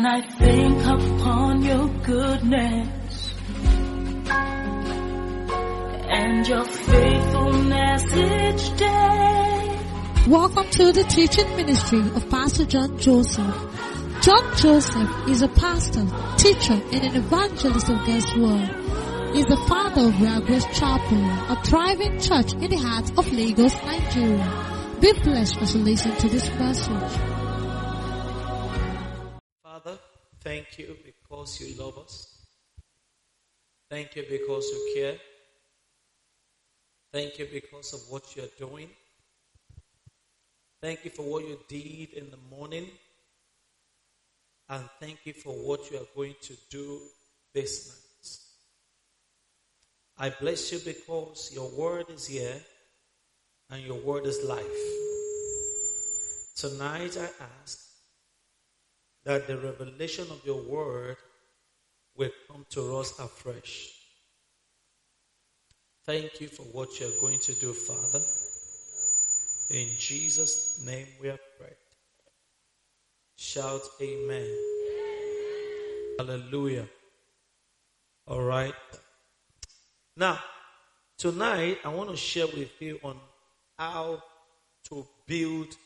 [0.00, 3.34] When I think upon your goodness
[6.08, 9.78] and your faithfulness each day.
[10.26, 13.54] Welcome to the teaching ministry of Pastor John Joseph.
[14.22, 16.06] John Joseph is a pastor,
[16.38, 19.34] teacher, and an evangelist of God's Word.
[19.34, 23.74] He is the father of Real Chapel, a thriving church in the heart of Lagos,
[23.84, 24.96] Nigeria.
[24.98, 27.49] Be blessed as you listen to this message.
[30.42, 32.38] Thank you because you love us.
[33.90, 35.16] Thank you because you care.
[37.12, 38.88] Thank you because of what you're doing.
[40.80, 42.86] Thank you for what you did in the morning.
[44.68, 47.00] And thank you for what you are going to do
[47.52, 47.96] this night.
[50.26, 52.60] I bless you because your word is here
[53.70, 54.64] and your word is life.
[56.56, 57.28] Tonight I
[57.62, 57.89] ask
[59.24, 61.16] that the revelation of your word
[62.16, 63.90] will come to us afresh.
[66.06, 68.24] Thank you for what you're going to do, Father.
[69.70, 71.74] In Jesus' name we have prayed.
[73.36, 74.56] Shout amen.
[76.18, 76.88] Hallelujah.
[78.26, 78.74] All right.
[80.16, 80.38] Now,
[81.16, 83.16] tonight I want to share with you on
[83.78, 84.22] how
[84.88, 85.76] to build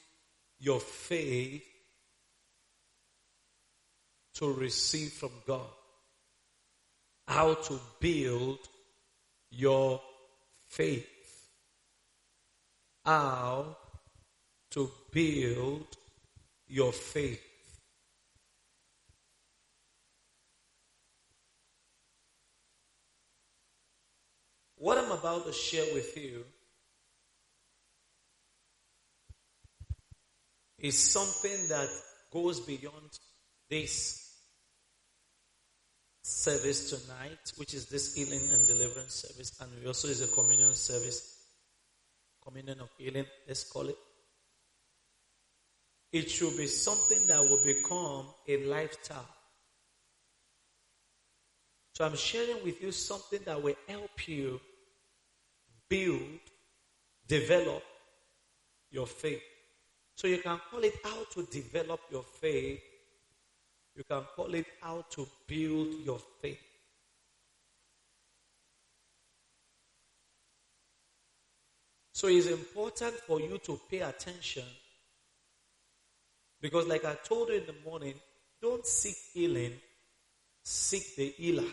[0.58, 1.62] your faith
[4.34, 5.66] to receive from God.
[7.26, 8.58] How to build
[9.50, 10.00] your
[10.68, 11.06] faith.
[13.04, 13.76] How
[14.72, 15.86] to build
[16.66, 17.40] your faith.
[24.76, 26.44] What I'm about to share with you
[30.78, 31.88] is something that
[32.30, 33.18] goes beyond
[33.70, 34.23] this
[36.26, 40.74] service tonight, which is this healing and deliverance service, and we also is a communion
[40.74, 41.36] service,
[42.42, 43.96] communion of healing, let's call it.
[46.12, 49.28] It should be something that will become a lifestyle.
[51.92, 54.60] So I'm sharing with you something that will help you
[55.90, 56.40] build,
[57.28, 57.82] develop
[58.90, 59.42] your faith.
[60.14, 62.80] So you can call it how to develop your faith.
[63.96, 66.60] You can call it how to build your faith.
[72.12, 74.64] So it's important for you to pay attention
[76.60, 78.14] because, like I told you in the morning,
[78.62, 79.72] don't seek healing,
[80.62, 81.68] seek the healer.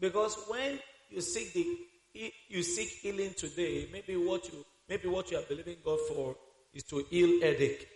[0.00, 0.78] Because when
[1.10, 5.76] you seek the you seek healing today, maybe what you maybe what you are believing
[5.84, 6.36] God for
[6.74, 7.86] is to heal headache.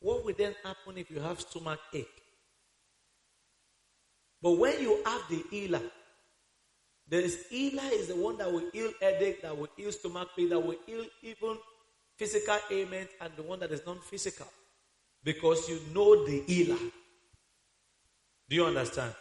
[0.00, 2.22] What will then happen if you have stomach ache?
[4.40, 5.82] But when you have the healer,
[7.08, 10.50] there is healer is the one that will heal headache, that will heal stomach pain,
[10.50, 11.56] that will heal even
[12.16, 14.46] physical ailment, and the one that is non-physical.
[15.24, 16.78] Because you know the healer.
[18.48, 19.14] Do you understand?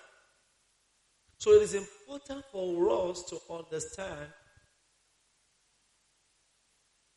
[1.37, 4.27] So it is important for us to understand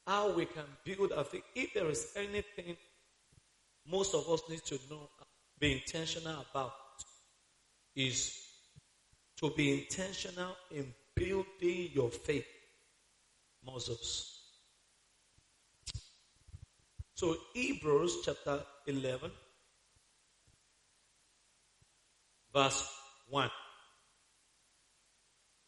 [0.06, 1.42] how we can build a faith.
[1.54, 2.76] If there is anything
[3.86, 5.08] most of us need to know,
[5.58, 6.72] be intentional about,
[7.94, 8.36] is
[9.38, 12.46] to be intentional in building your faith
[13.64, 14.40] muscles.
[17.14, 19.30] So Hebrews chapter 11,
[22.52, 22.88] verse
[23.28, 23.50] 1.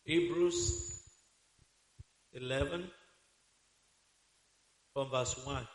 [0.05, 1.03] Hebrews
[2.33, 2.91] 11
[4.95, 5.69] from verse 1.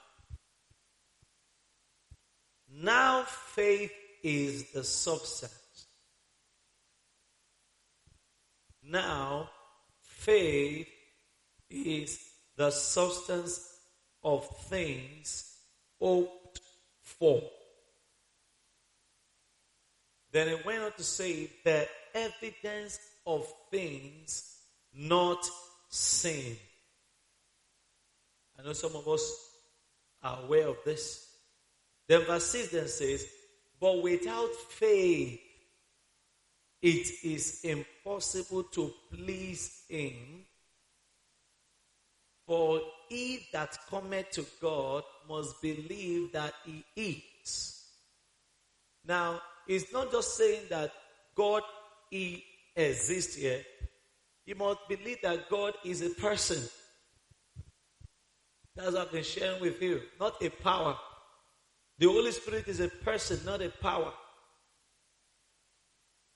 [2.79, 5.87] Now faith is the substance.
[8.83, 9.49] Now
[10.03, 10.87] faith
[11.71, 12.19] is
[12.55, 13.67] the substance
[14.23, 15.57] of things
[15.99, 16.61] hoped
[17.01, 17.41] for.
[20.31, 24.55] Then it went on to say the evidence of things
[24.93, 25.43] not
[25.89, 26.57] seen.
[28.59, 29.49] I know some of us
[30.21, 31.26] are aware of this.
[32.07, 33.27] Then verse 6 then says,
[33.79, 35.39] But without faith,
[36.81, 40.45] it is impossible to please him.
[42.45, 47.83] For he that cometh to God must believe that he is.
[49.05, 50.91] Now, it's not just saying that
[51.35, 51.63] God
[52.09, 52.43] he
[52.75, 53.63] exists here.
[54.45, 56.63] You must believe that God is a person.
[58.75, 60.97] That's what I've been sharing with you, not a power.
[61.99, 64.13] The Holy Spirit is a person, not a power.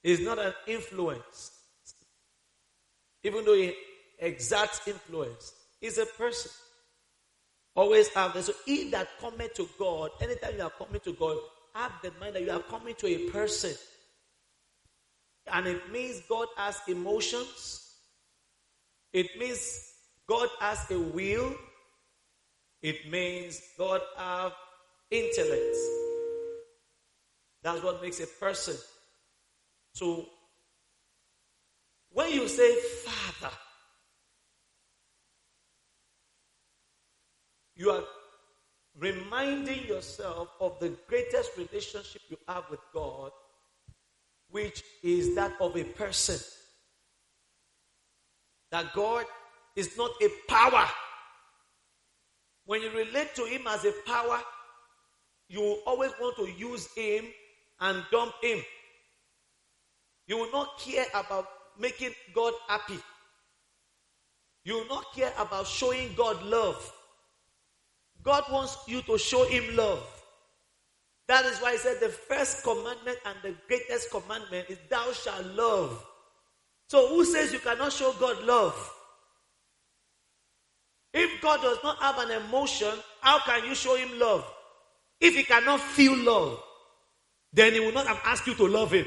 [0.03, 1.51] It's not an influence.
[3.23, 3.75] Even though he
[4.19, 6.51] exerts influence, he's a person.
[7.75, 8.47] Always have this.
[8.47, 11.37] So he that cometh to God, anytime you are coming to God,
[11.73, 13.73] have the mind that you are coming to a person.
[15.51, 17.95] And it means God has emotions.
[19.13, 19.93] It means
[20.27, 21.55] God has a will.
[22.81, 24.53] It means God have
[25.11, 25.75] intellect.
[27.63, 28.75] That's what makes a person.
[29.93, 30.25] So
[32.11, 32.75] when you say
[33.05, 33.53] Father,
[37.75, 38.03] you are
[38.97, 43.31] reminding yourself of the greatest relationship you have with God,
[44.49, 46.39] which is that of a person.
[48.71, 49.25] That God
[49.75, 50.87] is not a power.
[52.65, 54.39] When you relate to Him as a power,
[55.51, 57.25] you always want to use Him
[57.81, 58.59] and dump Him.
[60.27, 62.99] You will not care about making God happy.
[64.63, 66.93] You will not care about showing God love.
[68.23, 70.03] God wants you to show Him love.
[71.27, 75.45] That is why He said the first commandment and the greatest commandment is thou shalt
[75.47, 76.05] love.
[76.87, 78.93] So who says you cannot show God love?
[81.13, 84.45] If God does not have an emotion, how can you show Him love?
[85.21, 86.61] If He cannot feel love,
[87.53, 89.05] then He will not have asked you to love Him.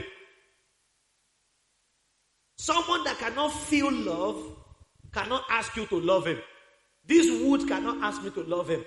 [2.57, 4.57] Someone that cannot feel love
[5.13, 6.39] cannot ask you to love him.
[7.07, 8.85] This wood cannot ask me to love him.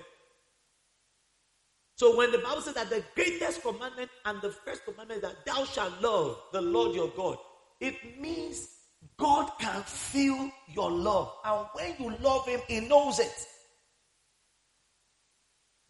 [1.96, 5.64] So when the Bible says that the greatest commandment and the first commandment that thou
[5.66, 7.38] shalt love the Lord your God,
[7.80, 8.68] it means
[9.18, 11.34] God can feel your love.
[11.46, 13.48] And when you love him, he knows it.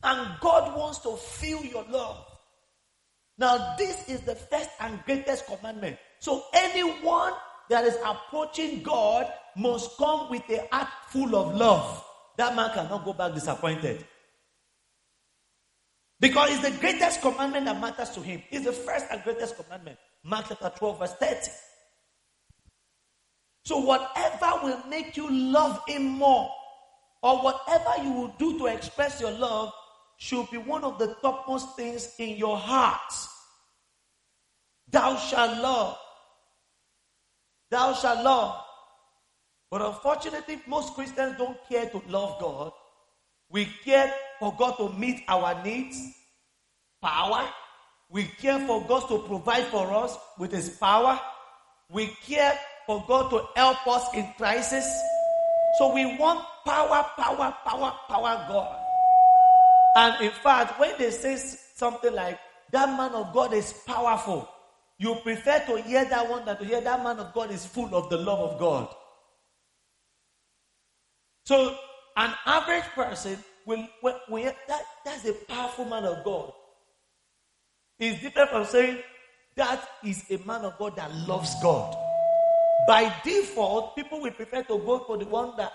[0.07, 2.25] And God wants to feel your love.
[3.37, 5.97] Now, this is the first and greatest commandment.
[6.19, 7.33] So anyone
[7.69, 12.05] that is approaching God must come with a heart full of love.
[12.37, 14.05] That man cannot go back disappointed.
[16.21, 18.41] Because it's the greatest commandment that matters to him.
[18.49, 19.97] It's the first and greatest commandment.
[20.23, 21.51] Mark chapter 12, verse 30.
[23.65, 26.49] So, whatever will make you love him more,
[27.21, 29.73] or whatever you will do to express your love,
[30.17, 33.13] should be one of the topmost things in your heart.
[34.89, 35.97] Thou shalt love.
[37.69, 38.63] Thou shalt love.
[39.69, 42.71] But unfortunately, most Christians don't care to love God.
[43.49, 45.99] We care for God to meet our needs,
[47.01, 47.47] power.
[48.09, 51.19] We care for God to provide for us with His power.
[51.89, 54.85] We care for God to help us in crisis.
[55.77, 58.86] So we want power, power, power, power, God.
[59.97, 62.37] And in fact, when they say something like,
[62.71, 64.47] that man of God is powerful,
[64.99, 67.95] you prefer to hear that one than to hear that man of God is full
[67.95, 68.93] of the love of God.
[71.45, 71.75] So,
[72.15, 76.51] an average person will, will, will that, that's a powerful man of God.
[77.97, 78.99] It's different from saying
[79.55, 81.97] that is a man of God that loves God.
[82.87, 85.73] By default, people will prefer to go for the one that,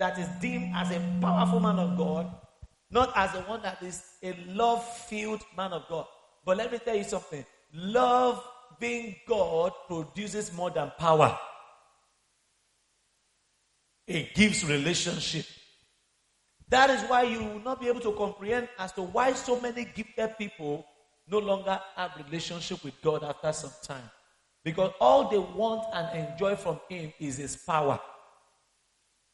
[0.00, 2.34] that is deemed as a powerful man of God,
[2.90, 6.06] not as the one that is a love filled man of God.
[6.44, 8.42] But let me tell you something love
[8.78, 11.38] being God produces more than power.
[14.06, 15.46] It gives relationship.
[16.68, 19.84] That is why you will not be able to comprehend as to why so many
[19.84, 20.86] gifted people
[21.28, 24.10] no longer have relationship with God after some time.
[24.64, 28.00] Because all they want and enjoy from Him is His power.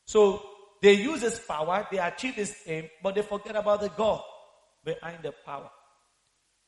[0.04, 0.42] So
[0.82, 4.22] they use His power, they achieve His aim, but they forget about the God
[4.84, 5.70] behind the power.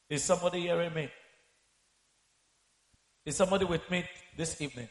[0.09, 1.11] Is somebody hearing me?
[3.27, 4.05] Is somebody with me
[4.37, 4.89] this evening?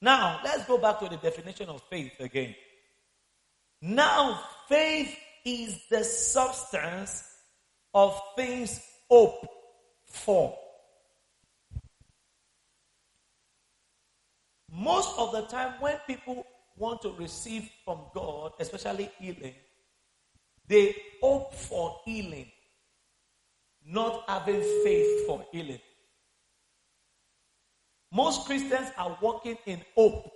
[0.00, 2.54] Now, let's go back to the definition of faith again.
[3.82, 5.14] Now, faith
[5.44, 7.24] is the substance
[7.92, 9.46] of things hoped
[10.06, 10.56] for.
[14.72, 16.46] Most of the time, when people
[16.80, 19.54] want to receive from God, especially healing,
[20.66, 22.46] they hope for healing,
[23.86, 25.78] not having faith for healing.
[28.12, 30.32] Most Christians are walking in hope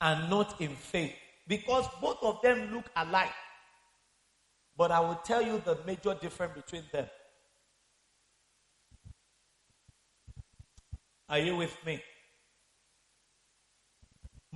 [0.00, 1.14] and not in faith
[1.48, 3.32] because both of them look alike.
[4.76, 7.06] But I will tell you the major difference between them.
[11.28, 12.00] Are you with me?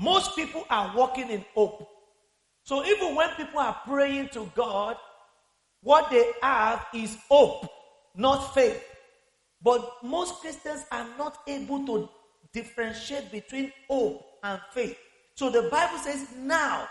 [0.01, 1.87] Most people are walking in hope.
[2.65, 4.97] So even when people are praying to God,
[5.83, 7.67] What they have is hope,
[8.15, 8.85] not faith.
[9.63, 12.09] But most Christians are not able to
[12.53, 14.97] differentiate between hope and faith.
[15.35, 16.87] So the Bible says now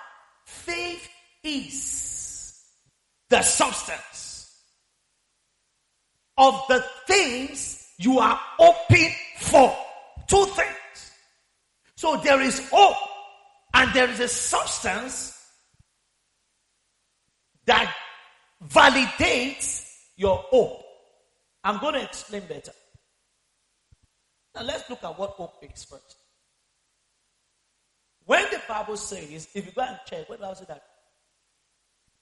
[0.45, 1.07] faith
[1.43, 2.63] is
[3.29, 4.61] the substance
[6.37, 9.75] of the things you are hoping for.
[10.27, 10.75] Two things.
[11.99, 12.95] So there is hope
[13.73, 15.37] and there is a substance
[17.65, 17.93] that
[18.65, 20.81] validates your hope.
[21.61, 22.71] I'm going to explain better.
[24.55, 26.15] Now let's look at what hope is first.
[28.23, 30.83] When the Bible says, if you go and check, what does it that?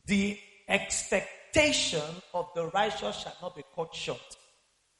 [0.08, 2.02] The expectation
[2.34, 4.38] of the righteous shall not be cut short.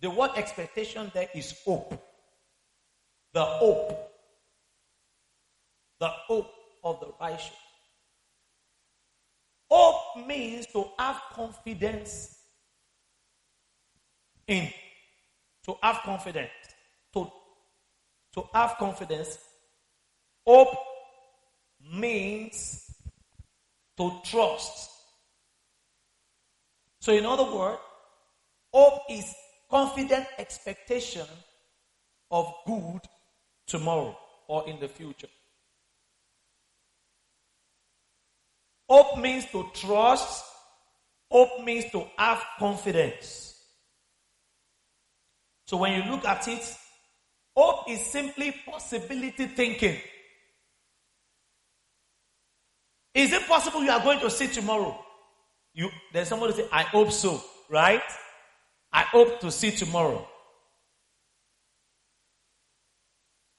[0.02, 2.00] The word expectation there is hope.
[3.34, 4.14] The hope.
[6.00, 6.52] The hope
[6.84, 7.52] of the righteous.
[9.70, 12.38] Hope means to have confidence
[14.48, 14.70] in.
[15.66, 16.50] To have confidence.
[17.14, 17.30] To,
[18.34, 19.38] to have confidence.
[20.46, 20.78] Hope
[21.92, 22.86] means
[23.98, 24.90] to trust.
[27.00, 27.80] So, in other words,
[28.74, 29.34] hope is
[29.70, 31.26] confident expectation
[32.32, 33.02] of good
[33.66, 35.28] tomorrow or in the future.
[38.90, 40.46] Hope means to trust.
[41.30, 43.54] Hope means to have confidence.
[45.66, 46.78] So when you look at it,
[47.56, 49.98] hope is simply possibility thinking.
[53.14, 54.98] Is it possible you are going to see tomorrow?
[55.74, 58.04] You, there's somebody say, I hope so, right?
[58.94, 60.26] I hope to see tomorrow.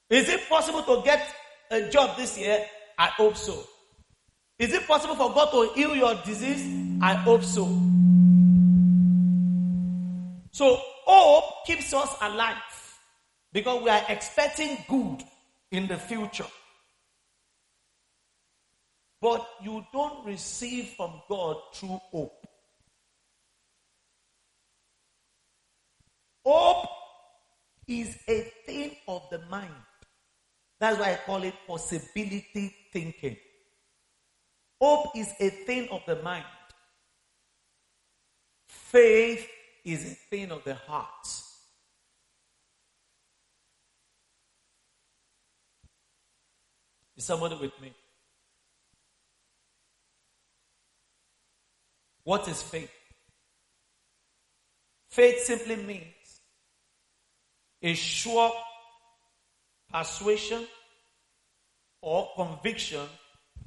[0.08, 1.28] Is it possible to get
[1.70, 2.64] a job this year?
[2.96, 3.62] I hope so.
[4.58, 6.66] Is it possible for God to heal your disease?
[7.00, 7.64] I hope so.
[10.50, 12.56] So, hope keeps us alive
[13.52, 15.22] because we are expecting good
[15.70, 16.46] in the future.
[19.20, 22.44] But you don't receive from God through hope.
[26.44, 26.88] Hope
[27.86, 29.70] is a thing of the mind.
[30.80, 33.36] That's why I call it possibility thinking.
[34.80, 36.44] Hope is a thing of the mind.
[38.68, 39.48] Faith
[39.84, 41.26] is a thing of the heart.
[47.16, 47.92] Is somebody with me?
[52.22, 52.90] What is faith?
[55.08, 56.04] Faith simply means
[57.82, 58.52] a sure
[59.92, 60.66] persuasion
[62.00, 63.06] or conviction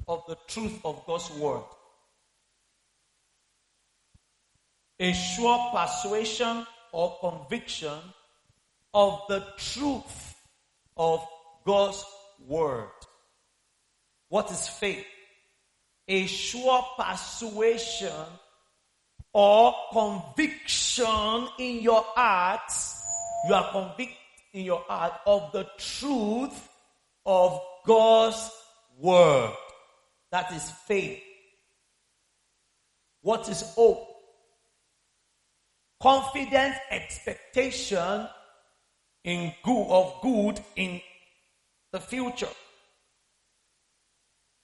[0.07, 1.63] of the truth of God's word.
[4.99, 7.97] A sure persuasion or conviction
[8.93, 10.35] of the truth
[10.97, 11.25] of
[11.65, 12.03] God's
[12.47, 12.89] word.
[14.29, 15.05] What is faith?
[16.07, 18.25] A sure persuasion
[19.33, 22.71] or conviction in your heart.
[23.47, 24.17] You are convicted
[24.53, 26.69] in your heart of the truth
[27.25, 28.51] of God's
[28.99, 29.53] word.
[30.31, 31.21] That is faith.
[33.21, 34.07] What is hope?
[36.01, 38.27] Confident expectation
[39.23, 40.99] in good of good in
[41.91, 42.47] the future.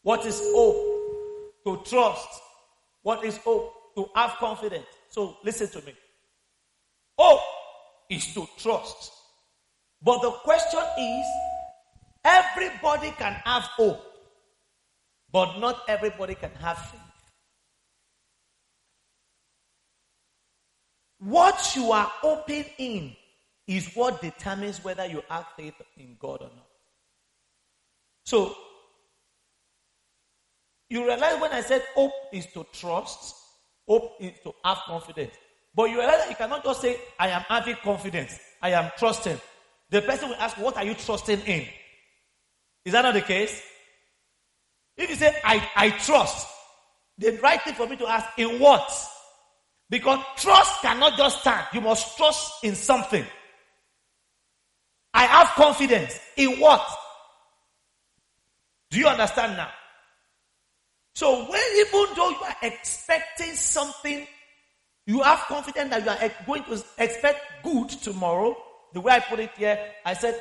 [0.01, 0.95] What is hope?
[1.65, 2.29] To trust.
[3.03, 3.73] What is hope?
[3.95, 4.85] To have confidence.
[5.09, 5.93] So listen to me.
[7.19, 7.41] Hope
[8.09, 9.11] is to trust.
[10.01, 11.25] But the question is,
[12.23, 14.01] everybody can have hope.
[15.31, 17.01] But not everybody can have faith.
[21.19, 23.15] What you are hoping in
[23.65, 26.67] is what determines whether you have faith in God or not.
[28.23, 28.55] So,
[30.89, 33.35] you realize when I said hope is to trust,
[33.87, 35.33] hope is to have confidence.
[35.75, 39.39] But you realize you cannot just say, I am having confidence, I am trusting.
[39.89, 41.67] The person will ask, What are you trusting in?
[42.85, 43.61] Is that not the case?
[44.97, 46.47] If you say, I, I trust,
[47.17, 48.91] the right thing for me to ask, in what?
[49.89, 51.65] Because trust cannot just stand.
[51.73, 53.25] You must trust in something.
[55.13, 56.19] I have confidence.
[56.35, 56.85] In what?
[58.89, 59.69] Do you understand now?
[61.13, 64.27] So when even though you are expecting something,
[65.05, 68.55] you have confidence that you are going to expect good tomorrow.
[68.93, 70.39] The way I put it here, I said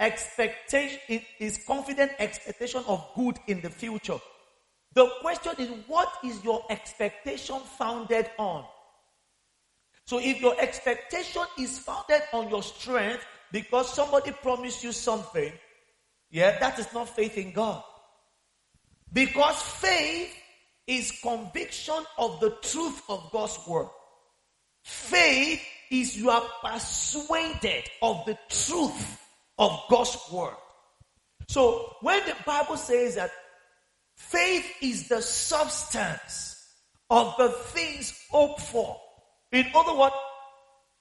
[0.00, 4.18] expectation is confident expectation of good in the future.
[4.94, 8.64] The question is, what is your expectation founded on?
[10.06, 15.52] So if your expectation is founded on your strength because somebody promised you something,
[16.30, 17.82] yeah, that is not faith in God.
[19.12, 20.34] Because faith
[20.86, 23.88] is conviction of the truth of God's word.
[24.82, 29.21] Faith is you are persuaded of the truth
[29.58, 30.54] of God's word.
[31.48, 33.30] So when the Bible says that
[34.16, 36.56] faith is the substance
[37.10, 38.96] of the things hoped for,
[39.50, 40.14] in other words,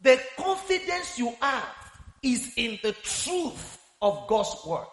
[0.02, 1.76] the confidence you have
[2.24, 4.88] is in the truth of God's word.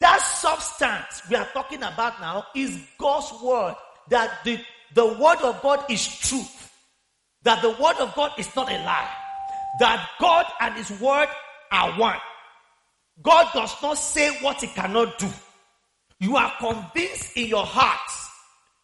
[0.00, 3.74] That substance we are talking about now is God's word.
[4.08, 4.58] That the,
[4.94, 6.72] the word of God is truth.
[7.42, 9.10] That the word of God is not a lie.
[9.78, 11.28] That God and his word
[11.70, 12.18] are one.
[13.22, 15.28] God does not say what he cannot do.
[16.20, 18.10] You are convinced in your heart,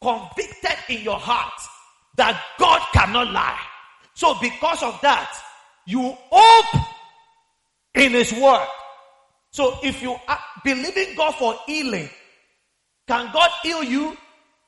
[0.01, 1.53] convicted in your heart
[2.17, 3.61] that God cannot lie.
[4.15, 5.39] So because of that,
[5.87, 6.87] you hope
[7.95, 8.67] in his word.
[9.51, 12.11] So if you are believing God for healing,
[13.07, 14.17] can God heal you?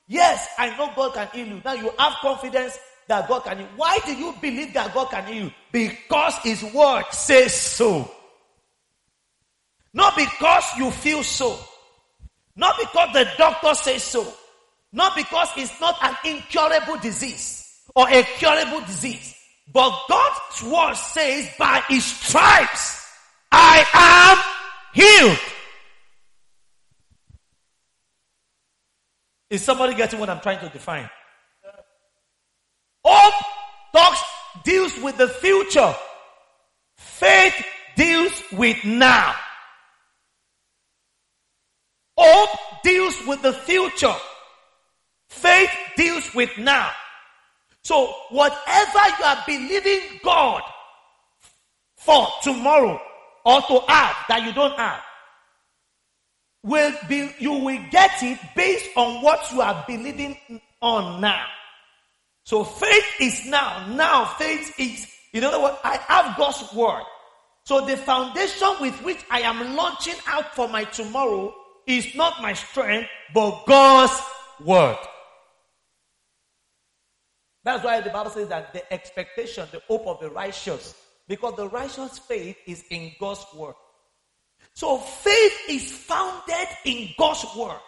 [0.06, 1.62] Yes, I know God can heal you.
[1.64, 3.68] Now you have confidence that God can heal.
[3.76, 5.52] Why do you believe that God can heal you?
[5.72, 8.10] Because his word says so.
[9.92, 11.58] Not because you feel so.
[12.56, 14.32] Not because the doctor says so.
[14.92, 19.34] Not because it's not an incurable disease or a curable disease.
[19.72, 23.06] But God's word says, by his stripes,
[23.52, 24.38] I am
[24.94, 25.38] healed.
[29.50, 31.08] Is somebody getting what I'm trying to define?
[33.04, 33.34] Hope
[33.94, 34.20] talks,
[34.64, 35.94] deals with the future.
[36.96, 37.54] Faith
[37.96, 39.34] deals with now.
[42.20, 44.14] Hope deals with the future.
[45.28, 46.90] Faith deals with now.
[47.82, 50.62] So whatever you are believing God
[51.96, 53.00] for tomorrow
[53.44, 55.00] or to have that you don't have,
[56.64, 60.36] will be, you will get it based on what you are believing
[60.82, 61.46] on now.
[62.42, 63.86] So faith is now.
[63.94, 67.04] Now faith is, in other words, I have God's word.
[67.64, 71.54] So the foundation with which I am launching out for my tomorrow
[71.88, 74.20] is not my strength, but God's
[74.64, 74.98] word.
[77.64, 80.94] That's why the Bible says that the expectation, the hope of the righteous,
[81.26, 83.74] because the righteous faith is in God's word.
[84.74, 87.80] So faith is founded in God's word.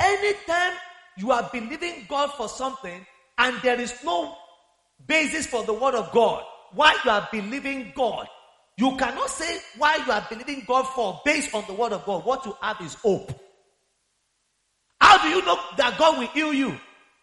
[0.00, 0.74] Anytime
[1.16, 3.06] you are believing God for something
[3.38, 4.36] and there is no
[5.06, 8.28] basis for the word of God, why you are believing God,
[8.78, 12.24] you cannot say why you are believing God for based on the word of God.
[12.24, 13.32] What you have is hope.
[15.00, 16.78] How do you know that God will heal you?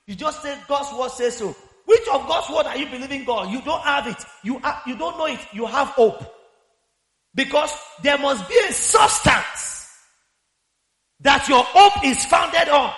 [0.06, 1.56] You just say God's word says so.
[1.86, 3.50] Which of God's word are you believing God?
[3.50, 4.22] You don't have it.
[4.44, 5.40] You, you don't know it.
[5.54, 6.26] You have hope.
[7.34, 7.72] Because
[8.04, 9.90] there must be a substance
[11.22, 12.94] that your hope is founded on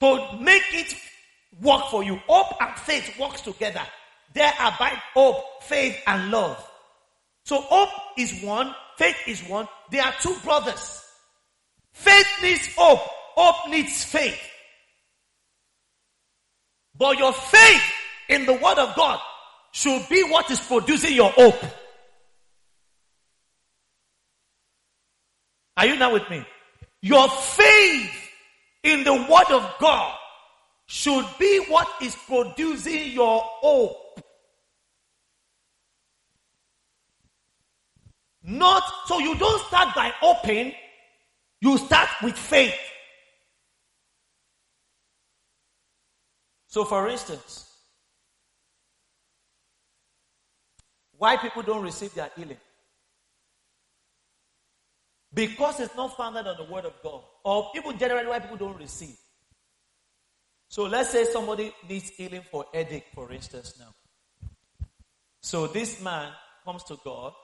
[0.00, 0.94] to make it
[1.62, 2.16] work for you.
[2.26, 3.82] Hope and faith works together.
[4.34, 6.62] There abide hope, faith, and love.
[7.44, 9.68] So hope is one, faith is one.
[9.90, 11.04] They are two brothers.
[11.92, 13.00] Faith needs hope,
[13.34, 14.40] hope needs faith.
[16.96, 17.82] But your faith
[18.28, 19.18] in the word of God
[19.72, 21.62] should be what is producing your hope.
[25.76, 26.44] Are you now with me?
[27.00, 28.30] Your faith
[28.82, 30.16] in the word of God
[30.86, 34.01] should be what is producing your hope.
[38.44, 40.72] Not, so you don't start by hoping,
[41.60, 42.74] you start with faith.
[46.66, 47.68] So for instance,
[51.18, 52.56] why people don't receive their healing?
[55.34, 57.22] Because it's not founded on the word of God.
[57.44, 59.16] Or people generally why people don't receive.
[60.68, 63.94] So let's say somebody needs healing for headache, for instance, now.
[65.42, 66.32] So this man
[66.64, 67.34] comes to God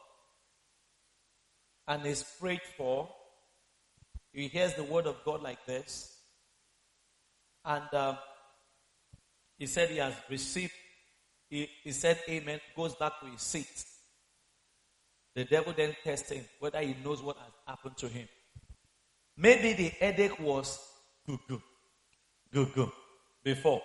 [1.88, 3.08] and is prayed for.
[4.32, 6.14] He hears the word of God like this.
[7.64, 8.16] And uh,
[9.56, 10.72] he said he has received,
[11.48, 13.84] he, he said amen, goes back to his seat.
[15.34, 18.28] The devil then tests him whether he knows what has happened to him.
[19.36, 20.78] Maybe the headache was
[21.26, 21.60] good, good,
[22.52, 22.90] good, good
[23.42, 23.82] before.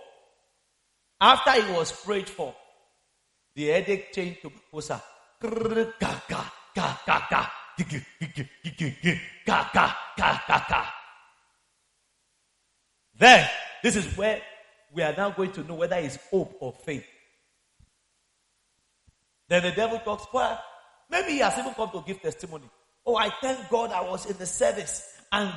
[1.21, 2.53] After he was prayed for,
[3.55, 4.51] the headache changed to
[7.77, 8.03] Musa.
[13.17, 13.49] Then,
[13.83, 14.41] this is where
[14.93, 17.05] we are now going to know whether it's hope or faith.
[19.49, 20.59] Then the devil talks, well,
[21.09, 22.69] maybe he has even come to give testimony.
[23.05, 25.51] Oh, I thank God I was in the service and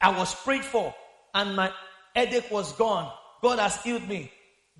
[0.00, 0.94] I was prayed for
[1.34, 1.72] and my
[2.14, 3.10] headache was gone.
[3.42, 4.30] God has healed me.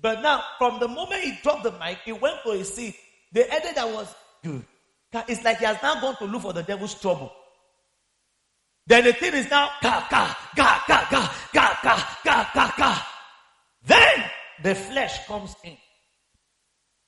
[0.01, 2.95] But now, from the moment he dropped the mic, he went for his seat.
[3.31, 4.13] The headache that was
[4.43, 4.63] good.
[5.27, 7.31] It's like he has now gone to look for the devil's trouble.
[8.85, 13.07] Then the thing is now ga ga ga ga ga ga ga ga ga ga.
[13.85, 14.23] Then
[14.63, 15.77] the flesh comes in.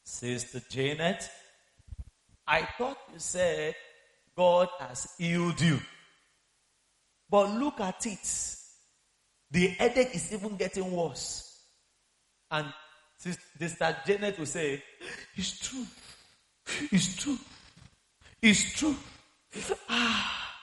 [0.04, 1.30] Sister Janet,
[2.48, 3.76] I thought you said
[4.36, 5.80] God has healed you.
[7.30, 8.56] But look at it.
[9.52, 11.62] The headache is even getting worse.
[12.52, 12.67] And
[13.17, 14.84] Sister Janet will say,
[15.36, 15.86] It's true.
[16.91, 17.38] It's true.
[18.41, 18.95] It's true.
[19.89, 20.56] Ah,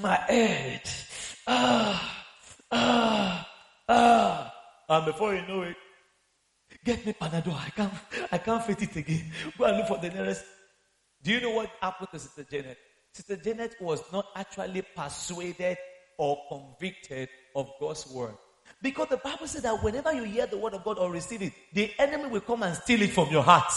[0.00, 0.82] my head.
[1.46, 2.24] Ah,
[2.70, 3.48] ah,
[3.88, 4.54] ah.
[4.88, 5.76] And before you know it,
[6.84, 7.54] get me Panadol.
[7.54, 7.92] I can't,
[8.32, 9.30] I can't fit it again.
[9.56, 10.44] Go and look for the nearest.
[11.22, 12.78] Do you know what happened to Sister Janet?
[13.12, 15.76] Sister Janet was not actually persuaded
[16.18, 18.34] or convicted of God's word.
[18.80, 21.52] Because the Bible says that whenever you hear the word of God or receive it,
[21.72, 23.72] the enemy will come and steal it from your heart.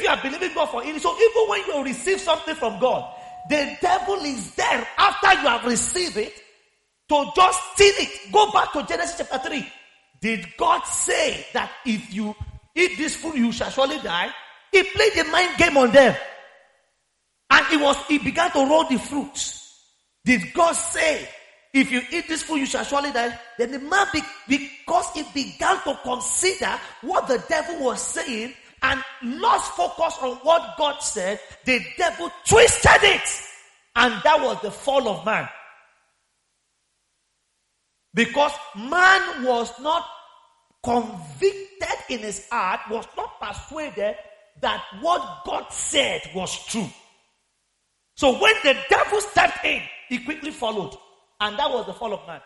[0.00, 3.14] If you are believing God for healing, so even when you receive something from God,
[3.50, 6.42] the devil is there after you have received it
[7.10, 8.32] to just steal it.
[8.32, 9.72] Go back to Genesis chapter 3.
[10.22, 12.34] Did God say that if you
[12.74, 14.30] eat this food, you shall surely die?
[14.72, 16.16] He played the mind game on them.
[17.50, 19.84] And it was, he began to roll the fruits.
[20.24, 21.28] Did God say,
[21.74, 23.38] if you eat this food, you shall surely die?
[23.58, 29.02] Then the man, be, because he began to consider what the devil was saying and
[29.22, 33.42] lost focus on what God said, the devil twisted it.
[33.96, 35.48] And that was the fall of man.
[38.14, 40.06] Because man was not
[40.82, 44.16] convicted in his heart, was not persuaded
[44.60, 46.88] that what God said was true.
[48.16, 50.96] So when the devil stepped in, he quickly followed.
[51.40, 52.40] And that was the fall of man.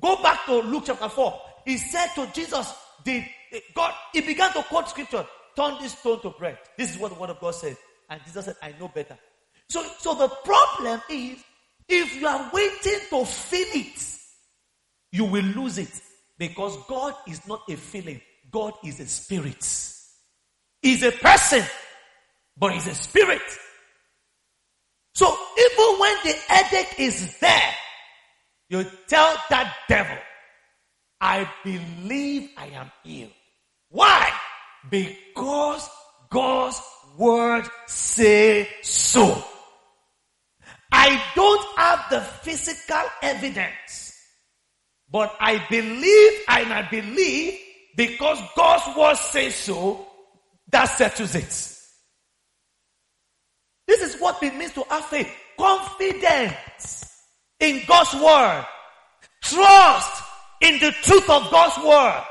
[0.00, 1.40] Go back to Luke chapter 4.
[1.66, 2.72] He said to Jesus,
[3.04, 3.24] did
[3.74, 5.26] God, he began to quote scripture,
[5.58, 6.56] turn this stone to bread.
[6.76, 7.76] This is what the word of God said.
[8.08, 9.18] And Jesus said, I know better.
[9.68, 11.42] So, so the problem is,
[11.88, 14.18] if you are waiting to feel it,
[15.10, 16.00] you will lose it.
[16.38, 18.20] Because God is not a feeling.
[18.52, 19.66] God is a spirit.
[20.80, 21.64] He's a person,
[22.56, 23.42] but he's a spirit.
[25.14, 25.26] So
[25.58, 27.74] even when the headache is there,
[28.68, 30.16] you tell that devil,
[31.20, 33.32] I believe I am healed.
[33.88, 34.30] Why?
[34.90, 35.88] Because
[36.30, 36.80] God's
[37.16, 39.42] word say so.
[40.90, 44.16] I don't have the physical evidence,
[45.10, 47.58] but I believe and I believe
[47.96, 50.06] because God's word says so,
[50.70, 51.74] that settles it.
[53.86, 55.28] This is what it means to have faith.
[55.58, 57.10] Confidence
[57.58, 58.66] in God's word.
[59.42, 60.22] Trust
[60.60, 62.24] in the truth of God's word.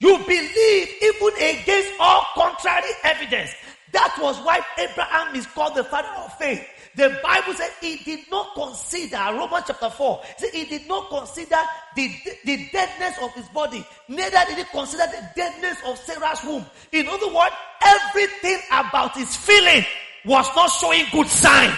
[0.00, 3.54] You believe even against all contrary evidence.
[3.92, 6.66] That was why Abraham is called the father of faith.
[6.96, 11.58] The Bible said he did not consider, Romans chapter 4, said he did not consider
[11.94, 12.10] the,
[12.44, 16.64] the deadness of his body, neither did he consider the deadness of Sarah's womb.
[16.92, 19.84] In other words, everything about his feeling
[20.24, 21.70] was not showing good sign.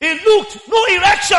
[0.00, 1.38] He looked, no erection.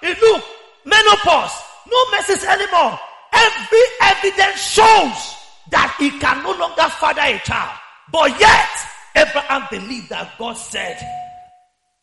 [0.00, 0.46] He looked,
[0.84, 1.60] menopause,
[1.90, 2.98] no menses anymore.
[3.34, 5.34] Every evidence shows
[5.70, 7.78] that he can no longer father a child.
[8.12, 8.68] But yet,
[9.16, 10.98] Abraham believed that God said,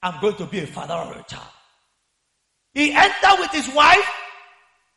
[0.04, 1.48] I'm going to be a father of a child.
[2.74, 4.10] He entered with his wife.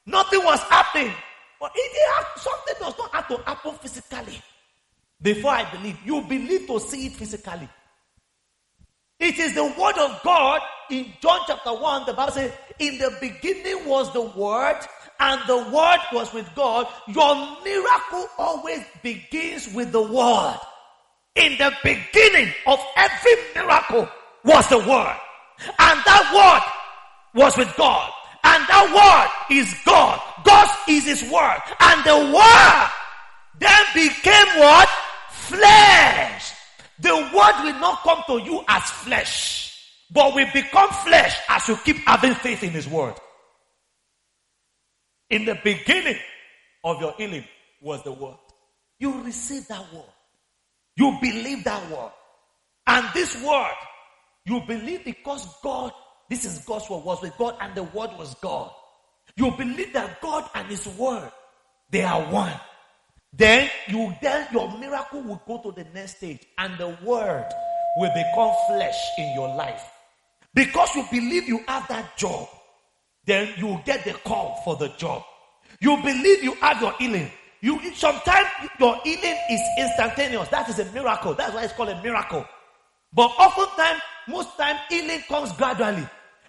[0.07, 1.13] Nothing was happening.
[1.61, 4.41] But it something does not have to happen physically.
[5.21, 7.69] Before I believe, you believe to see it physically.
[9.19, 12.07] It is the word of God in John chapter 1.
[12.07, 14.81] The Bible says, In the beginning was the word,
[15.21, 16.87] and the word was with God.
[17.09, 20.59] Your miracle always begins with the word.
[21.35, 24.09] In the beginning of every miracle,
[24.45, 25.17] was the word.
[25.79, 26.25] And that
[27.35, 28.13] word was with God.
[28.45, 28.87] And that
[29.49, 30.21] word is God.
[30.45, 31.59] God is his word.
[31.81, 32.89] And the word
[33.59, 34.89] then became what?
[35.31, 36.53] Flesh.
[37.01, 39.81] The word will not come to you as flesh.
[40.13, 43.15] But will become flesh as you keep having faith in his word.
[45.31, 46.19] In the beginning
[46.85, 47.45] of your healing
[47.81, 48.37] was the word.
[48.99, 50.05] You receive that word.
[50.97, 52.13] You believe that word.
[52.87, 53.75] And this word
[54.47, 55.93] you believe because God
[56.29, 58.71] This is God's word, was with God, and the word was God.
[59.37, 61.31] You believe that God and His word,
[61.91, 62.53] they are one.
[63.33, 67.47] Then you then your miracle will go to the next stage, and the word
[67.99, 69.83] will become flesh in your life.
[70.55, 72.49] Because you believe you have that job,
[73.27, 75.23] then you get the call for the job.
[75.81, 77.31] You believe you have your healing.
[77.61, 80.49] You sometimes your healing is instantaneous.
[80.49, 81.35] That is a miracle.
[81.35, 82.45] That's why it's called a miracle.
[83.13, 86.07] But oftentimes, most time, healing comes gradually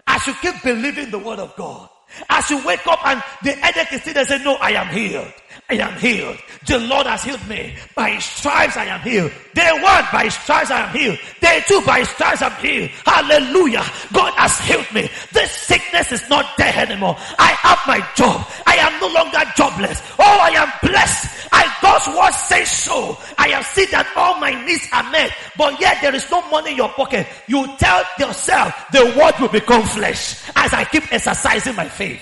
[0.07, 1.89] as you keep believing the word of God.
[2.29, 5.31] As you wake up and the headache is still there, say, No, I am healed.
[5.69, 6.37] I am healed.
[6.67, 7.75] The Lord has healed me.
[7.95, 9.31] By his stripes I am healed.
[9.53, 11.17] Day one, by his stripes I am healed.
[11.41, 12.89] Day two, by his stripes I'm healed.
[13.05, 13.83] Hallelujah.
[14.13, 15.09] God has healed me.
[15.31, 17.15] This sickness is not there anymore.
[17.39, 18.45] I have my job.
[18.67, 20.01] I am no longer jobless.
[20.19, 21.49] Oh, I am blessed.
[21.51, 23.17] I God's word says so.
[23.37, 26.71] I have seen that all my needs are met, but yet there is no money
[26.71, 27.27] in your pocket.
[27.47, 32.21] You tell yourself the word will become flesh as I keep exercising my faith.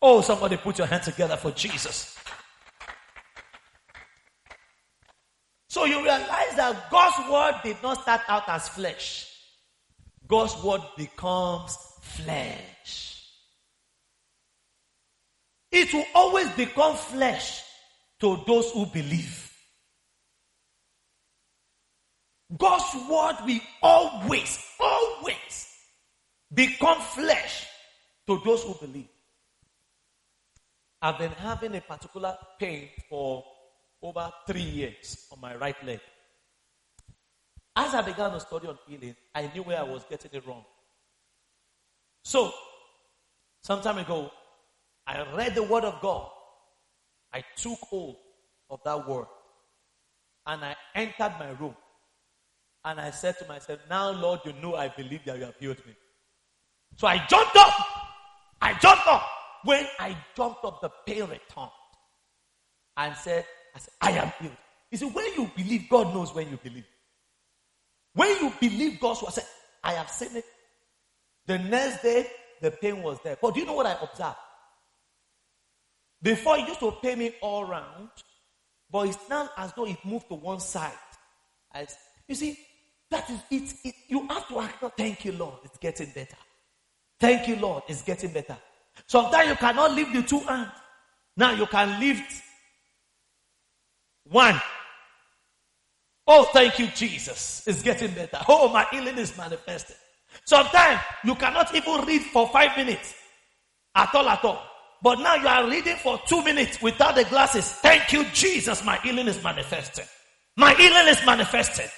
[0.00, 2.17] Oh, somebody put your hands together for Jesus.
[5.68, 9.26] So you realize that God's word did not start out as flesh.
[10.26, 13.24] God's word becomes flesh.
[15.70, 17.62] It will always become flesh
[18.20, 19.44] to those who believe.
[22.56, 25.68] God's word will always, always
[26.52, 27.66] become flesh
[28.26, 29.08] to those who believe.
[31.02, 33.44] I've been having a particular pain for
[34.02, 36.00] over three years on my right leg.
[37.76, 40.64] As I began to study on healing, I knew where I was getting it wrong.
[42.24, 42.52] So,
[43.62, 44.30] some time ago,
[45.06, 46.28] I read the Word of God.
[47.32, 48.16] I took hold
[48.68, 49.26] of that Word.
[50.46, 51.74] And I entered my room.
[52.84, 55.84] And I said to myself, Now, Lord, you know I believe that you have healed
[55.86, 55.94] me.
[56.96, 57.72] So I jumped up.
[58.60, 59.26] I jumped up.
[59.64, 61.70] When I jumped up, the pain returned
[62.96, 63.44] and said,
[63.78, 64.56] I said, I am healed.
[64.90, 66.86] You see, when you believe, God knows when you believe.
[68.14, 69.46] When you believe God's word, I said,
[69.84, 70.44] I have seen it.
[71.46, 72.26] The next day,
[72.60, 73.36] the pain was there.
[73.40, 74.36] But do you know what I observed?
[76.20, 78.08] Before it used to pain me all around,
[78.90, 80.90] but it's now as though it moved to one side.
[81.72, 82.58] As, you see,
[83.10, 83.94] that is it, it.
[84.08, 84.82] You have to act.
[84.96, 85.58] Thank you, Lord.
[85.64, 86.36] It's getting better.
[87.20, 87.84] Thank you, Lord.
[87.88, 88.56] It's getting better.
[89.06, 90.72] Sometimes you cannot lift the two hands.
[91.36, 92.42] Now you can lift
[94.30, 94.60] one.
[96.26, 97.62] Oh, thank you, Jesus.
[97.66, 98.38] It's getting better.
[98.48, 99.96] Oh, my healing is manifested.
[100.44, 103.14] Sometimes you cannot even read for five minutes
[103.94, 104.62] at all, at all.
[105.02, 107.70] But now you are reading for two minutes without the glasses.
[107.72, 108.84] Thank you, Jesus.
[108.84, 110.04] My healing is manifested.
[110.56, 111.88] My healing is manifested.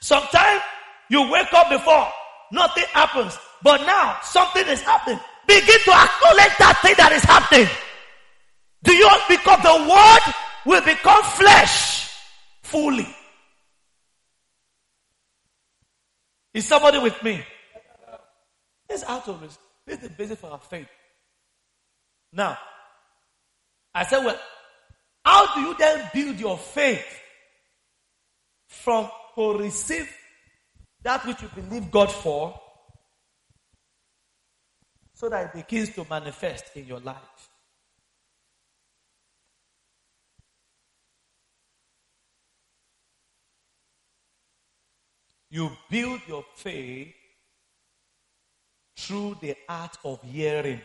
[0.00, 0.62] Sometimes
[1.10, 2.08] you wake up before
[2.50, 5.20] nothing happens, but now something is happening.
[5.46, 7.68] Begin to acknowledge that thing that is happening.
[8.84, 10.34] Do you because the word
[10.68, 12.10] will become flesh
[12.62, 13.08] fully.
[16.52, 17.42] Is somebody with me?
[18.86, 19.58] This is out of this.
[19.86, 20.88] This is the basis for our faith.
[22.34, 22.58] Now,
[23.94, 24.38] I said, well,
[25.24, 27.18] how do you then build your faith
[28.66, 30.10] from to receive
[31.02, 32.60] that which you believe God for
[35.14, 37.47] so that it begins to manifest in your life?
[45.50, 47.14] You build your faith
[48.96, 50.80] through the art of hearing.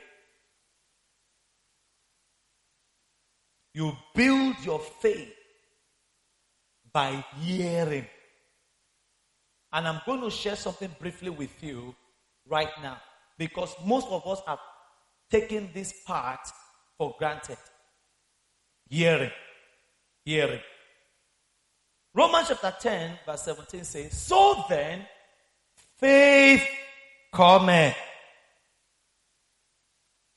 [3.73, 5.33] You build your faith
[6.91, 8.05] by hearing.
[9.73, 11.95] And I'm going to share something briefly with you
[12.47, 12.97] right now
[13.37, 14.59] because most of us have
[15.29, 16.47] taken this part
[16.97, 17.57] for granted.
[18.87, 19.31] Hearing.
[20.23, 20.59] Hearing.
[22.15, 25.05] Romans chapter 10, verse 17 says, So then,
[25.97, 26.67] faith
[27.31, 27.95] cometh.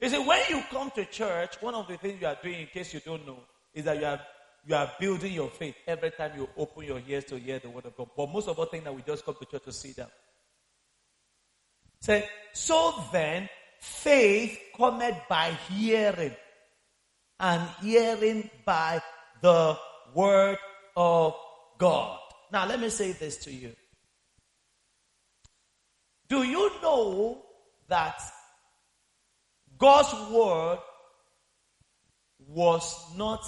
[0.00, 2.66] You see, when you come to church, one of the things you are doing, in
[2.66, 3.38] case you don't know,
[3.74, 4.20] is that you are
[4.68, 7.86] you are building your faith every time you open your ears to hear the word
[7.86, 8.08] of God.
[8.16, 10.08] But most of us think that we just come to church to see them.
[12.00, 16.34] Say, so then, faith cometh by hearing,
[17.38, 19.00] and hearing by
[19.40, 19.78] the
[20.14, 20.58] word
[20.96, 21.36] of
[21.78, 22.18] God.
[22.52, 23.72] Now, let me say this to you.
[26.28, 27.42] Do you know
[27.88, 28.20] that
[29.78, 30.78] God's word
[32.48, 33.44] was not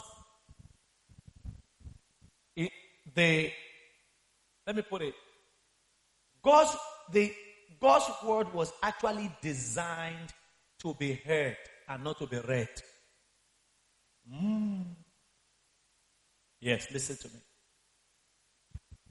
[3.14, 3.52] the
[4.66, 5.14] let me put it
[6.42, 6.76] God's
[7.12, 7.32] the
[7.80, 10.32] God's word was actually designed
[10.80, 11.56] to be heard
[11.88, 12.68] and not to be read.
[14.32, 14.84] Mm.
[16.60, 17.40] Yes, listen to me.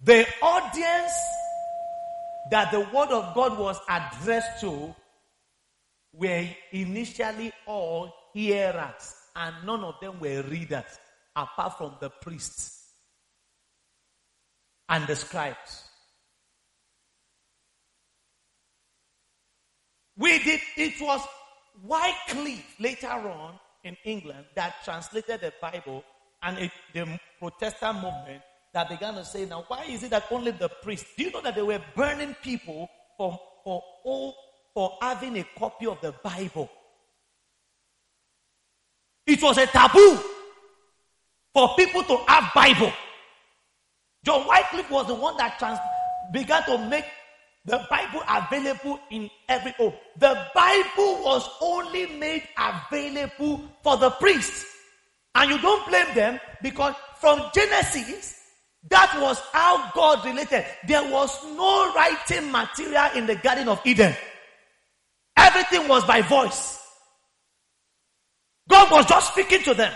[0.07, 1.11] The audience
[2.49, 4.95] that the word of God was addressed to
[6.13, 10.85] were initially all hearers, and none of them were readers,
[11.35, 12.85] apart from the priests
[14.87, 15.89] and the scribes.
[20.15, 21.19] We did, it was
[21.83, 26.05] Wycliffe later on in England that translated the Bible
[26.41, 28.41] and it, the Protestant movement
[28.77, 31.09] that began to say, now why is it that only the priests?
[31.17, 32.87] Do you know that they were burning people
[33.17, 34.35] for, for, all,
[34.71, 36.69] for having a copy of the Bible?
[39.25, 40.19] It was a taboo
[41.55, 42.93] for people to have Bible.
[44.23, 45.79] John Wycliffe was the one that trans-
[46.31, 47.05] began to make
[47.65, 49.93] the Bible available in every home.
[50.19, 54.65] The Bible was only made available for the priests.
[55.33, 58.37] And you don't blame them because from Genesis,
[58.89, 60.65] that was how God related.
[60.87, 64.15] There was no writing material in the Garden of Eden.
[65.35, 66.79] Everything was by voice.
[68.69, 69.93] God was just speaking to them.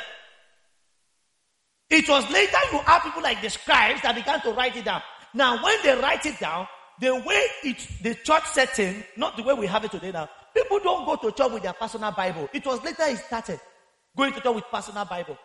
[1.89, 5.01] It was later you have people like the scribes that began to write it down.
[5.33, 6.67] Now, when they write it down,
[6.99, 10.79] the way it, the church setting, not the way we have it today now, people
[10.79, 12.49] don't go to church with their personal Bible.
[12.53, 13.59] It was later it started
[14.15, 15.37] going to church with personal Bible.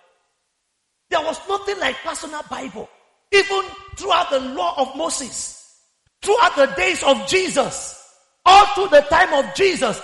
[1.09, 2.88] There was nothing like personal Bible.
[3.33, 3.62] Even
[3.97, 5.81] throughout the law of Moses,
[6.23, 8.03] throughout the days of Jesus,
[8.45, 10.01] all through the time of Jesus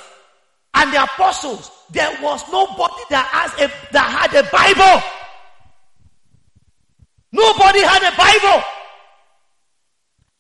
[0.75, 5.03] and the apostles, there was nobody that has a, that had a Bible.
[7.33, 8.65] Nobody had a Bible.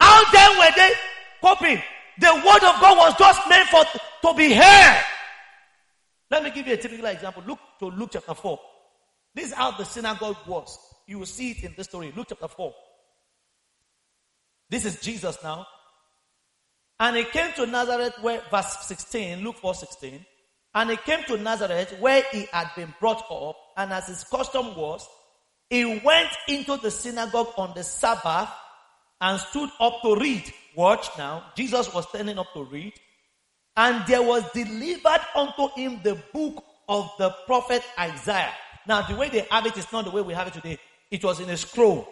[0.00, 0.92] How then were they
[1.40, 1.82] copying?
[2.18, 5.04] The word of God was just meant for to be heard.
[6.30, 7.42] Let me give you a typical example.
[7.46, 8.58] Look to Luke chapter 4.
[9.34, 10.78] This is how the synagogue was.
[11.12, 12.10] You will see it in this story.
[12.16, 12.74] Luke chapter 4.
[14.70, 15.66] This is Jesus now.
[16.98, 20.24] And he came to Nazareth where, verse 16, Luke 4 16.
[20.74, 23.56] And he came to Nazareth where he had been brought up.
[23.76, 25.06] And as his custom was,
[25.68, 28.48] he went into the synagogue on the Sabbath
[29.20, 30.50] and stood up to read.
[30.74, 31.44] Watch now.
[31.54, 32.94] Jesus was standing up to read.
[33.76, 38.54] And there was delivered unto him the book of the prophet Isaiah.
[38.86, 40.78] Now, the way they have it is not the way we have it today.
[41.12, 42.08] It was in a scroll.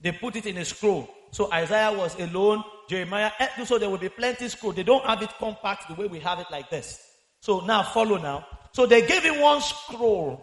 [0.00, 1.08] They put it in a scroll.
[1.30, 4.72] So Isaiah was alone, Jeremiah, eh, so there will be plenty scroll.
[4.72, 6.98] They don't have it compact the way we have it like this.
[7.40, 8.46] So now follow now.
[8.72, 10.42] So they gave him one scroll.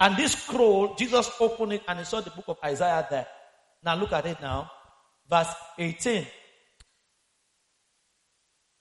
[0.00, 3.26] And this scroll, Jesus opened it and he saw the book of Isaiah there.
[3.84, 4.68] Now look at it now.
[5.30, 6.26] Verse 18.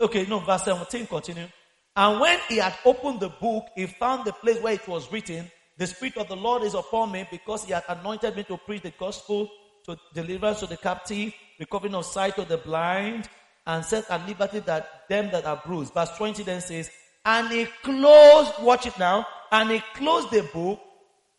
[0.02, 1.48] Okay, no, verse 17, continue.
[1.96, 5.50] And when he had opened the book, he found the place where it was written,
[5.78, 8.84] The Spirit of the Lord is upon me because he had anointed me to preach
[8.84, 9.50] the gospel,
[9.86, 13.28] to deliver to the captive, recovering of sight to the blind,
[13.66, 15.94] and set at liberty that them that are bruised.
[15.94, 16.92] Verse 20 then says,
[17.26, 20.80] And he closed, watch it now, and he closed the book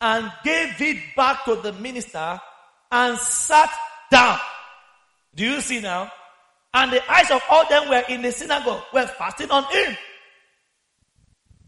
[0.01, 2.39] and gave it back to the minister
[2.91, 3.69] and sat
[4.11, 4.39] down.
[5.33, 6.11] Do you see now?
[6.73, 9.95] And the eyes of all them were in the synagogue, were fasting on him.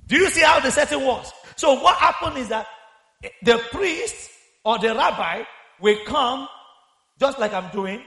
[0.08, 1.32] Do you see how the setting was?
[1.58, 2.68] So what happened is that
[3.42, 4.30] the priest
[4.64, 5.44] or the rabbi
[5.82, 6.48] will come,
[7.20, 8.02] just like I'm doing,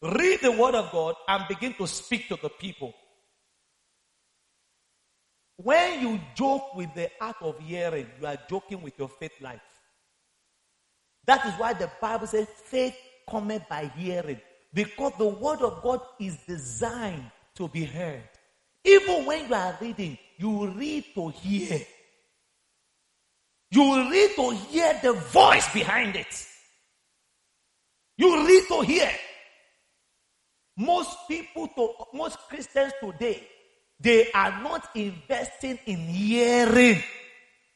[0.00, 2.94] read the word of God and begin to speak to the people.
[5.56, 9.60] When you joke with the art of hearing, you are joking with your faith life.
[11.26, 12.96] That is why the Bible says faith
[13.28, 14.40] cometh by hearing.
[14.74, 18.28] Because the word of God is designed to be heard.
[18.84, 21.80] Even when you are reading, you read to hear.
[23.72, 26.46] You read to hear the voice behind it.
[28.18, 29.10] You read to hear.
[30.76, 33.42] Most people, to, most Christians today,
[33.98, 37.02] they are not investing in hearing.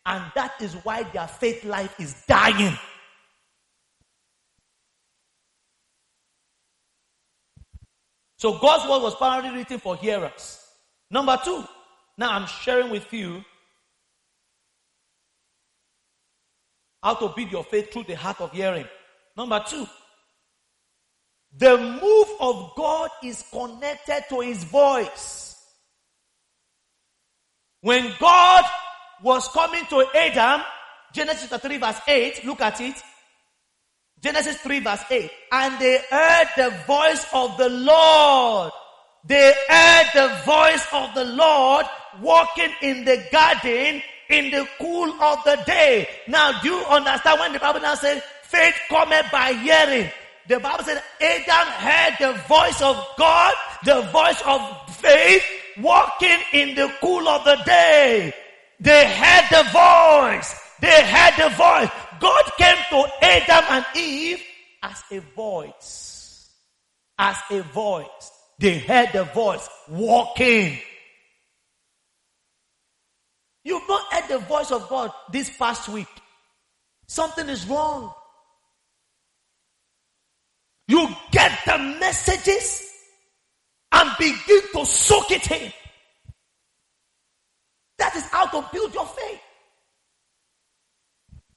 [0.04, 2.76] And that is why their faith life is dying.
[8.36, 10.62] So God's word was primarily written for hearers.
[11.10, 11.64] Number two,
[12.18, 13.42] now I'm sharing with you
[17.02, 18.86] how to build your faith through the heart of hearing.
[19.36, 19.86] Number two,
[21.56, 25.54] the move of God is connected to his voice.
[27.80, 28.64] When God
[29.22, 30.64] was coming to Adam,
[31.12, 32.96] Genesis 3 verse 8, look at it.
[34.20, 35.30] Genesis 3 verse 8.
[35.52, 38.72] And they heard the voice of the Lord
[39.26, 41.86] They heard the voice of the Lord
[42.20, 46.08] walking in the garden in the cool of the day.
[46.28, 50.10] Now, do you understand when the Bible now says faith cometh by hearing?
[50.48, 53.54] The Bible said Adam heard the voice of God,
[53.84, 55.44] the voice of faith,
[55.78, 58.32] walking in the cool of the day.
[58.78, 60.54] They heard the voice.
[60.80, 61.90] They heard the voice.
[62.20, 64.42] God came to Adam and Eve
[64.82, 66.50] as a voice.
[67.18, 68.30] As a voice.
[68.58, 70.78] They heard the voice walking.
[73.66, 76.06] You've not heard the voice of God this past week.
[77.08, 78.14] Something is wrong.
[80.86, 82.88] You get the messages
[83.90, 85.72] and begin to soak it in.
[87.98, 89.40] That is how to build your faith.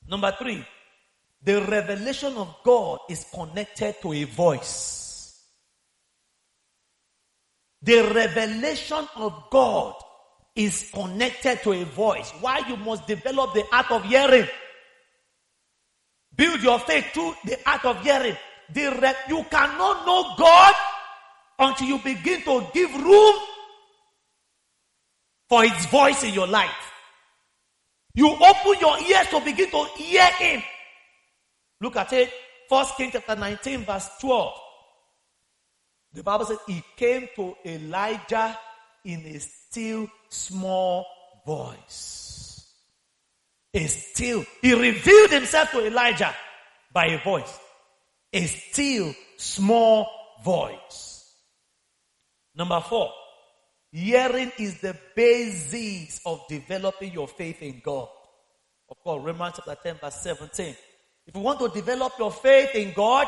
[0.10, 0.66] Number three,
[1.44, 5.44] the revelation of God is connected to a voice.
[7.84, 9.94] The revelation of God
[10.60, 12.32] is connected to a voice.
[12.42, 14.46] Why you must develop the art of hearing.
[16.36, 18.36] Build your faith through the art of hearing.
[18.76, 20.74] Re- you cannot know God
[21.60, 23.36] until you begin to give room
[25.48, 26.92] for His voice in your life.
[28.14, 30.62] You open your ears to begin to hear Him.
[31.80, 32.34] Look at it.
[32.68, 34.54] First King chapter 19 verse 12.
[36.16, 38.58] The Bible says he came to Elijah
[39.14, 41.06] in a still small
[41.46, 42.74] voice.
[43.74, 44.46] A still.
[44.62, 46.34] He revealed himself to Elijah
[46.94, 47.60] by a voice.
[48.34, 50.08] A still small
[50.44, 51.34] voice.
[52.56, 53.12] Number four.
[53.92, 58.08] Hearing is the basis of developing your faith in God.
[58.88, 60.76] Of course, Romans chapter 10 verse 17.
[61.26, 63.28] If you want to develop your faith in God,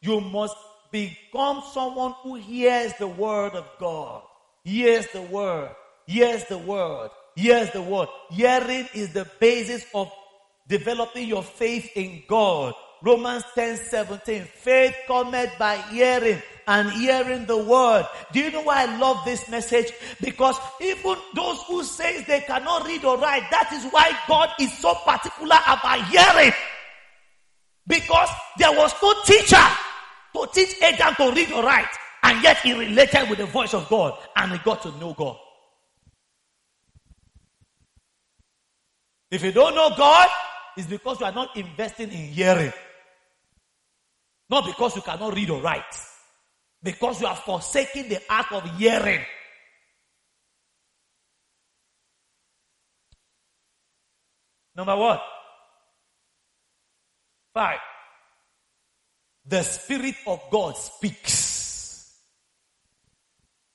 [0.00, 0.56] you must
[0.90, 4.22] become someone who hears the word of God.
[4.66, 5.70] Hears the word.
[6.08, 7.10] Hears the word.
[7.36, 8.08] Hears the word.
[8.30, 10.10] Hearing is the basis of
[10.66, 12.74] developing your faith in God.
[13.00, 14.42] Romans 10 17.
[14.42, 18.06] Faith cometh by hearing and hearing the word.
[18.32, 19.92] Do you know why I love this message?
[20.20, 24.76] Because even those who say they cannot read or write, that is why God is
[24.78, 26.52] so particular about hearing.
[27.86, 29.64] Because there was no teacher
[30.34, 31.86] to teach Adam to read or write.
[32.26, 35.36] And yet he related with the voice of God and he got to know God.
[39.30, 40.26] If you don't know God,
[40.76, 42.72] it's because you are not investing in hearing.
[44.50, 45.84] Not because you cannot read or write.
[46.82, 49.24] Because you are forsaking the art of hearing.
[54.74, 55.20] Number one.
[57.54, 57.78] Five.
[59.46, 61.45] The Spirit of God speaks.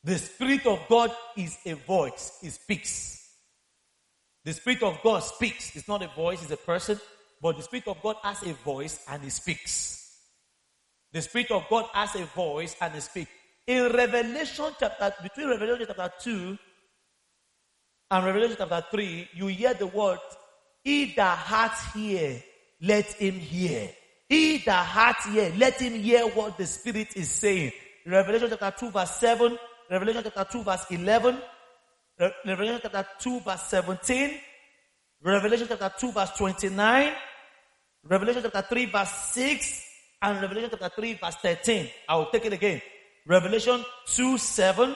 [0.03, 2.39] The Spirit of God is a voice.
[2.41, 3.21] He speaks.
[4.43, 5.75] The Spirit of God speaks.
[5.75, 6.99] It's not a voice, it's a person.
[7.41, 10.17] But the Spirit of God has a voice and he speaks.
[11.11, 13.31] The Spirit of God has a voice and he speaks.
[13.67, 16.57] In Revelation chapter, between Revelation chapter 2
[18.09, 20.19] and Revelation chapter 3, you hear the word,
[20.83, 22.43] He that hath ear,
[22.81, 23.89] let him hear.
[24.27, 27.71] He that hath ear, let him hear what the Spirit is saying.
[28.05, 29.57] Revelation chapter 2 verse 7,
[29.91, 31.37] Revelation chapter 2 verse 11,
[32.45, 34.39] Revelation chapter 2 verse 17,
[35.21, 37.11] Revelation chapter 2 verse 29,
[38.05, 39.85] Revelation chapter 3 verse 6,
[40.21, 41.89] and Revelation chapter 3 verse 13.
[42.07, 42.81] I will take it again.
[43.27, 44.95] Revelation 2 7,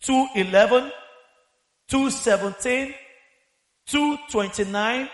[0.00, 0.90] 2 11,
[1.86, 2.94] 2 17,
[3.86, 5.08] 2 29,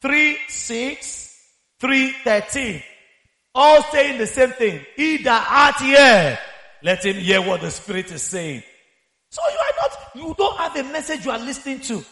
[0.00, 1.38] 3 6,
[1.80, 2.82] 3 13.
[3.56, 4.86] All saying the same thing.
[4.94, 6.38] He that hath ear,
[6.82, 8.62] let him hear what the Spirit is saying.
[9.30, 12.04] So you are not, you don't have a message you are listening to.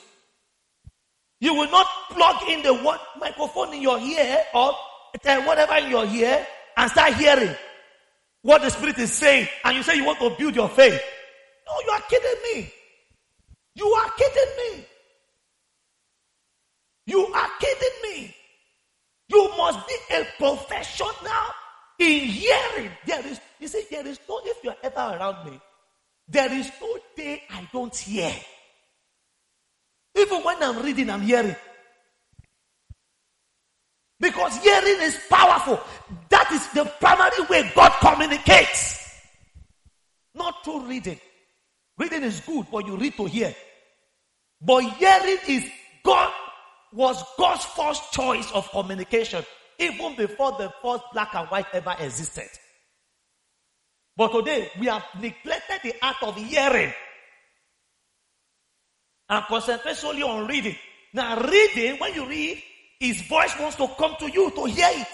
[1.40, 4.74] You will not plug in the one microphone in your ear or
[5.24, 6.46] eh, whatever in your ear
[6.76, 7.54] and start hearing
[8.42, 11.00] what the Spirit is saying, and you say you want to build your faith.
[11.66, 12.72] No, you are kidding me.
[13.74, 14.84] You are kidding me.
[17.06, 18.34] You are kidding me.
[19.28, 21.10] You must be a professional
[21.98, 22.90] in hearing.
[23.06, 25.60] There is, you see, there is no, if you are ever around me,
[26.28, 28.32] there is no day I don't hear.
[30.16, 31.56] Even when I'm reading, I'm hearing.
[34.18, 35.80] Because hearing is powerful.
[36.28, 38.98] That is the primary way God communicates.
[40.34, 41.18] Not through reading.
[41.98, 43.54] Reading is good, but you read to hear.
[44.60, 45.64] But hearing is
[46.04, 46.32] God
[46.92, 49.44] was God's first choice of communication,
[49.78, 52.48] even before the first black and white ever existed.
[54.16, 56.92] But today, we have neglected the art of hearing
[59.28, 60.76] and concentrate solely on reading.
[61.12, 62.62] Now, reading, when you read,
[62.98, 65.08] his voice wants to come to you to hear it.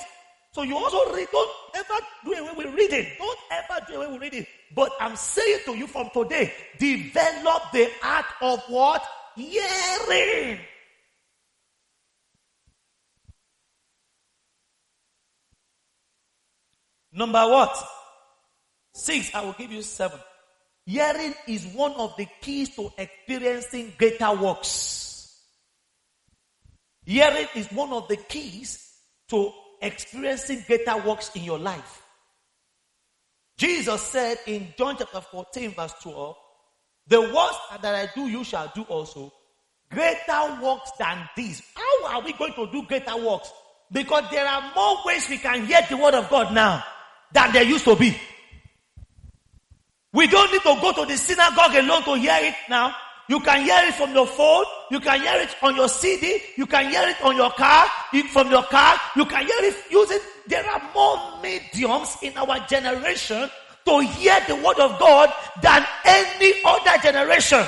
[0.52, 1.94] So you also read, don't ever
[2.24, 3.06] do away with reading.
[3.18, 4.46] Don't ever do away with reading.
[4.74, 9.04] But I'm saying to you from today, develop the art of what?
[9.36, 10.58] Hearing.
[17.12, 17.86] Number what?
[18.96, 20.18] Six, I will give you seven.
[20.86, 25.38] Hearing is one of the keys to experiencing greater works.
[27.04, 28.90] Hearing is one of the keys
[29.28, 32.02] to experiencing greater works in your life.
[33.58, 36.36] Jesus said in John chapter 14 verse 12,
[37.08, 39.30] the works that I do, you shall do also.
[39.90, 41.62] Greater works than these.
[41.74, 43.52] How are we going to do greater works?
[43.92, 46.82] Because there are more ways we can hear the word of God now
[47.30, 48.16] than there used to be.
[50.16, 52.96] We don't need to go to the synagogue alone to hear it now.
[53.28, 54.64] You can hear it from your phone.
[54.90, 56.40] You can hear it on your CD.
[56.56, 57.86] You can hear it on your car.
[58.32, 58.98] From your car.
[59.14, 60.18] You can hear it using.
[60.46, 63.50] There are more mediums in our generation
[63.84, 67.66] to hear the word of God than any other generation.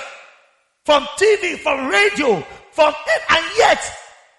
[0.86, 2.42] From TV, from radio,
[2.72, 2.94] from,
[3.28, 3.92] and yet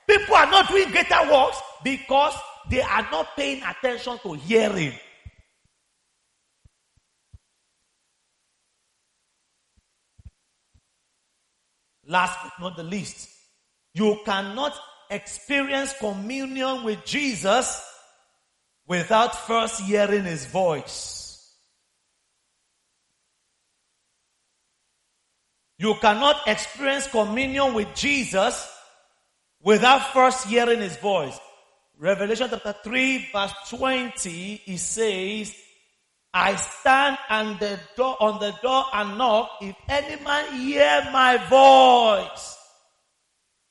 [0.08, 2.34] people are not doing greater works because
[2.72, 4.94] they are not paying attention to hearing.
[12.10, 13.30] Last but not the least,
[13.94, 14.74] you cannot
[15.12, 17.86] experience communion with Jesus
[18.88, 21.54] without first hearing his voice.
[25.78, 28.68] You cannot experience communion with Jesus
[29.62, 31.40] without first hearing his voice.
[31.96, 35.56] Revelation chapter 3 verse 20, he says,
[36.34, 39.50] I stand on the door, on the door and knock.
[39.62, 42.58] If any man hear my voice,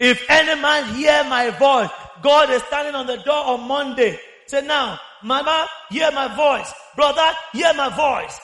[0.00, 1.90] if any man hear my voice,
[2.22, 4.18] God is standing on the door on Monday.
[4.46, 6.72] Say now, mama, hear my voice.
[6.96, 8.40] Brother, hear my voice.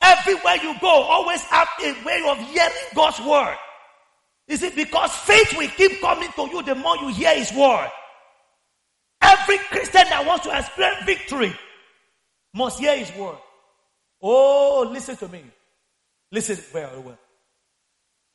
[0.00, 3.56] Everywhere you go, always have a way of hearing God's word.
[4.46, 7.90] Is it because faith will keep coming to you the more you hear his word?
[9.20, 11.54] Every Christian that wants to experience victory
[12.54, 13.36] must hear his word.
[14.20, 15.42] Oh, listen to me.
[16.30, 17.18] Listen very well.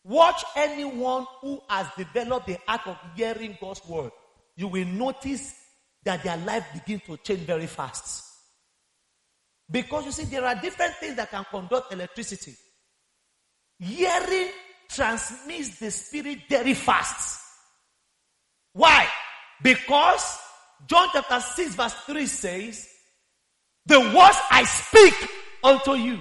[0.05, 4.11] Watch anyone who has developed the art of hearing God's word.
[4.55, 5.55] You will notice
[6.03, 8.25] that their life begins to change very fast.
[9.71, 12.53] Because you see, there are different things that can conduct electricity.
[13.79, 14.49] Hearing
[14.89, 17.39] transmits the spirit very fast.
[18.73, 19.07] Why?
[19.61, 20.37] Because
[20.87, 22.89] John chapter 6 verse 3 says,
[23.85, 25.29] the words I speak
[25.63, 26.19] unto you.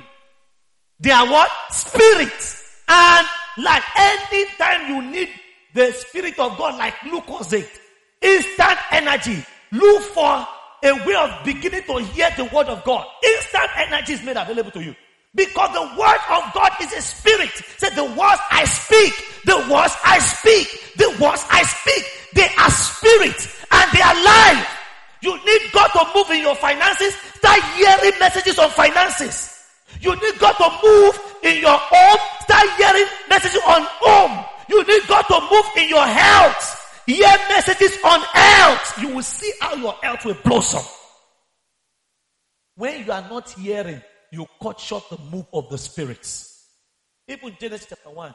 [1.01, 1.51] They are what?
[1.71, 2.57] Spirit.
[2.89, 3.27] And
[3.59, 5.29] like any time you need
[5.75, 7.69] the Spirit of God, like Lucozade,
[8.21, 10.47] instant energy, look for
[10.85, 13.07] a way of beginning to hear the word of God.
[13.25, 14.95] Instant energy is made available to you.
[15.35, 17.51] Because the word of God is a spirit.
[17.79, 19.15] Say the words I speak,
[19.45, 24.82] the words I speak, the words I speak, they are spirit and they are life.
[25.23, 27.15] You need God to move in your finances.
[27.37, 29.57] Start hearing messages on finances.
[30.01, 32.19] You need God to move in your home.
[32.41, 34.45] Start hearing messages on home.
[34.69, 37.03] You need God to move in your health.
[37.07, 38.99] Hear messages on health.
[39.01, 40.83] You will see how your health will blossom.
[42.75, 44.03] When you are not hearing,
[44.33, 46.67] you cut short the move of the spirits.
[47.29, 48.35] Even Genesis chapter 1.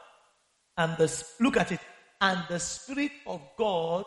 [0.78, 1.80] And the, look at it.
[2.20, 4.04] And the spirit of God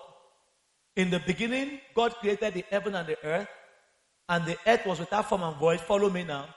[0.95, 3.47] in the beginning, God created the heaven and the earth,
[4.27, 5.79] and the earth was without form and void.
[5.79, 6.47] Follow me now.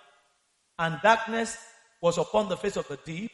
[0.78, 1.56] And darkness
[2.00, 3.30] was upon the face of the deep,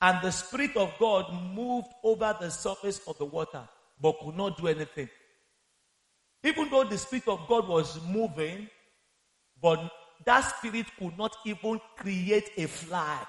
[0.00, 3.66] and the Spirit of God moved over the surface of the water,
[4.00, 5.08] but could not do anything.
[6.44, 8.68] Even though the Spirit of God was moving,
[9.60, 9.90] but
[10.24, 13.26] that Spirit could not even create a fly.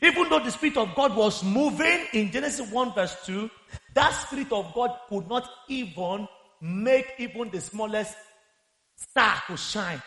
[0.00, 3.50] Even though the Spirit of God was moving in Genesis 1 verse 2,
[3.94, 6.26] that Spirit of God could not even
[6.60, 8.14] make even the smallest
[8.96, 10.00] star to shine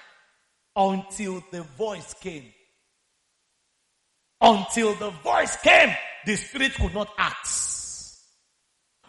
[0.75, 2.45] until the voice came.
[4.41, 7.47] Until the voice came, the Spirit could not act.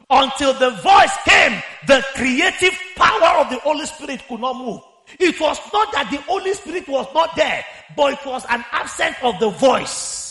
[0.08, 4.80] Until the voice came, the creative power of the Holy Spirit could not move.
[5.18, 7.64] It was not that the Holy Spirit was not there,
[7.96, 10.25] but it was an absence of the voice.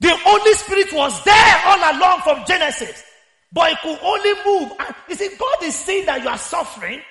[0.00, 3.04] The Holy Spirit was there all along from Genesis.
[3.52, 4.72] But it could only move.
[4.78, 7.02] And you see, God is saying that you are suffering.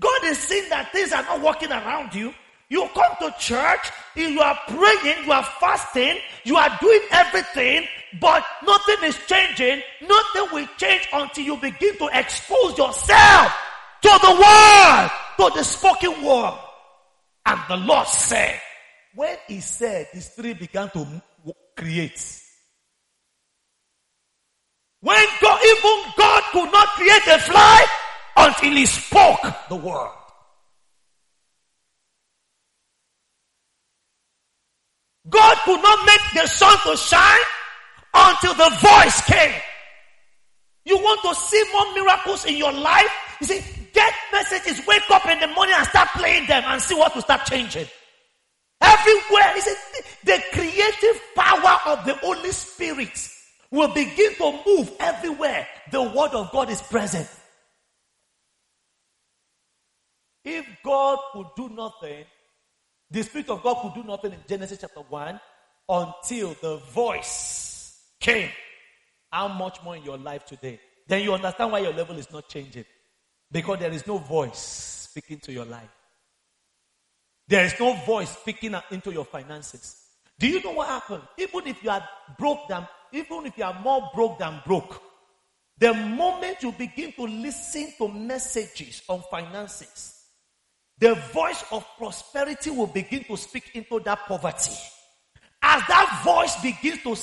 [0.00, 2.34] God is seeing that things are not working around you.
[2.68, 7.86] You come to church, you are praying, you are fasting, you are doing everything,
[8.20, 9.82] but nothing is changing.
[10.00, 13.54] Nothing will change until you begin to expose yourself
[14.02, 16.58] to the word, to the spoken word.
[17.46, 18.60] And the Lord said,
[19.14, 21.06] when he said, this tree began to
[21.76, 22.40] create.
[25.00, 27.86] When God, even God could not create a fly
[28.36, 30.10] until he spoke the word.
[35.28, 37.38] God could not make the sun to shine
[38.14, 39.54] until the voice came.
[40.84, 43.10] You want to see more miracles in your life?
[43.40, 43.60] You see,
[43.92, 47.22] get messages, wake up in the morning and start playing them and see what will
[47.22, 47.86] start changing.
[48.80, 53.30] Everywhere, you see, the creative power of the Holy Spirit
[53.70, 57.28] will begin to move everywhere the word of God is present.
[60.44, 62.24] If God could do nothing,
[63.10, 65.40] the Spirit of God could do nothing in Genesis chapter 1
[65.88, 68.50] until the voice came.
[69.32, 70.78] How much more in your life today?
[71.08, 72.84] Then you understand why your level is not changing.
[73.50, 75.90] Because there is no voice speaking to your life.
[77.46, 80.04] There is no voice speaking into your finances.
[80.38, 81.22] Do you know what happened?
[81.38, 82.06] Even if you are
[82.38, 85.00] broke than, even if you are more broke than broke,
[85.78, 90.22] the moment you begin to listen to messages on finances,
[90.98, 94.74] the voice of prosperity will begin to speak into that poverty.
[95.62, 97.16] As that voice begins to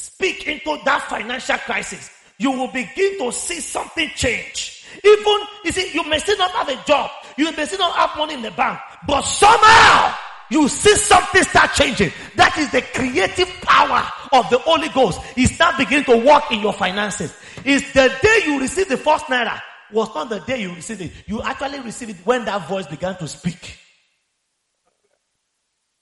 [0.00, 4.86] speak into that financial crisis, you will begin to see something change.
[5.04, 8.16] Even, you see, you may still not have a job, you may still not have
[8.16, 10.14] money in the bank, but somehow
[10.50, 12.12] you see something start changing.
[12.36, 15.20] That is the creative power of the Holy Ghost.
[15.36, 17.34] It start beginning to work in your finances.
[17.64, 19.60] It's the day you receive the first naira
[19.92, 21.12] was not the day you received it.
[21.26, 23.78] You actually received it when that voice began to speak.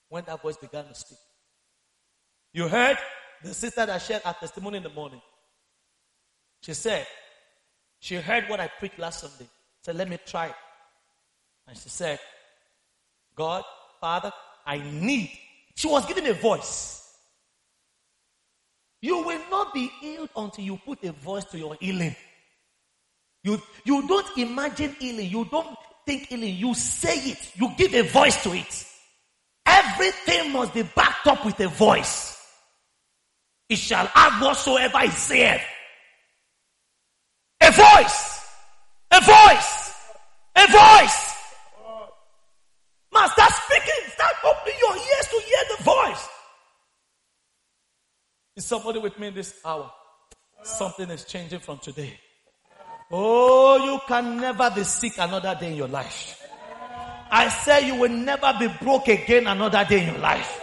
[0.09, 1.17] When that voice began to speak.
[2.53, 2.97] You heard
[3.43, 5.21] the sister that shared her testimony in the morning.
[6.61, 7.07] She said,
[7.99, 9.49] she heard what I preached last Sunday.
[9.83, 10.55] Said, let me try it.
[11.67, 12.19] And she said,
[13.41, 13.63] God,
[13.99, 14.31] Father,
[14.67, 15.31] I need.
[15.73, 17.11] She was given a voice.
[19.01, 22.15] You will not be healed until you put a voice to your healing.
[23.43, 25.27] You, you don't imagine healing.
[25.31, 25.75] You don't
[26.05, 26.55] think healing.
[26.55, 27.51] You say it.
[27.55, 28.85] You give a voice to it.
[29.65, 32.39] Everything must be backed up with a voice.
[33.69, 35.63] It shall have whatsoever it saith.
[37.59, 38.39] A voice.
[39.09, 39.93] A voice.
[40.57, 41.30] A voice.
[43.21, 44.09] Man, start speaking.
[44.13, 46.29] Start opening your ears to hear the voice.
[48.55, 49.91] Is somebody with me in this hour?
[50.63, 52.19] Something is changing from today.
[53.11, 56.41] Oh, you can never be sick another day in your life.
[57.29, 60.59] I say you will never be broke again another day in your life.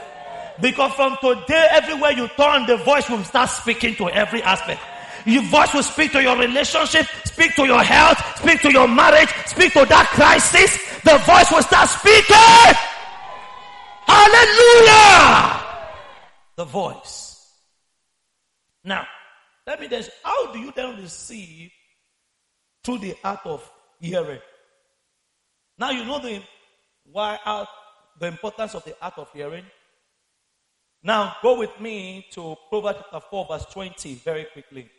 [0.61, 4.80] Because from today, everywhere you turn, the voice will start speaking to every aspect.
[5.26, 9.28] Your voice will speak to your relationship, speak to your health, speak to your marriage,
[9.46, 10.78] speak to that crisis.
[11.02, 12.74] The voice will start speaking.
[14.06, 15.64] Hallelujah!
[16.56, 17.52] The voice.
[18.84, 19.06] Now,
[19.66, 21.70] let me just, how do you then receive
[22.88, 24.40] through the art of hearing.
[25.78, 26.42] Now you know the
[27.04, 27.68] why art,
[28.18, 29.64] the importance of the art of hearing.
[31.02, 34.90] Now go with me to Proverbs chapter 4 verse 20 very quickly.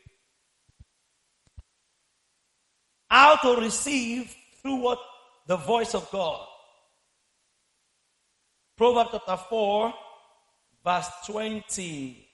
[3.10, 5.00] How to receive through what?
[5.48, 6.46] The voice of God.
[8.78, 9.94] Proverbs chapter 4
[10.84, 12.26] verse 20.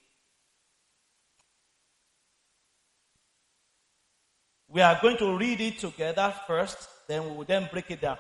[4.68, 8.18] We are going to read it together first, then we will then break it down.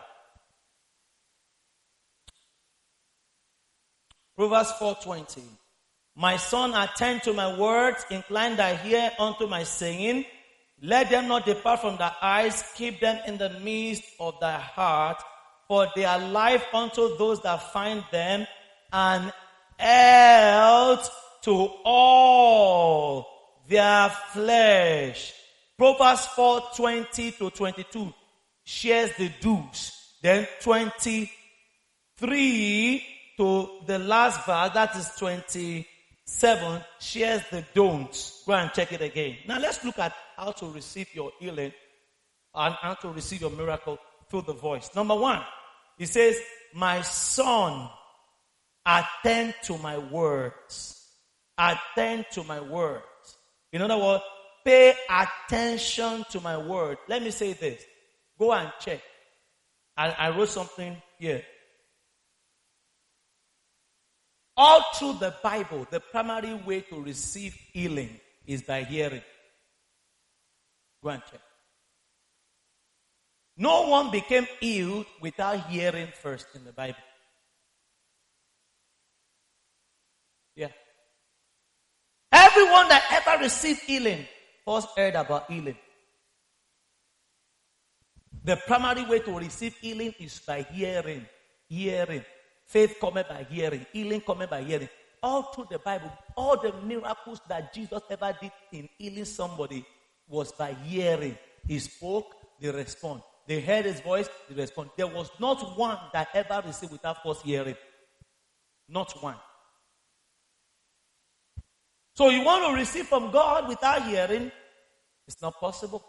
[4.35, 5.41] Proverbs 4:20.
[6.15, 10.25] My son, attend to my words, incline thy ear unto my saying.
[10.81, 15.21] Let them not depart from thy eyes, keep them in the midst of thy heart,
[15.67, 18.47] for they are life unto those that find them,
[18.91, 19.31] and
[19.77, 21.09] health
[21.43, 23.27] to all
[23.67, 25.33] their flesh.
[25.77, 28.13] Proverbs 4 20 to 22
[28.63, 29.91] shares the do's.
[30.21, 33.03] Then 23
[33.37, 38.43] to the last verse, that is 27, shares the don'ts.
[38.45, 39.37] Go and check it again.
[39.47, 41.71] Now let's look at how to receive your healing
[42.53, 43.97] and how to receive your miracle
[44.29, 44.89] through the voice.
[44.95, 45.41] Number one,
[45.97, 46.37] he says,
[46.73, 47.89] My son,
[48.85, 51.01] attend to my words.
[51.57, 53.03] Attend to my words.
[53.71, 54.23] In other words,
[54.65, 56.97] Pay attention to my word.
[57.07, 57.83] Let me say this.
[58.37, 58.99] Go and check.
[59.95, 61.43] I, I wrote something here.
[64.57, 69.21] All through the Bible, the primary way to receive healing is by hearing.
[71.05, 71.41] Check.
[73.57, 76.97] No one became healed without hearing first in the Bible.
[80.55, 80.69] Yeah.
[82.31, 84.25] Everyone that ever received healing
[84.65, 85.77] first heard about healing.
[88.43, 91.25] The primary way to receive healing is by hearing.
[91.69, 92.25] Hearing.
[92.65, 93.85] Faith coming by hearing.
[93.93, 94.89] Healing coming by hearing.
[95.23, 99.85] All through the Bible, all the miracles that Jesus ever did in healing somebody
[100.27, 101.37] was by hearing.
[101.67, 103.21] He spoke, they respond.
[103.47, 104.89] They heard his voice, they respond.
[104.97, 107.75] There was not one that ever received without first hearing.
[108.89, 109.35] Not one.
[112.15, 114.51] So you want to receive from God without hearing?
[115.27, 116.03] It's not possible.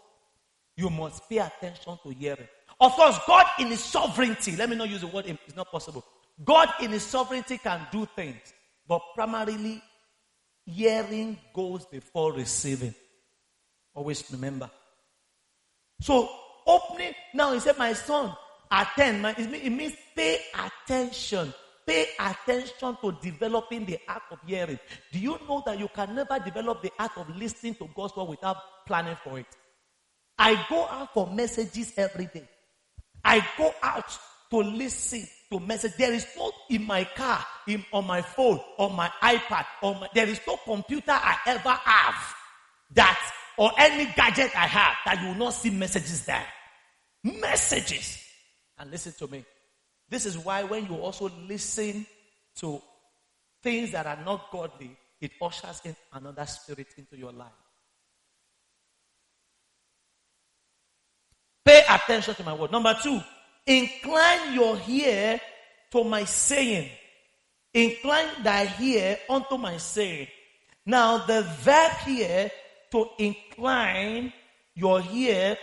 [0.75, 2.47] You must pay attention to hearing.
[2.79, 6.05] Of course, God in His sovereignty, let me not use the word, it's not possible.
[6.43, 8.53] God in His sovereignty can do things,
[8.87, 9.81] but primarily,
[10.65, 12.93] hearing goes before receiving.
[13.97, 14.69] Always remember.
[15.99, 16.29] So,
[16.65, 18.31] opening, now he said, My son,
[18.71, 19.21] attend.
[19.21, 21.53] My, it means pay attention
[21.87, 24.77] Pay attention to developing the art of hearing.
[25.13, 28.27] Do you know that you can never develop the art of listening to God's word
[28.27, 29.45] without planning for it?
[30.37, 32.45] I go out for messages every day.
[33.23, 34.19] I go out
[34.49, 35.93] to listen to message.
[35.97, 40.09] There is no in my car, in, on my phone, on my iPad, on my,
[40.13, 42.35] there is no computer I ever have
[42.95, 46.45] that or any gadget I have that you will not see messages there.
[47.23, 48.23] Messages.
[48.77, 49.43] And listen to me.
[50.09, 52.05] This is why when you also listen
[52.57, 52.81] to
[53.61, 57.47] things that are not godly, it ushers in another spirit into your life.
[61.65, 62.71] Pay attention to my word.
[62.71, 63.19] Number two,
[63.65, 65.41] incline your ear
[65.91, 66.89] to my saying.
[67.73, 70.27] Incline thy ear unto my saying.
[70.85, 72.49] Now, the verb here
[72.91, 74.33] to incline
[74.75, 75.57] your ear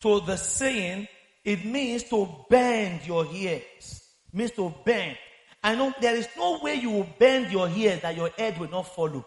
[0.00, 1.08] to the saying
[1.44, 4.04] it means to bend your ears.
[4.28, 5.16] It means to bend.
[5.62, 8.70] I know there is no way you will bend your ears that your head will
[8.70, 9.24] not follow.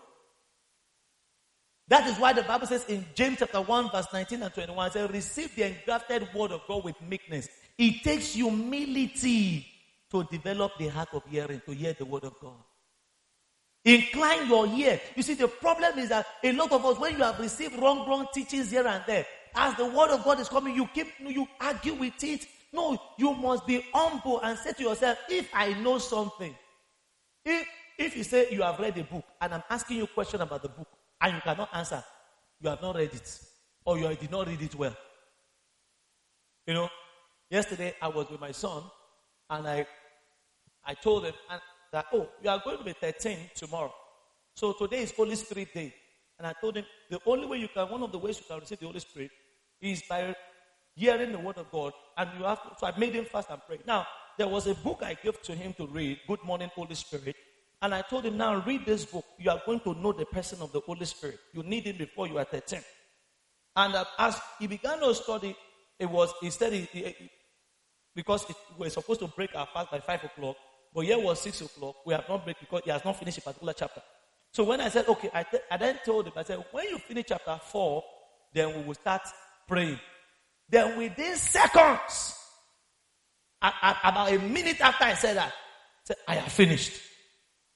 [1.88, 4.94] That is why the Bible says in James chapter 1 verse 19 and 21, it
[4.94, 7.50] says, receive the engrafted word of God with meekness.
[7.78, 9.68] It takes humility
[10.12, 12.64] to develop the heart of hearing, to hear the word of God.
[13.86, 15.00] Incline your ear.
[15.16, 18.08] You see, the problem is that a lot of us, when you have received wrong,
[18.08, 19.26] wrong teachings here and there,
[19.56, 22.46] as the word of God is coming, you keep, you argue with it.
[22.72, 26.56] No, you must be humble and say to yourself, if I know something,
[27.46, 27.68] if,
[27.98, 30.64] if you say you have read a book and I'm asking you a question about
[30.64, 30.88] the book
[31.22, 32.04] and you cannot answer,
[32.62, 33.40] you have not read it
[33.86, 34.96] or you did not read it well.
[36.66, 36.90] You know,
[37.50, 38.84] yesterday I was with my son
[39.50, 39.86] and I,
[40.86, 41.34] I told him
[41.94, 43.94] that, oh, you are going to be 13 tomorrow.
[44.56, 45.94] So today is Holy Spirit Day.
[46.38, 48.60] And I told him the only way you can, one of the ways you can
[48.60, 49.30] receive the Holy Spirit
[49.80, 50.36] is by
[50.96, 51.94] hearing the word of God.
[52.18, 53.78] And you have to, so I made him fast and pray.
[53.86, 57.36] Now, there was a book I gave to him to read, Good Morning, Holy Spirit.
[57.80, 59.26] And I told him, now read this book.
[59.38, 61.38] You are going to know the person of the Holy Spirit.
[61.54, 62.80] You need him before you are 13.
[63.76, 65.56] And as he began to study,
[66.00, 67.30] it was, he said, he, he,
[68.16, 70.56] because it, we were supposed to break our fast by 5 o'clock,
[70.94, 71.96] but here was 6 o'clock.
[72.06, 74.02] We have not break because he has not finished a particular chapter.
[74.52, 77.00] So when I said, okay, I, th- I then told him, I said, when you
[77.00, 78.04] finish chapter 4,
[78.54, 79.22] then we will start
[79.68, 80.00] praying.
[80.70, 82.36] Then within seconds,
[83.62, 87.02] about a minute after I said that, I said, I have finished.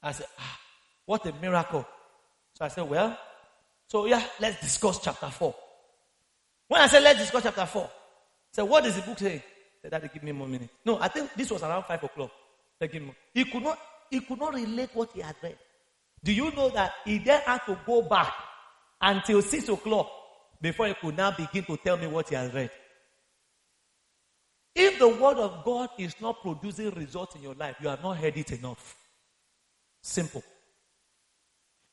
[0.04, 0.60] I said, ah,
[1.06, 1.86] what a miracle.
[2.54, 3.18] So I said, well,
[3.88, 5.56] so yeah, let's discuss chapter 4.
[6.68, 7.90] When I said, let's discuss chapter 4, I
[8.52, 9.44] said, what does the book say?
[9.82, 10.74] said, Daddy, give me more minutes.
[10.86, 12.32] No, I think this was around 5 o'clock.
[12.82, 13.16] More.
[13.34, 15.58] He could not, he could not relate what he had read.
[16.24, 18.34] Do you know that he then had to go back
[19.02, 20.10] until 6 o'clock
[20.62, 22.72] before he could now begin to tell me what he had read.
[24.76, 28.18] If the word of God is not producing results in your life, you have not
[28.18, 28.96] heard it enough.
[30.02, 30.44] Simple.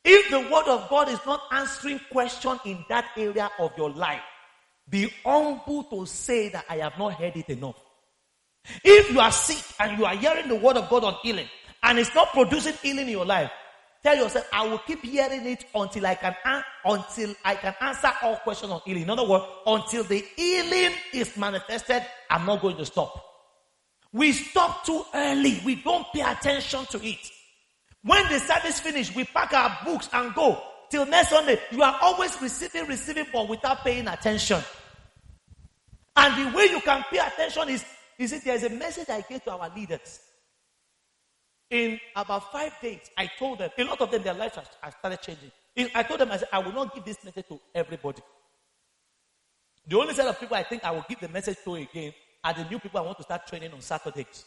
[0.05, 4.20] If the word of God is not answering question in that area of your life,
[4.89, 7.76] be humble to say that I have not heard it enough.
[8.83, 11.49] If you are sick and you are hearing the word of God on healing
[11.83, 13.51] and it's not producing healing in your life,
[14.05, 16.37] Tell yourself, I will keep hearing it until I can
[16.85, 19.05] until I can answer all questions on healing.
[19.05, 23.19] In other words, until the healing is manifested, I'm not going to stop.
[24.12, 25.59] We stop too early.
[25.65, 27.31] We don't pay attention to it.
[28.03, 30.62] When the service finish, we pack our books and go.
[30.91, 34.62] Till next Sunday, you are always receiving, receiving, but without paying attention.
[36.15, 37.83] And the way you can pay attention is,
[38.19, 40.21] is it there's a message I gave to our leaders.
[41.71, 45.21] In about five days, I told them, a lot of them, their lives have started
[45.23, 45.51] changing.
[45.95, 48.23] I told them, I said, I will not give this message to everybody.
[49.87, 52.12] The only set of people I think I will give the message to again
[52.43, 54.45] are the new people I want to start training on Saturdays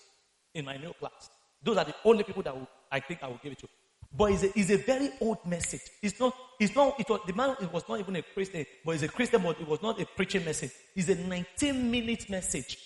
[0.54, 1.30] in my new class.
[1.62, 3.68] Those are the only people that will, I think I will give it to.
[4.16, 5.82] But it's a, it's a very old message.
[6.02, 8.96] It's not, it's not, it was, the man it was not even a Christian, but
[8.96, 10.72] it's a Christian, but it was not a preaching message.
[10.96, 12.78] It's a 19 minute message.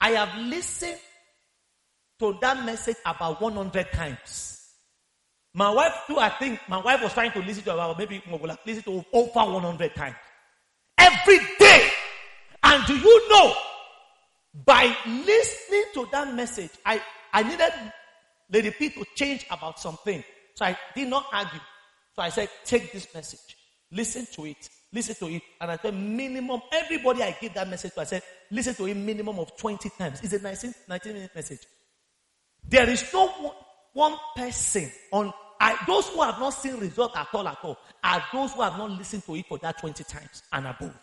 [0.00, 0.98] I have listened
[2.20, 4.58] to that message about 100 times.
[5.54, 8.22] My wife too, I think, my wife was trying to listen to about maybe
[8.66, 10.16] listen to over 100 times.
[10.96, 11.90] Every day.
[12.62, 13.54] And do you know,
[14.64, 17.00] by listening to that message, I,
[17.32, 17.72] I needed
[18.50, 20.22] Lady P to change about something.
[20.54, 21.60] So I did not argue.
[22.14, 23.56] So I said, take this message.
[23.92, 24.68] Listen to it.
[24.92, 25.42] Listen to it.
[25.60, 28.94] And I said, minimum, everybody I give that message to, I said, listen to it
[28.94, 30.20] minimum of 20 times.
[30.22, 31.60] It's a 19, 19 minute message.
[32.66, 33.54] There is no
[33.92, 38.22] one, person on, I, those who have not seen result at all at all are
[38.32, 40.94] those who have not listened to it for that 20 times and above.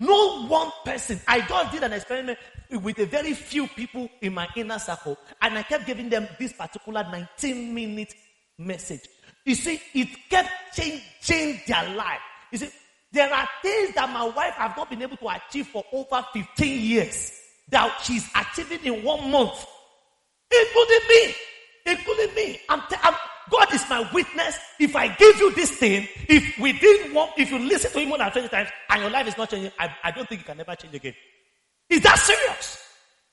[0.00, 1.20] No one person.
[1.28, 2.38] I just did an experiment
[2.70, 6.52] with a very few people in my inner circle, and I kept giving them this
[6.52, 8.14] particular 19 minute
[8.58, 9.02] message.
[9.44, 12.20] You see, it kept changing their life.
[12.50, 12.70] You see,
[13.14, 16.80] there are things that my wife has not been able to achieve for over 15
[16.80, 17.32] years
[17.70, 19.64] that she's achieving in one month.
[20.50, 21.34] Including me.
[21.86, 22.60] Including me.
[22.68, 23.14] I'm, t- I'm
[23.50, 24.58] God is my witness.
[24.80, 28.08] If I give you this thing, if we didn't want, if you listen to him
[28.08, 30.46] more than 20 times and your life is not changing, I, I don't think it
[30.46, 31.14] can never change again.
[31.90, 32.80] Is that serious?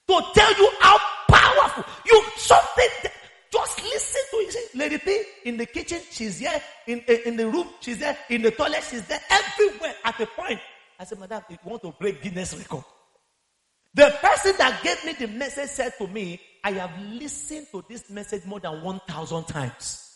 [0.08, 0.98] To tell you how
[1.30, 3.12] powerful you something.
[3.52, 4.76] Just listen to it.
[4.76, 6.62] Lady P in the kitchen, she's here.
[6.88, 8.18] In, eh, in the room, she's there.
[8.30, 9.20] In the toilet, she's there.
[9.30, 10.60] Everywhere at a point.
[11.00, 12.84] I said, Madam, you want to break Guinness record,
[13.94, 18.10] the person that gave me the message said to me, I have listened to this
[18.10, 20.08] message more than 1,000 times.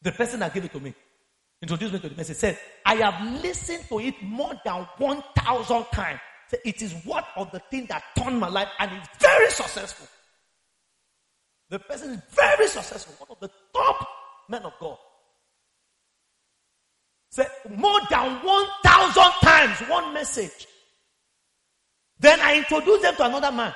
[0.00, 0.94] The person that gave it to me
[1.60, 6.20] introduced me to the message said, I have listened to it more than 1,000 times.
[6.64, 10.06] It is one of the things that turned my life and it's very successful.
[11.72, 14.06] The person is very successful, one of the top
[14.46, 14.98] men of God.
[17.30, 20.66] Said more than 1,000 times one message.
[22.20, 23.72] Then I introduced them to another man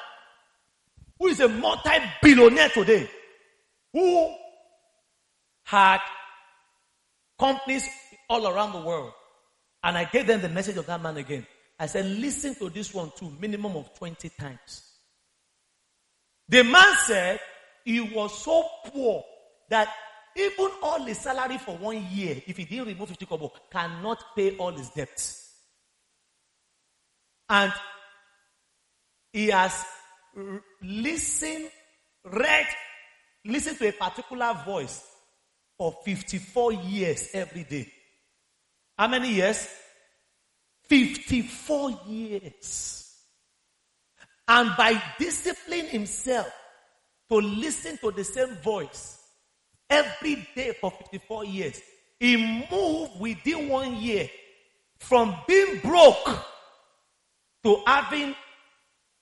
[1.19, 3.09] who is a multi-billionaire today,
[3.95, 4.35] who
[5.65, 6.01] had
[7.41, 7.89] companies
[8.29, 9.13] all around the world.
[9.83, 11.47] And I gave them the message of that man again.
[11.79, 14.83] I said, listen to this one too, minimum of 20 times.
[16.47, 17.41] The man said
[17.87, 19.25] he was so poor
[19.71, 19.89] that
[20.35, 24.57] even all his salary for one year, if he didn't remove 50 kobo, cannot pay
[24.57, 25.55] all his debts.
[27.49, 27.73] And
[29.33, 29.85] he has
[30.83, 31.71] listened,
[32.25, 32.67] read,
[33.45, 35.07] listened to a particular voice
[35.79, 37.91] for 54 years every day.
[38.99, 39.69] How many years?
[40.89, 43.15] 54 years.
[44.49, 46.49] And by disciplining himself
[47.31, 49.19] to listen to the same voice
[49.91, 51.81] every day for 54 years,
[52.19, 52.37] he
[52.71, 54.29] moved within one year
[54.99, 56.29] from being broke
[57.65, 58.35] to having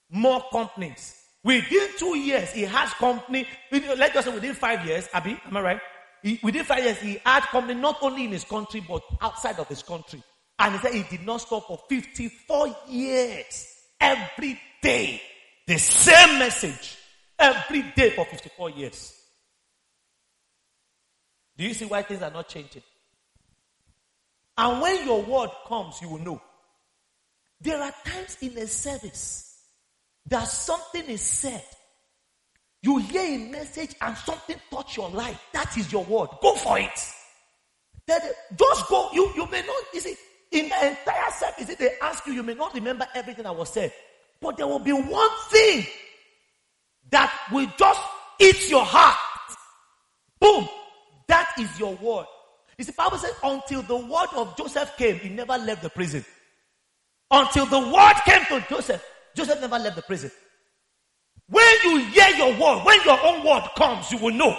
[0.09, 1.21] more companies.
[1.43, 3.47] Within two years, he has company.
[3.71, 5.81] Let's just say within five years, Abby, am I right?
[6.23, 9.67] He, within five years, he had company not only in his country but outside of
[9.67, 10.23] his country.
[10.57, 13.67] And he said he did not stop for 54 years.
[13.99, 15.21] Every day,
[15.67, 16.97] the same message.
[17.37, 19.13] Every day for 54 years.
[21.57, 22.83] Do you see why things are not changing?
[24.57, 26.41] And when your word comes, you will know.
[27.61, 29.57] There are times in a service
[30.27, 31.63] that something is said.
[32.81, 35.39] You hear a message and something touch your life.
[35.53, 36.29] That is your word.
[36.41, 36.91] Go for it.
[38.07, 39.09] just go.
[39.13, 40.15] You, you may not, you see,
[40.51, 43.91] in the entire service, they ask you, you may not remember everything that was said.
[44.39, 45.85] But there will be one thing
[47.11, 48.01] that will just
[48.39, 49.17] eat your heart.
[50.39, 50.67] Boom.
[51.27, 52.25] That is your word.
[52.77, 56.25] You see, Bible says, until the word of Joseph came, he never left the prison.
[57.31, 59.03] Until the word came to Joseph,
[59.35, 60.31] Joseph never left the prison.
[61.47, 64.57] When you hear your word, when your own word comes, you will know.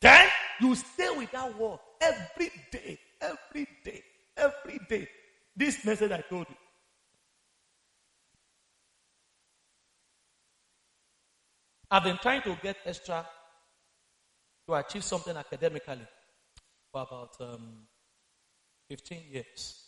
[0.00, 0.26] Then
[0.60, 4.02] you stay with that word every day, every day,
[4.36, 5.08] every day.
[5.56, 6.56] This message I told you.
[11.92, 13.24] I've been trying to get extra
[14.66, 16.06] to achieve something academically
[16.90, 17.86] for about um,
[18.88, 19.84] 15 years.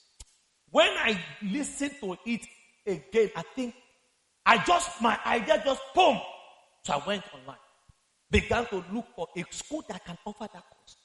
[0.71, 2.47] When I listen to it
[2.87, 3.31] again.
[3.37, 3.75] I think
[4.47, 6.19] I just, my idea just boom.
[6.85, 7.57] So I went online,
[8.31, 10.97] began to look for a school that can offer that course.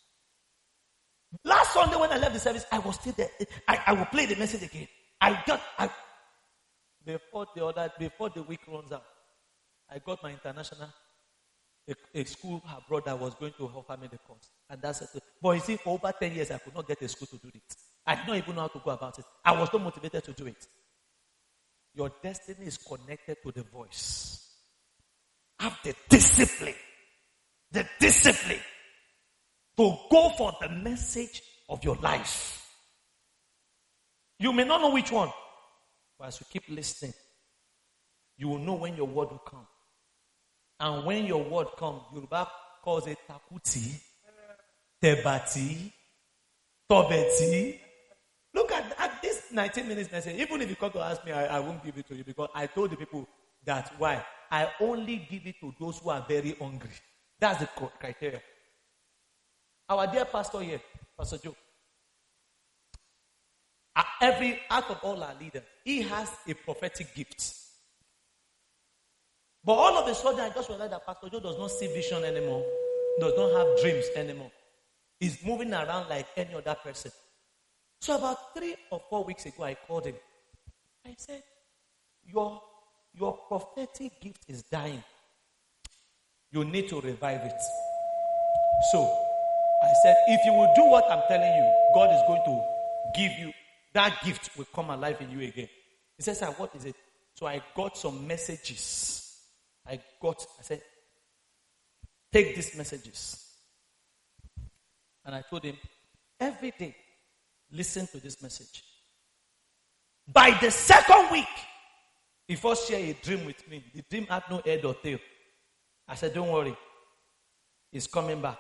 [1.46, 3.30] Last Sunday when I left the service, I was still there.
[3.68, 4.88] I, I will play the message again.
[5.22, 5.90] I got, I,
[7.06, 9.04] before the other, before the week runs out,
[9.92, 10.90] I got my international,
[11.88, 14.50] a, a school abroad that was going to offer me the course.
[14.70, 15.10] And that's it.
[15.42, 17.50] But you see, for over 10 years, I could not get a school to do
[17.54, 17.76] it.
[18.06, 19.26] I did not even know how to go about it.
[19.44, 20.68] I was not motivated to do it.
[21.96, 24.48] Your destiny is connected to the voice.
[25.60, 26.76] Have the discipline.
[27.72, 28.60] The discipline
[29.80, 32.70] to go for the message of your life.
[34.38, 35.30] You may not know which one,
[36.18, 37.14] but as you keep listening,
[38.38, 39.66] you will know when your word will come.
[40.80, 42.48] And when your word comes, Yoruba
[42.84, 44.00] calls it takuti,
[45.04, 45.92] tebati,
[46.90, 47.80] tobeti.
[48.54, 50.40] Look at, at this 19 minutes message.
[50.40, 52.50] Even if you come to ask me, I, I won't give it to you because
[52.56, 53.28] I told the people
[53.66, 54.24] that why?
[54.52, 56.90] I only give it to those who are very hungry.
[57.40, 57.68] That's the
[58.00, 58.42] criteria.
[59.88, 60.82] Our dear pastor here,
[61.18, 61.56] Pastor Joe,
[64.22, 67.54] every out of all our leaders, he has a prophetic gift.
[69.64, 72.24] But all of a sudden, I just realized that Pastor Joe does not see vision
[72.24, 72.66] anymore,
[73.20, 74.52] does not have dreams anymore.
[75.20, 77.12] He's moving around like any other person.
[78.02, 80.16] So about three or four weeks ago, I called him.
[81.06, 81.44] I said,
[82.26, 82.62] Your
[83.14, 85.04] your prophetic gift is dying.
[86.52, 87.62] You need to revive it.
[88.92, 89.04] So
[89.84, 92.64] I said, if you will do what I'm telling you, God is going to
[93.16, 93.52] give you
[93.94, 95.68] that gift will come alive in you again.
[96.18, 96.96] He says, what is it?
[97.34, 99.29] So I got some messages.
[99.90, 100.82] I got, I said,
[102.32, 103.46] take these messages.
[105.26, 105.78] And I told him,
[106.40, 106.96] every day,
[107.72, 108.84] listen to this message.
[110.32, 111.48] By the second week,
[112.48, 113.84] he first shared a dream with me.
[113.94, 115.20] The dream had no head or tail.
[116.08, 116.76] I said, Don't worry.
[117.92, 118.58] He's coming back.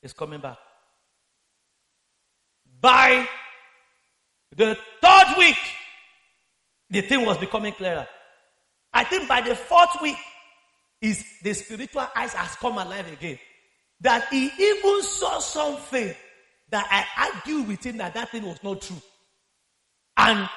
[0.00, 0.58] He's coming back.
[2.80, 3.26] By
[4.54, 5.56] the third week,
[6.90, 8.06] the thing was becoming clearer.
[8.94, 10.16] I think by the fourth week,
[11.04, 13.38] is the spiritual eyes has come alive again.
[14.00, 16.14] That he even saw something
[16.70, 19.00] that I argued with him that that thing was not true.
[20.16, 20.48] And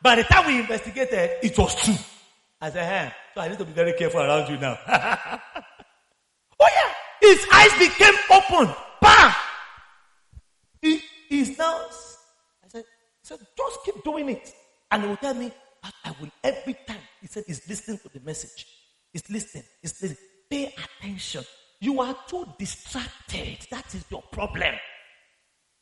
[0.00, 1.96] by the time we investigated, it was true.
[2.60, 4.78] I said, hey, so I need to be very careful around you now.
[4.86, 5.38] oh
[6.60, 8.74] yeah, his eyes became open.
[9.02, 9.34] Bam!
[10.80, 11.86] He is now.
[12.64, 12.84] I said,
[13.22, 14.52] said, just keep doing it.
[14.90, 15.50] And he will tell me,
[16.20, 16.98] will every time.
[17.20, 18.66] He said, he's listening to the message.
[19.12, 19.64] He's listening.
[19.82, 20.18] He's listening.
[20.50, 21.44] Pay attention.
[21.80, 23.58] You are too distracted.
[23.70, 24.74] That is your problem.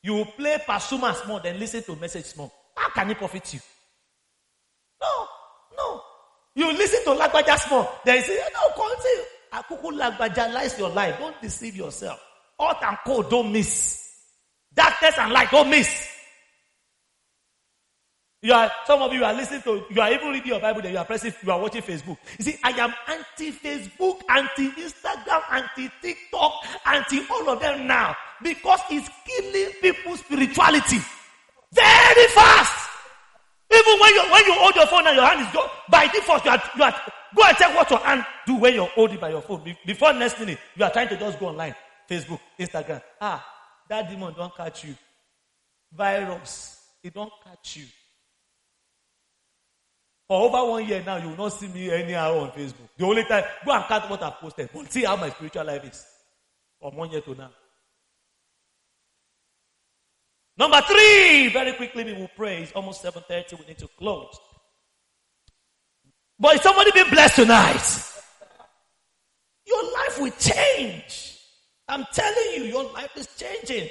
[0.03, 2.51] You play Pasuma more than listen to message more.
[2.77, 3.61] How can it profit you?
[5.01, 5.27] No,
[5.77, 6.01] no.
[6.55, 8.01] You listen to Lagbaja small.
[8.05, 9.25] Then you say, no, continue.
[9.53, 11.19] Akuku Lagbaja lies your life.
[11.19, 12.21] Don't deceive yourself.
[12.59, 14.01] Hot and cold, don't miss.
[14.75, 16.14] Darkness and light, don't miss.
[18.45, 20.93] You are, some of you are listening to, you are even reading your Bible, then
[20.93, 22.19] you are pressing, you are watching Facebook.
[22.37, 26.53] You see, I am anti-Facebook, anti-Instagram, anti-TikTok,
[26.85, 28.15] anti all of them now.
[28.43, 30.99] Because it's killing people's spirituality.
[31.73, 32.91] Very fast.
[33.73, 36.45] Even when you when you hold your phone and your hand is go by default,
[36.45, 36.95] you are, you are
[37.35, 39.75] go and check what your hand do when you're holding by your phone.
[39.87, 41.75] Before next minute, you are trying to just go online,
[42.11, 43.01] Facebook, Instagram.
[43.23, 43.43] Ah,
[43.89, 44.95] that demon don't catch you.
[45.95, 47.87] Virus, it don't catch you.
[50.29, 52.89] For over one year now, you will not see me anyhow on Facebook.
[52.97, 54.71] The only time, go and count what I've posted.
[54.73, 56.07] But see how my spiritual life is.
[56.81, 57.51] From one year to now.
[60.57, 62.63] Number three, very quickly we will pray.
[62.63, 63.59] It's almost 7.30.
[63.61, 64.39] We need to close.
[66.39, 67.83] But is somebody being blessed tonight?
[69.67, 71.39] Your life will change.
[71.89, 73.89] I'm telling you, your life is changing.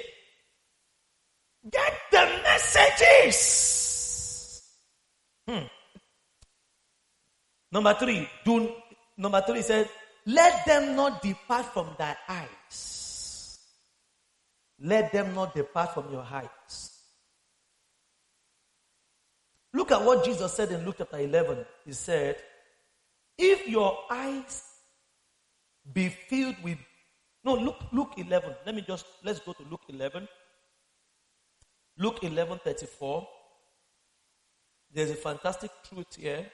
[1.70, 3.40] Get the messages.
[5.48, 5.66] Hmm.
[7.74, 8.70] Number three, do,
[9.16, 9.88] number three said,
[10.26, 13.58] let them not depart from thy eyes.
[14.80, 16.92] Let them not depart from your eyes.
[19.72, 21.66] Look at what Jesus said in Luke chapter 11.
[21.84, 22.36] He said,
[23.36, 24.62] If your eyes
[25.92, 26.78] be filled with.
[27.42, 28.54] No, look Luke 11.
[28.64, 30.28] Let me just, let's go to Luke 11.
[31.98, 33.28] Luke 11 34.
[34.92, 36.46] There's a fantastic truth here.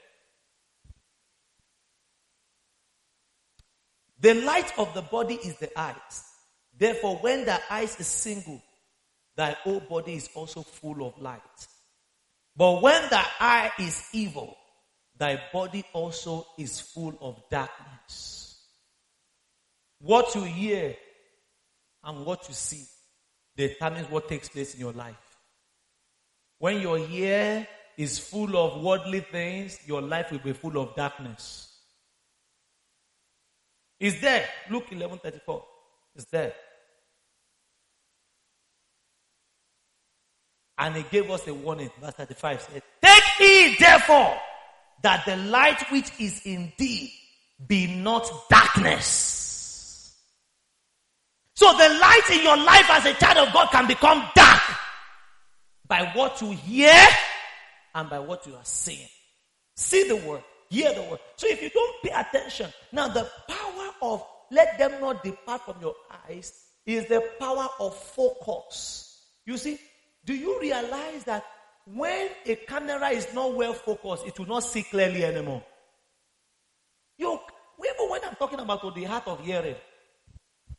[4.20, 6.24] The light of the body is the eyes.
[6.76, 8.62] Therefore, when the eyes is single,
[9.36, 11.40] thy whole body is also full of light.
[12.56, 14.56] But when the eye is evil,
[15.16, 18.62] thy body also is full of darkness.
[20.00, 20.96] What you hear
[22.04, 22.84] and what you see
[23.56, 25.16] determines what takes place in your life.
[26.58, 27.66] When your ear
[27.96, 31.69] is full of worldly things, your life will be full of darkness.
[34.00, 34.48] Is there?
[34.70, 35.64] Luke 11 34.
[36.16, 36.54] Is there.
[40.78, 41.90] And he gave us a warning.
[42.00, 44.34] Verse 35 said, Take heed therefore
[45.02, 47.12] that the light which is in thee
[47.66, 50.16] be not darkness.
[51.54, 54.62] So the light in your life as a child of God can become dark
[55.86, 56.96] by what you hear
[57.94, 59.08] and by what you are seeing.
[59.76, 61.18] See the word, hear the word.
[61.36, 63.59] So if you don't pay attention, now the power
[64.02, 65.94] of let them not depart from your
[66.28, 69.26] eyes is the power of focus.
[69.46, 69.78] You see,
[70.24, 71.44] do you realize that
[71.86, 75.62] when a camera is not well focused, it will not see clearly anymore?
[77.16, 77.38] You,
[77.78, 79.76] even when I'm talking about the heart of hearing,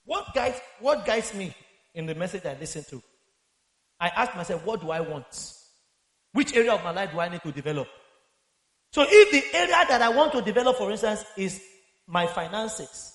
[0.06, 1.54] what guides, what guides me
[1.94, 3.02] in the message I listen to?
[4.00, 5.54] I ask myself, what do I want?
[6.34, 7.88] Which area of my life do I need to develop?
[8.92, 11.62] So if the area that I want to develop, for instance, is
[12.08, 13.11] my finances,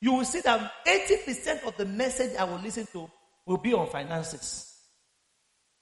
[0.00, 3.10] you will see that 80% of the message I will listen to
[3.46, 4.74] will be on finances.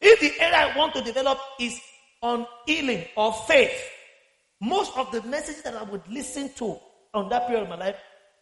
[0.00, 1.80] If the area I want to develop is
[2.22, 3.72] on healing or faith,
[4.60, 6.78] most of the messages that I would listen to
[7.14, 7.96] on that period of my life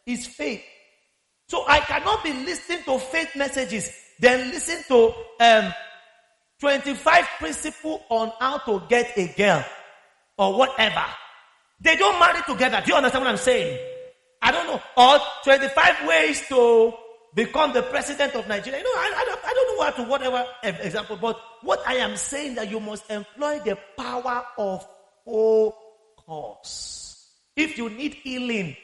[0.06, 0.62] is faith.
[1.48, 3.90] So I cannot be listening to faith messages,
[4.20, 5.74] then listen to um,
[6.60, 9.64] 25 principle on how to get a girl
[10.38, 11.04] or whatever.
[11.80, 12.82] They don't marry together.
[12.84, 13.78] Do you understand what I'm saying?
[14.50, 14.82] I don't know.
[14.96, 16.92] Or 25 ways to
[17.34, 18.78] become the president of Nigeria.
[18.78, 20.46] You know, I, I, don't, I don't know what to whatever
[20.82, 24.84] example, but what I am saying that you must employ the power of
[25.24, 27.30] focus.
[27.54, 28.76] If you need healing,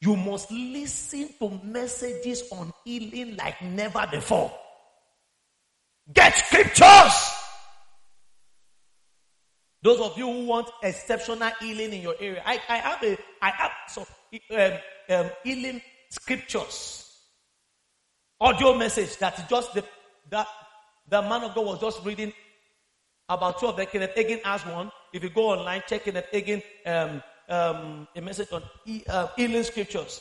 [0.00, 4.50] you must listen to messages on healing like never before.
[6.12, 7.30] Get scriptures.
[9.82, 13.50] Those of you who want exceptional healing in your area, I, I have a, I
[13.50, 14.06] have some
[14.50, 14.72] um,
[15.10, 17.18] um, healing scriptures,
[18.40, 19.84] audio message that just the
[20.30, 20.46] that
[21.08, 22.32] the man of God was just reading
[23.28, 23.86] about two of them.
[23.86, 24.90] Kenneth Hagin has one.
[25.12, 29.62] If you go online, check Kenneth Hagin um, um, a message on e, uh, healing
[29.62, 30.20] scriptures.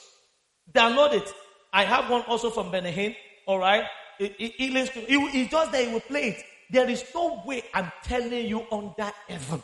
[0.71, 1.33] Download it.
[1.73, 3.15] I have one also from Benny Hinn.
[3.47, 3.85] All right,
[4.17, 5.07] healing scripture.
[5.09, 6.43] It's just that he will play it.
[6.69, 9.63] There is no way I'm telling you under heaven.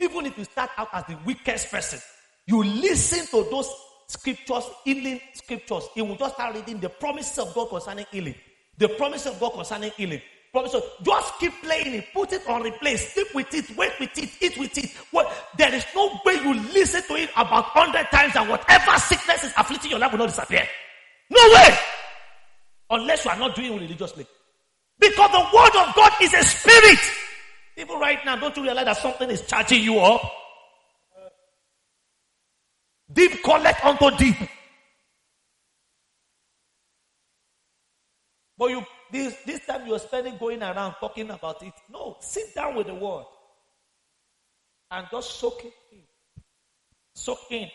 [0.00, 2.00] Even if you start out as the weakest person,
[2.46, 3.70] you listen to those
[4.08, 5.88] scriptures, healing scriptures.
[5.94, 8.34] He will just start reading the promises of God concerning healing.
[8.78, 10.22] The promise of God concerning healing.
[10.50, 14.16] Promise of, just keep playing it, put it on replay, sleep with it, wait with
[14.16, 14.90] it, eat with it.
[15.10, 19.44] What, there is no way you listen to it about hundred times and whatever sickness
[19.44, 20.66] is afflicting your life will not disappear.
[21.28, 21.78] No way!
[22.90, 24.26] Unless you are not doing it religiously.
[24.98, 26.98] Because the word of God is a spirit.
[27.76, 30.22] Even right now, don't you realize that something is charging you up?
[33.12, 34.36] Deep collect unto deep.
[38.56, 41.72] But you this this time you're spending going around talking about it.
[41.90, 43.24] No, sit down with the word
[44.90, 46.02] and just soak it in.
[47.14, 47.70] Soak in.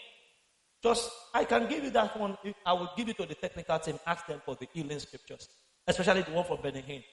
[0.83, 2.37] Just I can give you that one.
[2.65, 3.97] I will give it to the technical team.
[4.05, 5.47] Ask them for the healing scriptures,
[5.87, 7.03] especially the one for Benny Hinn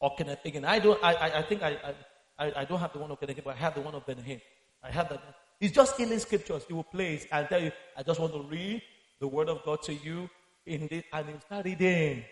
[0.00, 0.64] or Kenneth Hagin.
[0.64, 1.02] I don't.
[1.02, 1.94] I, I, I think I,
[2.38, 4.22] I, I don't have the one of Kenneth but I have the one of Benny
[4.22, 4.40] Hinn.
[4.82, 5.22] I have that.
[5.60, 6.64] It's just healing scriptures.
[6.66, 8.82] He will play it and tell you, I just want to read
[9.20, 10.28] the word of God to you
[10.66, 12.24] in this, and you start reading.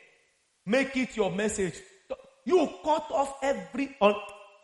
[0.66, 1.74] Make it your message.
[2.44, 3.96] You cut off every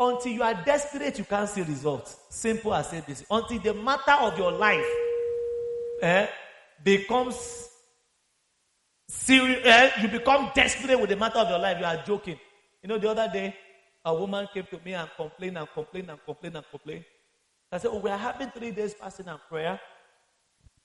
[0.00, 2.16] until you are desperate, you can't see results.
[2.30, 3.24] Simple as this.
[3.30, 4.84] Until the matter of your life
[6.02, 6.26] eh,
[6.82, 7.68] becomes
[9.06, 11.78] serious, eh, you become desperate with the matter of your life.
[11.78, 12.38] You are joking.
[12.82, 13.54] You know, the other day,
[14.04, 17.04] a woman came to me and complained and complained and complained and complained.
[17.72, 19.80] I said, Oh, we are having three days fasting and prayer.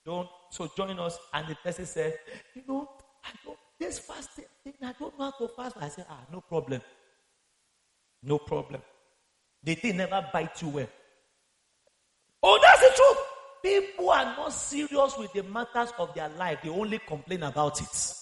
[0.04, 1.18] Don't so join us.
[1.34, 2.18] And the person said,
[2.54, 2.88] You know,
[3.24, 5.76] I don't this fasting thing, I don't know how to fast.
[5.80, 6.80] I said, Ah, no problem.
[8.22, 8.82] No problem.
[9.62, 10.88] The thing never bites you well.
[12.42, 13.18] Oh, that's the truth.
[13.62, 18.14] People are not serious with the matters of their life, they only complain about it.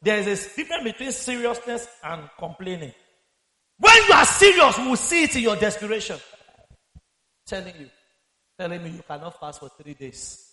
[0.00, 2.94] There is a difference between seriousness and complaining.
[3.78, 6.18] When you are serious, we will see it in your desperation.
[7.48, 7.88] Telling you,
[8.58, 10.52] telling me you cannot fast for three days.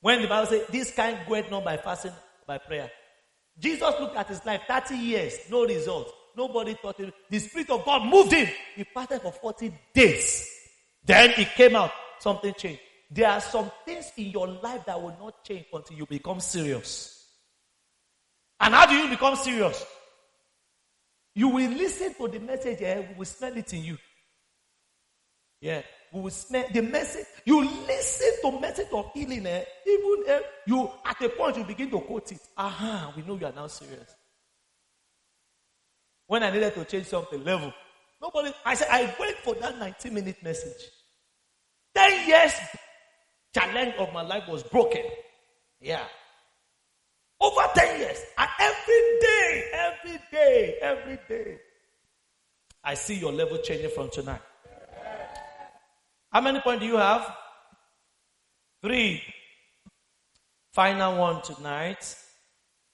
[0.00, 2.12] When the Bible says this kind goeth not by fasting,
[2.46, 2.90] by prayer.
[3.58, 6.10] Jesus looked at his life, 30 years, no result.
[6.34, 7.12] Nobody thought it.
[7.28, 8.48] The Spirit of God moved him.
[8.76, 10.48] He fasted for 40 days.
[11.04, 11.90] Then he came out.
[12.20, 12.80] Something changed.
[13.10, 17.26] There are some things in your life that will not change until you become serious.
[18.60, 19.84] And how do you become serious?
[21.34, 23.00] You will listen to the message, eh?
[23.10, 23.98] we will smell it in you.
[25.60, 25.82] Yeah,
[26.12, 27.26] we will smell the message.
[27.44, 29.64] You listen to message of healing, eh?
[29.86, 32.40] even eh, you at a point you begin to quote it.
[32.56, 34.14] Aha, we know you are now serious.
[36.26, 37.72] When I needed to change something, level.
[38.20, 40.90] Nobody, I said, I wait for that 19 minute message.
[41.94, 42.52] 10 years
[43.54, 45.02] challenge of my life was broken.
[45.80, 46.04] Yeah.
[47.40, 48.18] Over 10 years.
[48.36, 51.58] And every day, every day, every day.
[52.84, 54.40] I see your level changing from tonight.
[56.30, 57.34] How many points do you have?
[58.82, 59.22] Three.
[60.72, 62.14] Final one tonight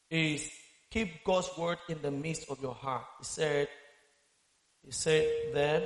[0.08, 0.50] is
[0.90, 3.04] keep God's word in the midst of your heart.
[3.18, 3.68] He said,
[4.84, 5.82] He said then,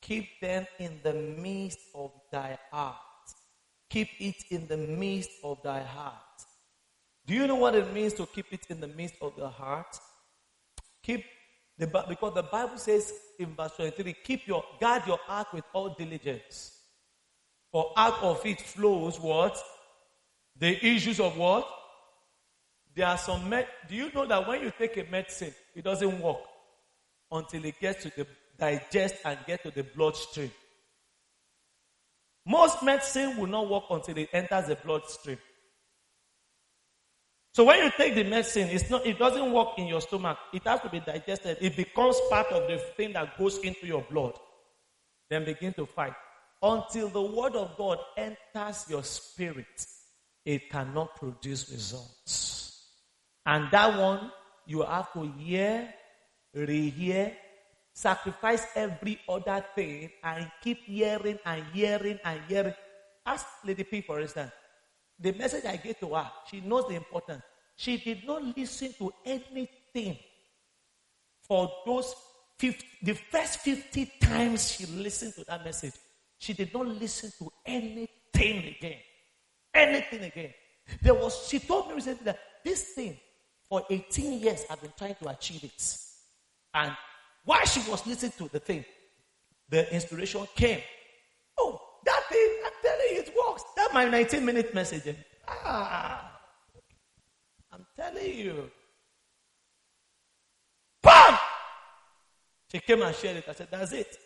[0.00, 2.96] keep them in the midst of thy heart.
[3.90, 6.14] Keep it in the midst of thy heart.
[7.26, 9.98] Do you know what it means to keep it in the midst of your heart?
[11.02, 11.24] Keep
[11.78, 15.90] the, because the Bible says in verse 23, keep your, guard your heart with all
[15.90, 16.72] diligence.
[17.70, 19.62] For out of it flows what?
[20.58, 21.68] The issues of what?
[22.94, 26.20] There are some, med- do you know that when you take a medicine, it doesn't
[26.20, 26.38] work
[27.30, 28.26] until it gets to the
[28.58, 30.50] digest and get to the bloodstream.
[32.46, 35.38] Most medicine will not work until it enters the bloodstream.
[37.56, 40.36] So when you take the medicine, it's not, it doesn't work in your stomach.
[40.52, 41.56] It has to be digested.
[41.58, 44.34] It becomes part of the thing that goes into your blood.
[45.30, 46.12] Then begin to fight.
[46.62, 49.86] Until the word of God enters your spirit,
[50.44, 52.90] it cannot produce results.
[53.46, 54.30] And that one,
[54.66, 55.94] you have to hear,
[56.54, 57.32] rehear,
[57.94, 62.74] sacrifice every other thing, and keep hearing and hearing and hearing.
[63.24, 64.52] Ask Lady P, for instance.
[65.18, 67.42] The message I gave to her, she knows the importance.
[67.76, 70.18] She did not listen to anything
[71.42, 72.14] for those
[72.58, 75.92] 50, the first 50 times she listened to that message.
[76.38, 78.98] She did not listen to anything again.
[79.74, 80.54] Anything again.
[81.02, 83.18] There was, she told me recently that this thing,
[83.68, 85.96] for 18 years, I've been trying to achieve it.
[86.74, 86.92] And
[87.44, 88.84] while she was listening to the thing,
[89.68, 90.80] the inspiration came.
[91.58, 93.64] Oh, that thing, I'm telling you, it works.
[93.76, 95.16] That's my 19 minute message.
[95.48, 96.38] Ah,
[97.72, 98.70] I'm telling you.
[101.02, 101.38] Bam!
[102.70, 103.44] She came and shared it.
[103.48, 104.18] I said, That's it.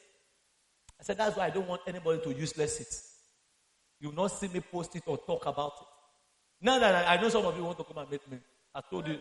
[0.99, 2.93] I said, That's why I don't want anybody to useless it.
[4.01, 5.87] You will not see me post it or talk about it.
[6.63, 8.39] Now that I, I know some of you want to come and meet me,
[8.75, 9.19] I told you,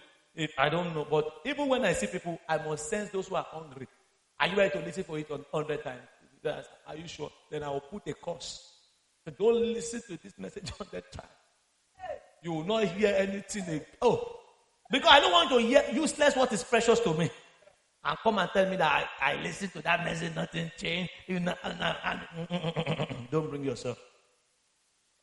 [0.58, 1.06] I don't know.
[1.08, 3.88] But even when I see people, I must sense those who are hungry.
[4.40, 6.66] Are you ready to listen for it on 100 times?
[6.88, 7.30] Are you sure?
[7.52, 8.79] Then I will put a curse.
[9.38, 11.28] Don't listen to this message 100 times.
[12.42, 13.82] You will not hear anything.
[14.02, 14.40] Oh,
[14.92, 17.30] because I don't want to hear useless what is precious to me.
[18.04, 21.12] And come and tell me that I, I listened to that message, nothing changed.
[21.28, 24.00] You know, mm, mm, mm, don't bring yourself.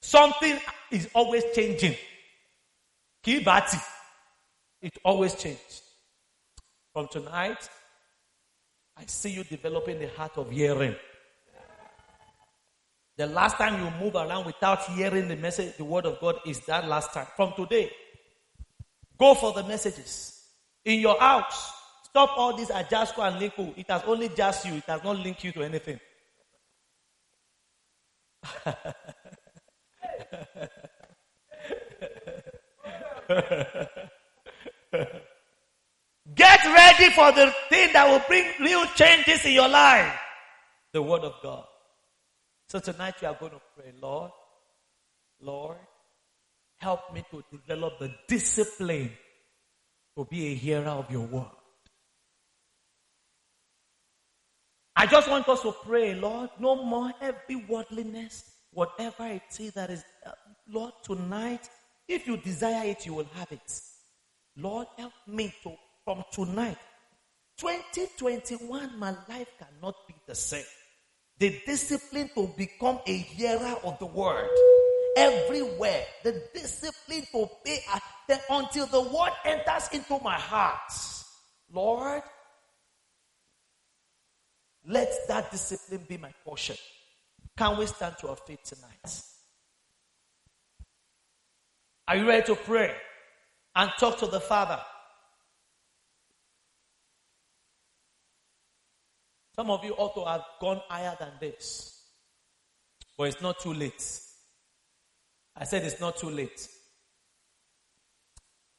[0.03, 0.59] Something
[0.91, 1.97] is always changing.
[3.25, 3.81] Kibati.
[4.83, 5.83] It always changes.
[6.93, 7.69] From tonight,
[8.97, 10.95] I see you developing the heart of hearing.
[13.17, 16.61] The last time you move around without hearing the message, the word of God is
[16.67, 17.27] that last time.
[17.35, 17.91] From today,
[19.19, 20.33] go for the messages.
[20.85, 21.73] In your house,
[22.05, 23.73] stop all this Ajasco and Linku.
[23.79, 25.99] It has only just you, it has not linked you to anything.
[36.35, 40.13] Get ready for the thing that will bring real changes in your life.
[40.93, 41.66] The Word of God.
[42.69, 44.33] So tonight you are going to pray, Lord,
[45.41, 45.77] Lord,
[46.79, 49.13] help me to develop the discipline
[50.17, 51.47] to be a hearer of your word.
[54.97, 59.91] I just want us to pray, Lord, no more heavy worldliness, whatever it is that
[59.91, 60.31] is, uh,
[60.69, 61.69] Lord, tonight,
[62.09, 63.81] if you desire it, you will have it.
[64.57, 65.75] Lord, help me to
[66.05, 66.79] from tonight.
[67.59, 70.65] 2021, my life cannot be the same.
[71.39, 74.49] The discipline to become a hearer of the word
[75.17, 76.05] everywhere.
[76.23, 77.81] The discipline to pay
[78.49, 80.93] until the word enters into my heart.
[81.73, 82.23] Lord,
[84.87, 86.77] let that discipline be my portion.
[87.57, 89.23] Can we stand to our feet tonight?
[92.09, 92.95] Are you ready to pray
[93.75, 94.81] and talk to the Father?
[99.57, 102.03] Some of you ought to have gone higher than this.
[103.17, 104.21] But it's not too late.
[105.57, 106.69] I said it's not too late.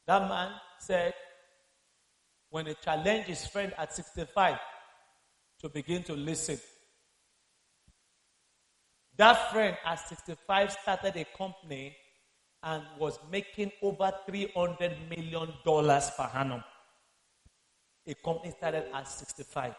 [0.06, 1.12] That man said,
[2.50, 4.56] when he challenged his friend at 65
[5.60, 6.58] to begin to listen,
[9.16, 11.96] that friend at 65 started a company
[12.62, 16.62] and was making over $300 million per annum.
[18.06, 19.74] A company started at 65.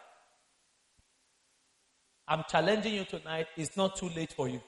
[2.29, 3.47] I'm challenging you tonight.
[3.57, 4.61] It's not too late for you.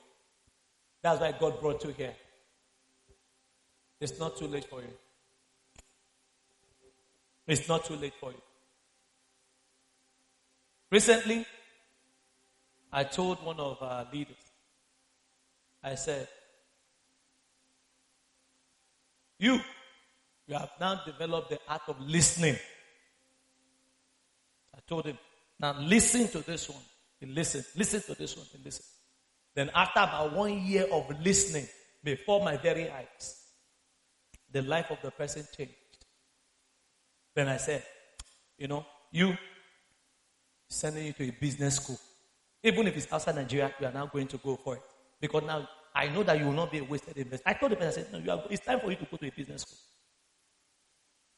[1.03, 2.13] That's why God brought you here.
[3.99, 4.93] It's not too late for you.
[7.45, 8.41] It's not too late for you.
[10.91, 11.45] Recently,
[12.91, 14.35] I told one of our leaders,
[15.83, 16.27] I said,
[19.37, 19.59] You,
[20.47, 22.55] you have now developed the art of listening.
[24.75, 25.17] I told him,
[25.59, 26.81] Now listen to this one.
[27.21, 27.63] He listened.
[27.77, 28.47] Listen to this one.
[28.51, 28.87] He listened.
[29.55, 31.67] Then, after about one year of listening,
[32.03, 33.37] before my very eyes,
[34.51, 35.73] the life of the person changed.
[37.35, 37.83] Then I said,
[38.57, 39.37] You know, you
[40.67, 41.99] sending you to a business school.
[42.63, 44.81] Even if it's outside Nigeria, you are now going to go for it.
[45.19, 47.43] Because now I know that you will not be a wasted investment.
[47.45, 49.31] I told the person, I said, No, it's time for you to go to a
[49.31, 49.77] business school.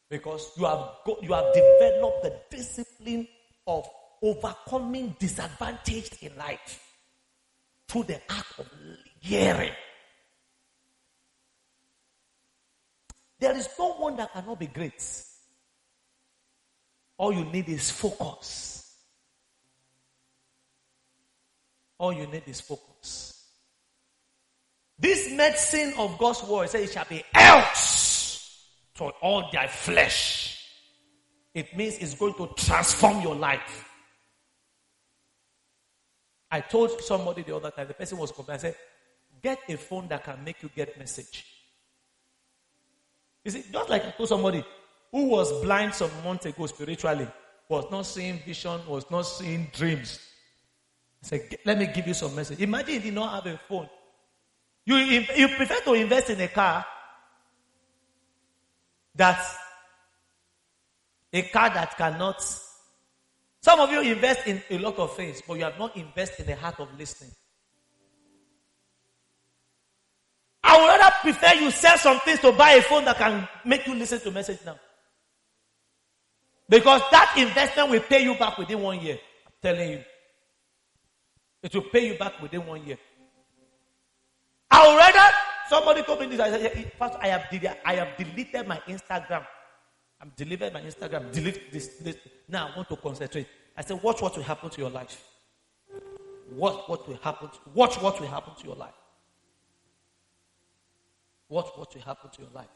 [0.08, 3.28] Because you have, go, you have developed the discipline
[3.66, 3.86] of
[4.22, 6.80] overcoming disadvantage in life
[7.88, 8.68] through the act of
[9.20, 9.72] hearing.
[13.38, 15.02] There is no one that cannot be great.
[17.18, 18.96] All you need is focus.
[21.98, 23.48] All you need is focus.
[24.98, 30.60] This medicine of God's word says it shall be else to all thy flesh.
[31.52, 33.88] It means it's going to transform your life.
[36.54, 38.60] I told somebody the other time, the person was complaining.
[38.60, 38.76] I said,
[39.42, 41.44] get a phone that can make you get message.
[43.44, 44.64] You see, just like I told somebody
[45.10, 47.26] who was blind some months ago spiritually,
[47.68, 50.20] was not seeing vision, was not seeing dreams.
[51.24, 52.60] I said, let me give you some message.
[52.60, 53.88] Imagine you did not have a phone.
[54.86, 56.86] You, you prefer to invest in a car
[59.16, 59.44] that
[61.32, 62.40] a car that cannot
[63.64, 66.48] some of you invest in a lot of things, but you have not invested in
[66.48, 67.30] the heart of listening.
[70.62, 73.86] I would rather prefer you sell some things to buy a phone that can make
[73.86, 74.78] you listen to message now.
[76.68, 79.18] Because that investment will pay you back within one year.
[79.46, 80.04] I'm telling you.
[81.62, 82.98] It will pay you back within one year.
[84.70, 85.34] I would rather
[85.70, 86.40] somebody told me this.
[86.40, 89.46] I said, Pastor, I have deleted my Instagram.
[90.24, 91.30] I'm deleted my Instagram.
[91.32, 92.16] Delete this, this.
[92.48, 93.46] Now I want to concentrate.
[93.76, 95.22] I said, watch what will happen to your life.
[96.52, 97.48] Watch what will happen.
[97.48, 98.94] To, watch what will happen to your life.
[101.50, 102.68] Watch what will happen to your life.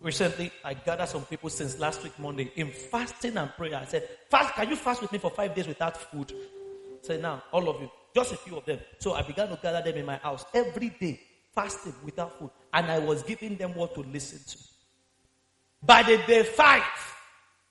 [0.00, 3.74] Recently, I gathered some people since last week Monday in fasting and prayer.
[3.74, 6.32] I said, "Fast, can you fast with me for five days without food?"
[7.02, 9.82] Said, "Now, all of you, just a few of them." So I began to gather
[9.82, 11.20] them in my house every day,
[11.54, 14.69] fasting without food, and I was giving them what to listen to.
[15.82, 16.82] By the day five,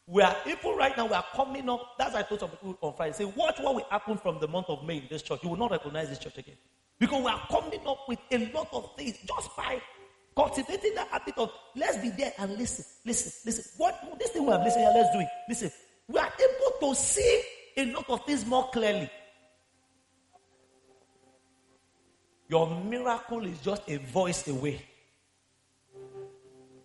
[0.07, 1.06] we are people right now.
[1.06, 1.95] We are coming up.
[1.99, 3.14] That's why I told some people on Friday.
[3.14, 5.40] Say, watch what will happen from the month of May in this church.
[5.44, 6.56] You will not recognize this church again
[6.99, 9.80] because we are coming up with a lot of things just by
[10.36, 13.64] cultivating that habit of let's be there and listen, listen, listen.
[13.77, 15.27] What this thing we have listened here, let's do it.
[15.48, 15.72] Listen,
[16.07, 17.41] we are able to see
[17.77, 19.10] a lot of things more clearly.
[22.48, 24.81] Your miracle is just a voice away.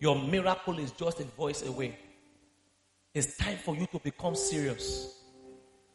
[0.04, 1.96] Your miracle is just a voice away.
[3.14, 5.18] It's time for you to become serious.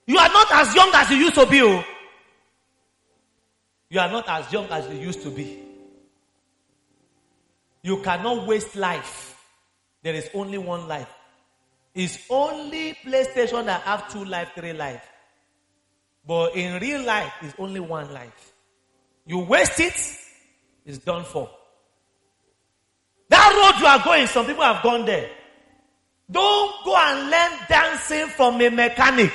[0.07, 1.61] You are not as young as you used to be.
[1.61, 1.83] Oh.
[3.87, 5.61] You are not as young as you used to be.
[7.83, 9.39] You cannot waste life.
[10.01, 11.13] There is only one life.
[11.93, 15.07] It's only PlayStation that have two life, three life.
[16.25, 18.53] But in real life, it's only one life.
[19.27, 19.93] You waste it,
[20.83, 21.58] it's done for.
[23.29, 25.29] That road you are going, some people have gone there.
[26.29, 29.33] Don't go and learn dancing from a mechanic.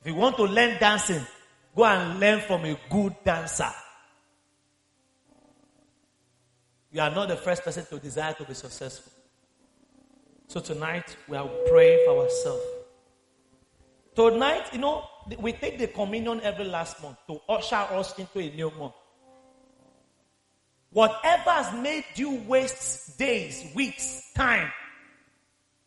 [0.00, 1.26] If you want to learn dancing,
[1.74, 3.70] go and learn from a good dancer.
[6.92, 9.12] You are not the first person to desire to be successful.
[10.48, 12.62] So tonight, we are praying for ourselves.
[14.14, 15.04] Tonight, you know,
[15.40, 18.94] we take the communion every last month to usher us into a new month.
[20.90, 24.70] Whatever has made you waste days, weeks, time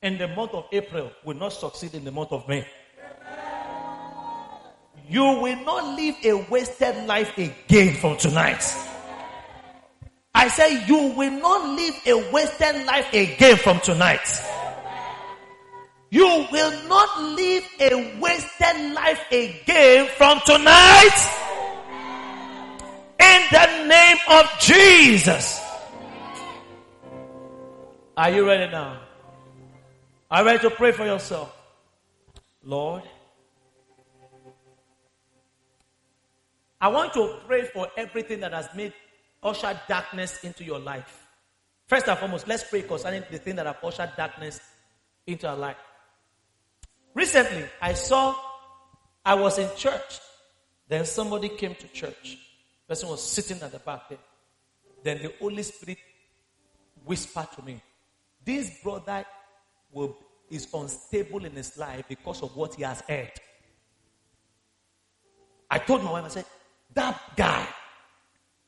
[0.02, 2.66] in the month of April will not succeed in the month of May.
[5.08, 8.64] You will not live a wasted life again from tonight.
[10.36, 14.22] I say you will not live a wasted life again from tonight.
[16.12, 21.49] You will not live a wasted life again from tonight.
[23.30, 25.62] In the name of Jesus.
[28.18, 29.02] Are you ready now?
[30.32, 31.56] Are you ready to pray for yourself?
[32.64, 33.04] Lord,
[36.82, 38.94] I want to pray for everything that has made
[39.44, 41.28] usher darkness into your life.
[41.86, 44.60] First and foremost, let's pray concerning the thing that have ushered darkness
[45.28, 45.78] into our life.
[47.14, 48.36] Recently, I saw
[49.24, 50.20] I was in church.
[50.88, 52.38] Then somebody came to church.
[52.90, 54.18] Person was sitting at the back there.
[55.04, 56.00] Then the Holy Spirit
[57.06, 57.80] whispered to me,
[58.44, 59.24] This brother
[59.92, 60.18] will,
[60.50, 63.32] is unstable in his life because of what he has heard.
[65.70, 66.46] I told my wife, I said,
[66.96, 67.68] That guy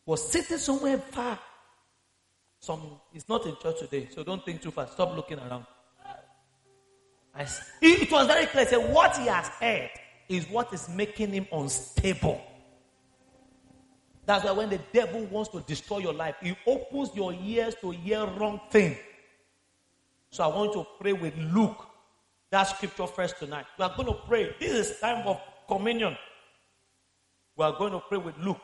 [0.06, 1.40] was sitting somewhere far.
[2.60, 4.94] Some he's not in church today, so don't think too fast.
[4.94, 5.66] Stop looking around.
[7.34, 7.48] I,
[7.82, 8.66] it was very clear.
[8.66, 9.90] I Said what he has heard
[10.30, 12.40] is what is making him unstable.
[14.32, 17.92] That's why when the devil wants to destroy your life, he opens your ears to
[17.92, 18.96] hear wrong thing.
[20.30, 21.86] So I want to pray with Luke.
[22.50, 23.66] That scripture first tonight.
[23.78, 24.56] We are going to pray.
[24.58, 25.38] This is time of
[25.68, 26.16] communion.
[27.58, 28.62] We are going to pray with Luke.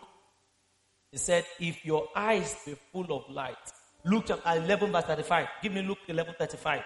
[1.12, 3.58] He said, If your eyes be full of light.
[4.06, 5.48] Luke chapter uh, 11, verse 35.
[5.62, 6.82] Give me Luke 11, 35.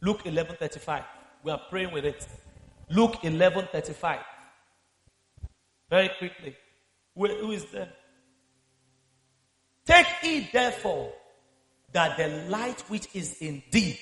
[0.00, 1.02] Luke 11, 35.
[1.42, 2.24] We are praying with it.
[2.88, 4.20] Luke 11, 35.
[5.90, 6.54] Very quickly.
[7.28, 7.92] Who is there?
[9.84, 11.12] Take heed, therefore,
[11.92, 13.98] that the light which is in thee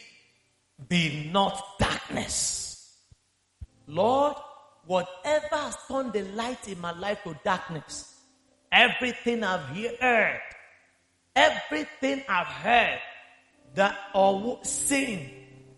[0.88, 2.96] be not darkness.
[3.86, 4.36] Lord,
[4.86, 8.14] whatever has turned the light in my life to darkness,
[8.70, 9.60] everything I've
[9.98, 10.40] heard,
[11.34, 13.00] everything I've heard
[13.74, 15.30] that or seen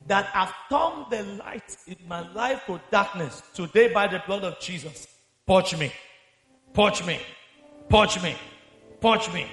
[0.07, 4.59] that have turned the light in my life to darkness, today by the blood of
[4.59, 5.07] Jesus,
[5.47, 5.93] purge me,
[6.73, 7.19] purge me,
[7.89, 8.37] purge me,
[9.01, 9.47] purge me.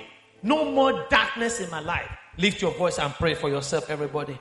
[0.44, 2.10] No more darkness in my life.
[2.38, 4.38] Lift your voice and pray for yourself, everybody.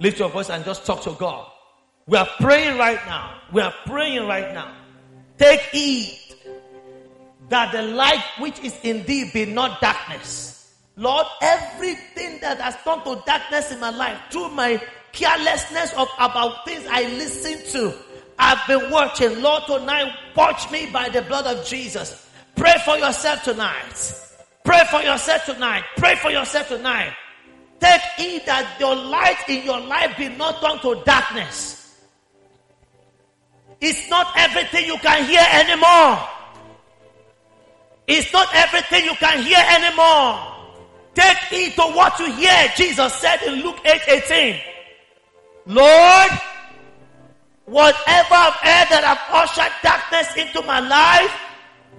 [0.00, 1.50] Lift your voice and just talk to God.
[2.06, 3.40] We are praying right now.
[3.52, 4.74] We are praying right now.
[5.38, 6.18] Take heed
[7.48, 10.74] that the light which is in thee be not darkness.
[10.96, 14.82] Lord, everything that has turned to darkness in my life through my
[15.12, 17.96] carelessness of about things I listen to,
[18.38, 19.40] I've been watching.
[19.40, 22.28] Lord, tonight, watch me by the blood of Jesus.
[22.56, 24.20] Pray for yourself tonight.
[24.64, 25.84] Pray for yourself tonight.
[25.96, 27.14] Pray for yourself tonight.
[27.80, 31.98] Take heed that your light in your life be not turned to darkness.
[33.80, 36.18] It's not everything you can hear anymore.
[38.06, 40.38] It's not everything you can hear anymore.
[41.14, 42.72] Take heed to what you hear.
[42.76, 44.60] Jesus said in Luke 8 18.
[45.66, 46.30] Lord,
[47.66, 51.32] whatever I've that I've ushered darkness into my life,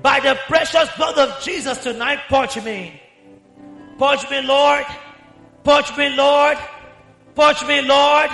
[0.01, 3.01] by the precious blood of Jesus tonight, purge me.
[3.97, 4.85] Purge me, Lord.
[5.63, 6.57] Purge me, Lord.
[7.35, 8.29] Purge me, Lord.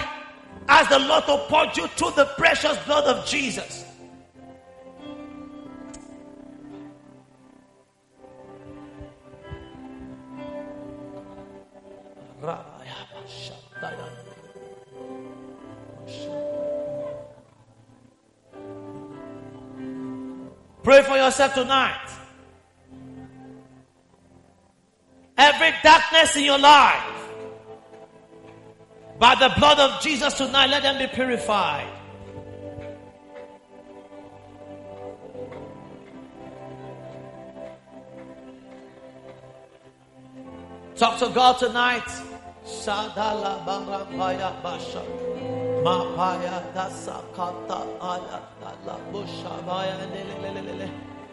[0.68, 3.85] Ask the Lord to purge you through the precious blood of Jesus.
[20.90, 22.10] Pray for yourself tonight.
[25.38, 27.30] Every darkness in your life,
[29.20, 31.88] by the blood of Jesus tonight, let them be purified.
[40.95, 42.10] Talk to God tonight.
[45.84, 50.89] Mapaya dasa kata aya dala busha baya nelelelele.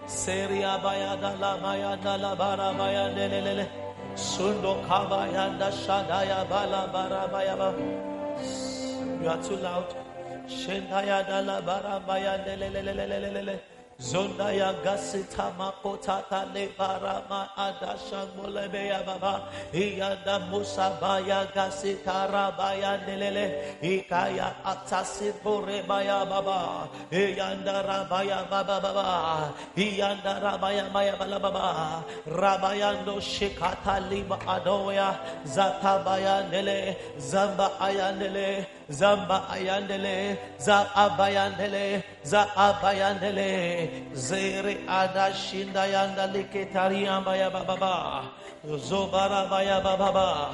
[0.06, 3.66] Seria baya dala baya dala bara baya nelelele.
[4.14, 7.74] Sundo kabaya dasha daya bala bara baya ba.
[9.22, 9.90] You are too loud.
[10.46, 13.58] Shendaya dala bara baya nelelelelelele.
[13.98, 16.20] Zonda ya gasita makota
[16.52, 19.48] le barama adasha molebe ya baba.
[19.72, 23.80] Iyanda musa baya gasita rabaya nelele.
[23.80, 26.90] Ikaya atasi bore baya baba.
[27.10, 29.54] Iyanda rabaya baba baba.
[29.74, 31.40] Iyanda rabaya baya baba.
[31.40, 35.16] Baba rabayando shikata lima adoya.
[35.46, 36.96] Zata baya nele.
[37.18, 48.24] Zamba ayandele zamba ayandele za abayandele za abayandele Zere adashinda yanda liketariamba ya baba.
[48.64, 50.50] Zobara baya baba.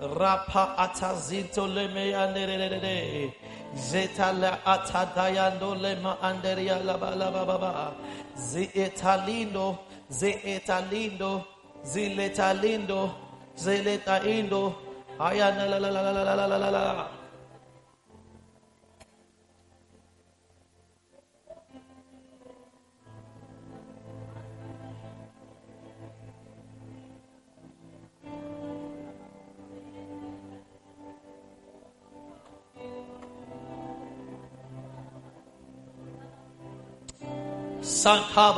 [0.00, 3.32] Rapa atazinto leme yanderere.
[3.76, 7.92] Zeta la atadayando lema anderia la bala baba.
[8.36, 9.78] Ze etalindo,
[10.10, 11.44] ze etalindo,
[11.84, 13.14] zileta lindo,
[13.56, 14.74] zeleta indo.
[15.18, 17.23] Ayana la la la la la la la la.
[37.84, 38.54] santa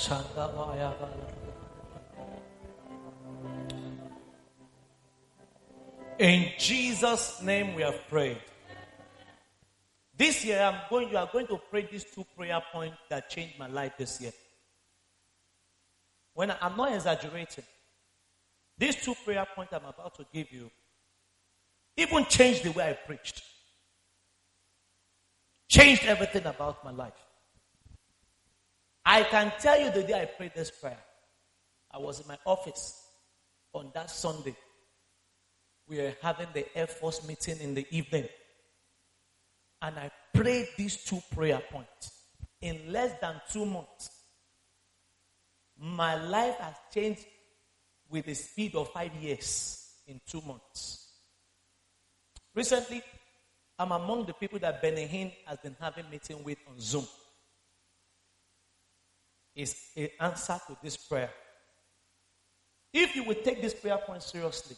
[0.00, 1.19] Sankabayabalaba.
[6.20, 8.36] In Jesus' name we have prayed.
[10.14, 13.58] This year I'm going, you are going to pray these two prayer points that changed
[13.58, 14.32] my life this year.
[16.34, 17.64] When I, I'm not exaggerating,
[18.76, 20.70] these two prayer points I'm about to give you
[21.96, 23.42] even changed the way I preached.
[25.70, 27.14] Changed everything about my life.
[29.06, 31.00] I can tell you the day I prayed this prayer,
[31.90, 33.08] I was in my office
[33.72, 34.54] on that Sunday
[35.90, 38.26] we were having the Air Force meeting in the evening.
[39.82, 42.12] And I prayed these two prayer points.
[42.60, 44.08] In less than two months,
[45.76, 47.26] my life has changed
[48.08, 51.08] with the speed of five years in two months.
[52.54, 53.02] Recently,
[53.76, 57.06] I'm among the people that Benny has been having meeting with on Zoom.
[59.56, 61.30] Is an answer to this prayer.
[62.92, 64.76] If you would take this prayer point seriously,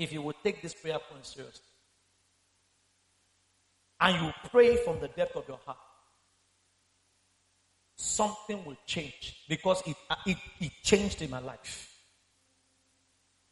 [0.00, 1.62] if you would take this prayer point seriously
[4.00, 5.76] and you pray from the depth of your heart,
[7.96, 11.86] something will change because it, uh, it, it changed in my life.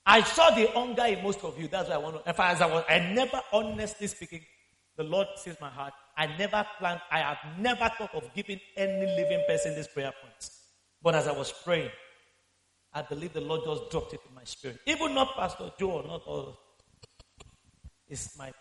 [0.07, 1.69] I saw the hunger in most of you.
[1.69, 2.43] That's why I want to.
[2.43, 4.41] As I was, I never, honestly speaking,
[4.97, 5.93] the Lord sees my heart.
[6.17, 7.03] I never planned.
[7.11, 10.51] I have never thought of giving any living person this prayer point.
[11.03, 11.91] But as I was praying,
[12.99, 14.81] I believe the Lord just dropped it in my spirit.
[14.85, 16.59] Even not Pastor Joe not all.
[18.09, 18.53] It's my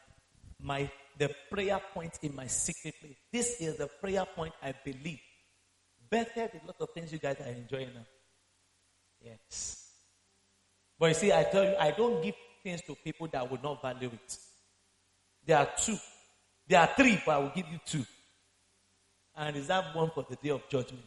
[0.61, 3.15] my the prayer point in my secret place.
[3.31, 5.19] This is the prayer point I believe.
[6.07, 8.05] Better a lot of things you guys are enjoying now.
[9.19, 9.89] Yes.
[10.99, 13.81] But you see, I tell you, I don't give things to people that would not
[13.81, 14.37] value it.
[15.45, 15.97] There are two.
[16.67, 18.05] There are three, but I will give you two.
[19.35, 21.03] And reserve one for the day of judgment.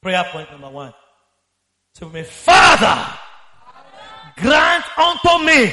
[0.00, 0.94] Prayer point number one
[1.96, 3.18] to me, Father,
[4.36, 5.72] grant unto me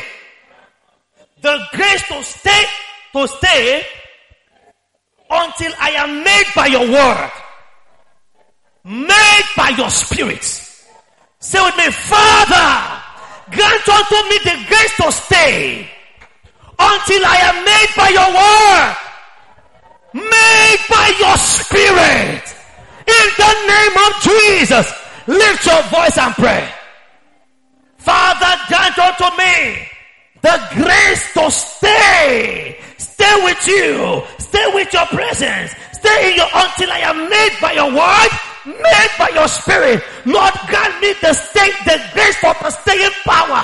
[1.41, 2.63] the grace to stay,
[3.11, 3.85] to stay
[5.29, 7.31] until I am made by your word,
[8.85, 10.43] made by your spirit.
[11.39, 13.01] Say with me, Father,
[13.51, 15.89] grant unto me the grace to stay
[16.79, 18.95] until I am made by your word,
[20.23, 22.55] made by your spirit.
[23.05, 25.02] In the name of Jesus.
[25.27, 26.69] Lift your voice and pray.
[27.97, 29.87] Father, grant unto me
[30.41, 32.77] the grace to stay.
[32.97, 34.21] Stay with you.
[34.39, 35.71] Stay with your presence.
[35.93, 38.31] Stay in your until I am made by your word,
[38.65, 40.03] made by your spirit.
[40.25, 43.63] Lord, grant me the state, the grace for the staying power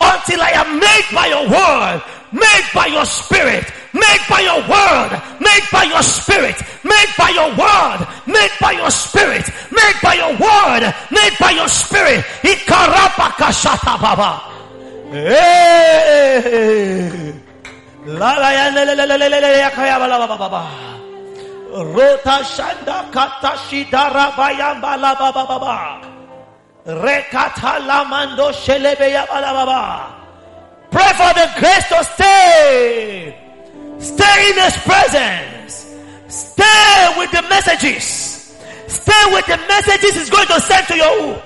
[0.00, 5.10] until I am made by your word, made by your spirit, made by your word,
[5.40, 10.32] made by your spirit, made by your word, made by your spirit, made by your
[10.38, 12.24] word, made by your spirit.
[21.72, 26.00] Rota shanda katashida rabayamba bala baba baba.
[26.84, 30.20] Rekata lamando shelebeya bala baba.
[30.90, 33.36] Pray for the grace to stay.
[34.00, 35.79] Stay in His presence.
[36.30, 38.54] Stay with the messages.
[38.86, 41.36] Stay with the messages He's going to send to you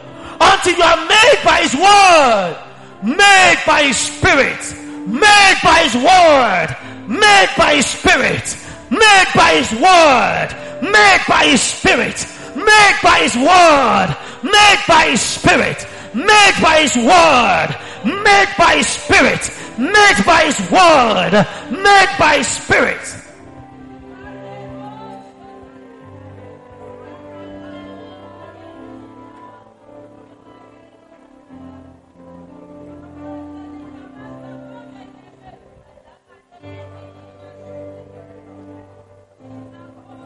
[0.41, 2.57] until you are made by His word,
[3.03, 4.61] made by His Spirit,
[5.09, 6.77] made by His word,
[7.09, 8.57] made by His Spirit,
[8.91, 10.49] made by His word,
[10.83, 16.97] made by His Spirit, made by His word, made by His Spirit, made by His
[16.97, 17.75] word,
[18.05, 23.24] made by His Spirit, made by His word, made by His Spirit.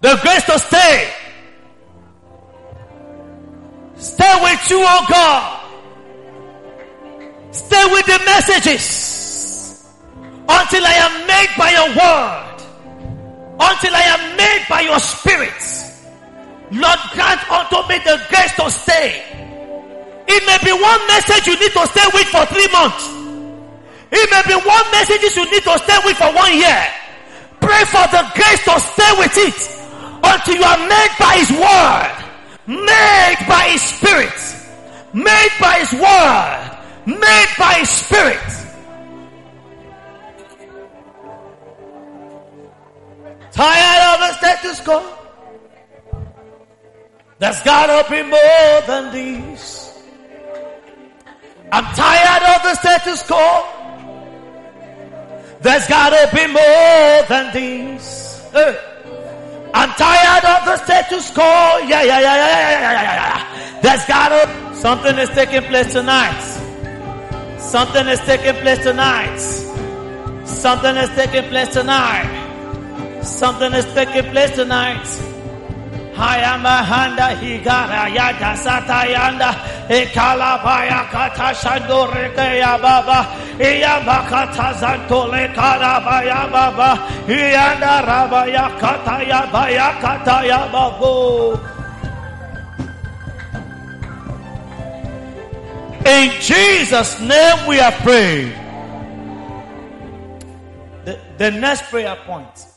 [0.01, 1.11] The grace to stay.
[3.97, 5.65] Stay with you, oh God.
[7.51, 9.85] Stay with the messages
[10.49, 12.55] until I am made by your word.
[13.59, 15.59] Until I am made by your spirit.
[16.70, 19.19] Lord, grant unto me the grace to stay.
[20.29, 23.03] It may be one message you need to stay with for three months.
[24.12, 26.87] It may be one message you need to stay with for one year.
[27.59, 29.78] Pray for the grace to stay with it
[30.23, 32.24] until you are made by his word,
[32.66, 34.39] made by his spirit,
[35.12, 38.59] made by his word, made by his spirit.
[43.53, 45.19] Tired of the status quo?
[47.39, 50.01] There's gotta be more than this.
[51.70, 53.66] I'm tired of the status quo.
[55.61, 58.49] There's gotta be more than this.
[58.53, 58.88] Hey.
[59.79, 61.45] I'm tired of the status quo.
[61.87, 63.81] Yeah, yeah, yeah, yeah, yeah, yeah, yeah, yeah.
[63.81, 66.43] There's gotta something is taking place tonight.
[67.61, 69.39] Something is taking place tonight.
[70.45, 73.23] Something is taking place tonight.
[73.23, 75.07] Something is taking place tonight.
[76.19, 79.51] Hayama handa higara yada satayanda
[79.89, 82.27] ekala baya kata shandore
[82.59, 83.19] ya baba
[83.59, 86.90] iyamba kata zantole kara baya baba
[87.28, 91.55] iyanda rabaya kata ya baya kata ya babu.
[96.05, 98.53] In Jesus' name we are praying.
[101.05, 102.68] The, the next prayer point.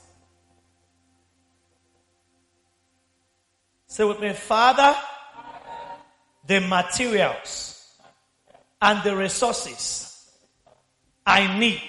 [3.91, 4.95] Say with me, Father,
[6.47, 7.91] the materials
[8.81, 10.31] and the resources
[11.27, 11.81] I need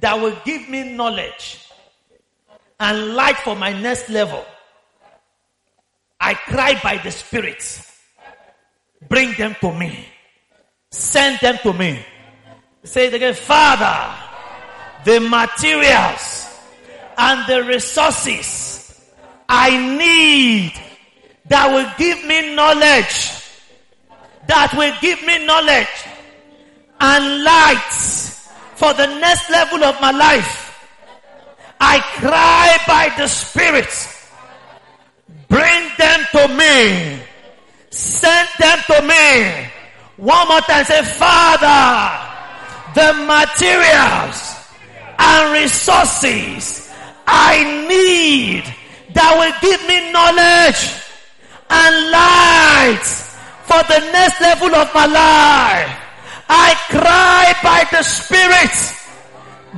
[0.00, 1.68] that will give me knowledge
[2.80, 4.42] and light for my next level.
[6.18, 7.78] I cry by the Spirit.
[9.06, 10.02] Bring them to me.
[10.90, 12.02] Send them to me.
[12.84, 14.14] Say it again, Father,
[15.04, 16.48] the materials
[17.18, 18.76] and the resources
[19.46, 20.85] I need
[21.48, 23.42] that will give me knowledge,
[24.46, 25.88] that will give me knowledge
[27.00, 27.92] and light
[28.74, 30.62] for the next level of my life.
[31.80, 33.92] I cry by the Spirit.
[35.48, 37.22] Bring them to me.
[37.90, 39.68] Send them to me.
[40.16, 42.26] One more time say, Father,
[42.94, 44.56] the materials
[45.18, 46.90] and resources
[47.26, 48.64] I need
[49.14, 51.05] that will give me knowledge
[51.70, 53.06] and light
[53.64, 56.00] for the next level of my life.
[56.48, 58.74] I cry by the Spirit.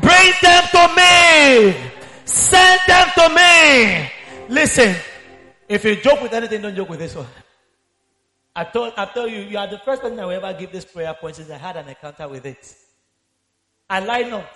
[0.01, 1.91] Bring them to me.
[2.25, 4.11] Send them to me.
[4.49, 4.95] Listen,
[5.69, 7.27] if you joke with anything, don't joke with this one.
[8.55, 10.85] I told, I tell you, you are the first person I will ever give this
[10.85, 12.75] prayer point since I had an encounter with it.
[13.89, 14.51] I lie not.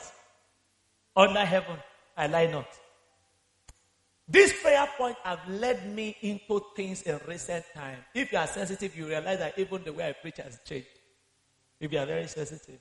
[1.17, 1.77] Under heaven,
[2.17, 2.67] I lie not.
[4.29, 7.99] This prayer point have led me into things in recent time.
[8.15, 10.87] If you are sensitive, you realize that even the way I preach has changed.
[11.81, 12.81] If you are very sensitive.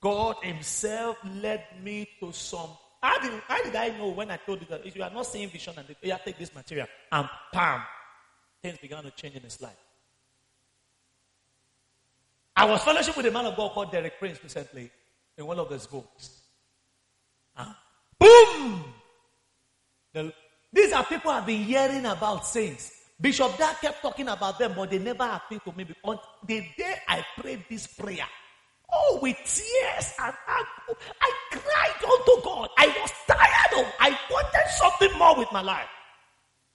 [0.00, 2.70] God Himself led me to some.
[3.02, 5.26] How did, how did I know when I told you that if you are not
[5.26, 7.82] seeing vision and you take this material and bam,
[8.62, 9.76] things began to change in his life?
[12.56, 14.90] I was fellowship with a man of God called Derek Prince recently
[15.36, 16.43] in one of his books.
[18.24, 18.84] Boom!
[20.14, 20.32] The,
[20.72, 22.90] these are people I've been hearing about saints.
[23.20, 26.96] Bishop Dad kept talking about them, but they never appealed to me because the day
[27.06, 28.26] I prayed this prayer,
[28.90, 30.64] oh, with tears and I,
[31.20, 32.70] I cried unto God.
[32.78, 35.88] I was tired of, I wanted something more with my life.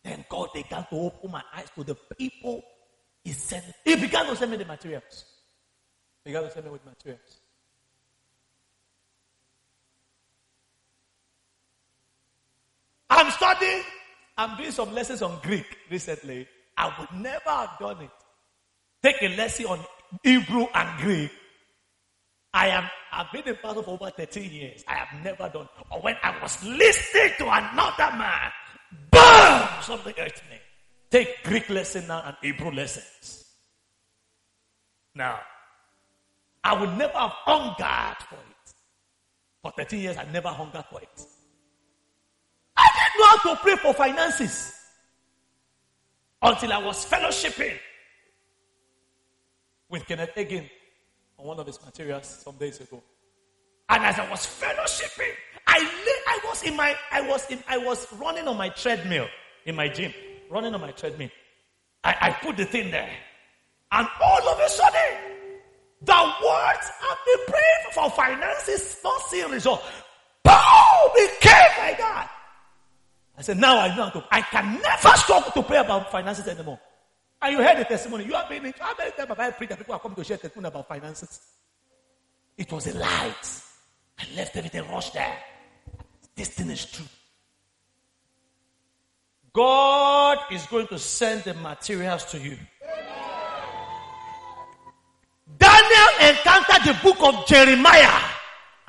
[0.04, 2.62] Then God began to open my eyes to the people
[3.24, 3.66] He sent.
[3.84, 5.26] He began to send me the materials.
[6.24, 7.39] He began to send me with materials.
[13.10, 13.84] I'm studying.
[14.38, 16.48] I'm doing some lessons on Greek recently.
[16.78, 18.10] I would never have done it.
[19.04, 19.80] Take a lesson on
[20.24, 21.32] Hebrew and Greek.
[22.54, 24.84] I am, I've been a pastor for over 13 years.
[24.88, 25.68] I have never done.
[25.92, 28.52] Or when I was listening to another man,
[29.12, 30.58] boom, something hurt me.
[31.12, 33.46] Take Greek lesson now and Hebrew lessons.
[35.16, 35.40] Now,
[36.64, 38.74] I would never have hungered for it.
[39.62, 41.26] For 13 years, I never hungered for it.
[43.20, 44.74] Didn't how to pray for finances
[46.42, 47.78] until I was fellowshipping
[49.90, 50.70] with Kenneth Hagin
[51.38, 53.04] on one of his materials some days ago.
[53.90, 55.34] And as I was fellowshipping,
[55.68, 55.88] I lay,
[56.28, 59.28] I was in my I was in I was running on my treadmill
[59.66, 60.14] in my gym,
[60.50, 61.30] running on my treadmill.
[62.04, 63.12] I, I put the thing there.
[63.92, 65.00] And all of a sudden,
[66.02, 69.84] the words I've been praying for finances, not seeing results.
[70.44, 70.54] Boom!
[71.16, 72.32] It came like that.
[73.40, 76.46] I said, now I know how to, I can never stop to pray about finances
[76.46, 76.78] anymore.
[77.42, 78.26] And you heard the testimony.
[78.26, 80.26] You have been in, how many times have I prayed that people are coming to
[80.26, 81.40] share testimony about finances?
[82.58, 83.62] It was a light.
[84.20, 85.38] I left everything rushed there.
[86.36, 87.06] This thing is true.
[89.54, 92.58] God is going to send the materials to you.
[95.58, 98.22] Daniel encountered the book of Jeremiah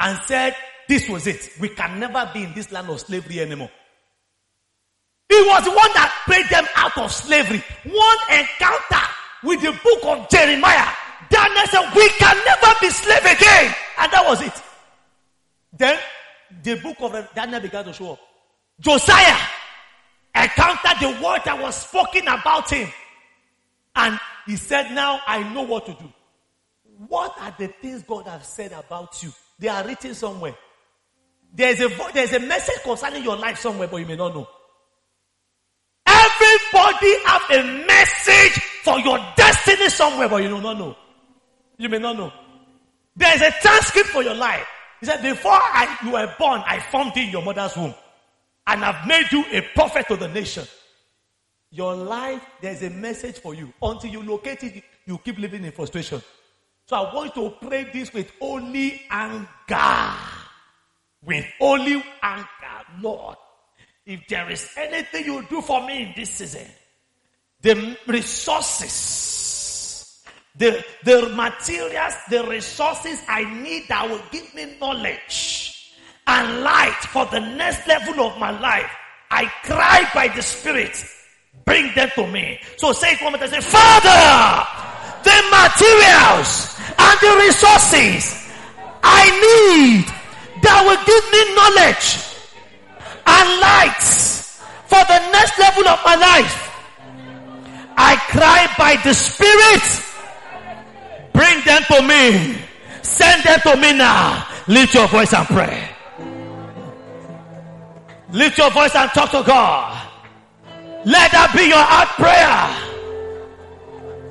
[0.01, 0.57] and said,
[0.89, 1.51] This was it.
[1.61, 3.71] We can never be in this land of slavery anymore.
[5.31, 7.63] He was the one that paid them out of slavery.
[7.85, 9.07] One encounter
[9.45, 10.91] with the book of Jeremiah.
[11.31, 13.73] Daniel said, we can never be slave again.
[13.99, 14.63] And that was it.
[15.73, 15.97] Then
[16.65, 18.19] the book of Daniel began to show up.
[18.81, 19.37] Josiah
[20.35, 22.89] encountered the word that was spoken about him.
[23.95, 26.13] And he said, now I know what to do.
[27.07, 29.33] What are the things God has said about you?
[29.61, 30.57] They are written somewhere.
[31.55, 34.49] There's a, there's a message concerning your life somewhere, but you may not know.
[36.21, 40.97] Everybody have a message for your destiny somewhere, but you do not know.
[41.79, 42.33] You may not know.
[43.17, 44.67] There is a transcript for your life.
[45.01, 47.95] He said, before I, you were born, I formed you in your mother's womb.
[48.67, 50.65] And I've made you a prophet to the nation.
[51.71, 53.73] Your life, there's a message for you.
[53.81, 56.21] Until you locate it, you keep living in frustration.
[56.87, 60.17] So I want you to pray this with only anger.
[61.25, 62.47] With only anger.
[63.01, 63.37] Lord,
[64.11, 66.67] if there is anything you do for me in this season,
[67.63, 68.91] the resources,
[70.57, 75.95] the, the materials, the resources I need that will give me knowledge
[76.27, 78.91] and light for the next level of my life,
[79.31, 81.05] I cry by the Spirit,
[81.65, 82.59] bring them to me.
[82.79, 84.67] So say it one more time, say, Father,
[85.23, 88.51] the materials and the resources
[89.05, 90.05] I need
[90.63, 92.30] that will give me knowledge
[93.41, 96.71] and lights for the next level of my life.
[97.97, 99.85] I cry by the Spirit.
[101.33, 102.59] Bring them to me.
[103.03, 104.47] Send them to me now.
[104.69, 105.89] Lift your voice and pray.
[108.31, 109.97] Lift your voice and talk to God.
[111.05, 112.61] Let that be your heart prayer.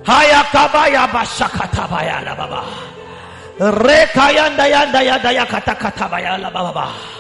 [0.06, 2.62] Haya kabaya bashakatabaya la baba.
[3.60, 7.19] Rekayanda yanda yanda la baba.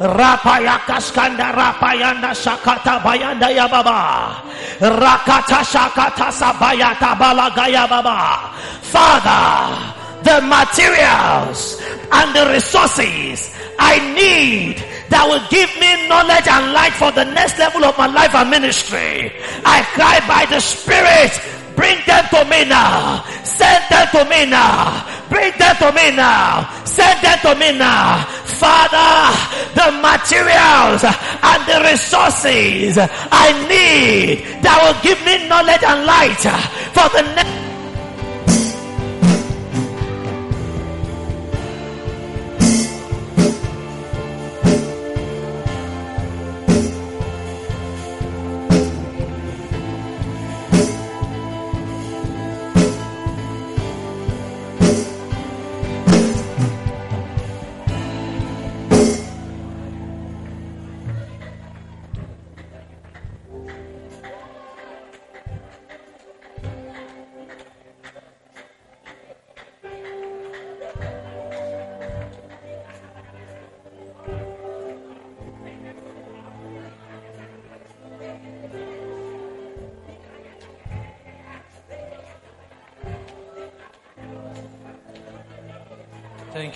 [0.00, 4.40] Rapayakaskanda rapayanda sakata bayanda ya baba.
[4.80, 8.48] Rakata sakata sabayata balagaya baba.
[8.80, 9.76] Father,
[10.24, 11.76] the materials
[12.12, 14.76] and the resources I need
[15.08, 18.48] that will give me knowledge and light for the next level of my life and
[18.48, 19.32] ministry.
[19.64, 21.32] I cry by the Spirit,
[21.80, 23.24] bring them to me now.
[23.42, 25.08] Send them to me now.
[25.30, 26.68] Bring them to me now.
[26.84, 28.24] Send them to me now.
[28.60, 29.32] Father,
[29.72, 32.98] the materials and the resources
[33.32, 36.44] I need that will give me knowledge and light
[36.92, 37.69] for the next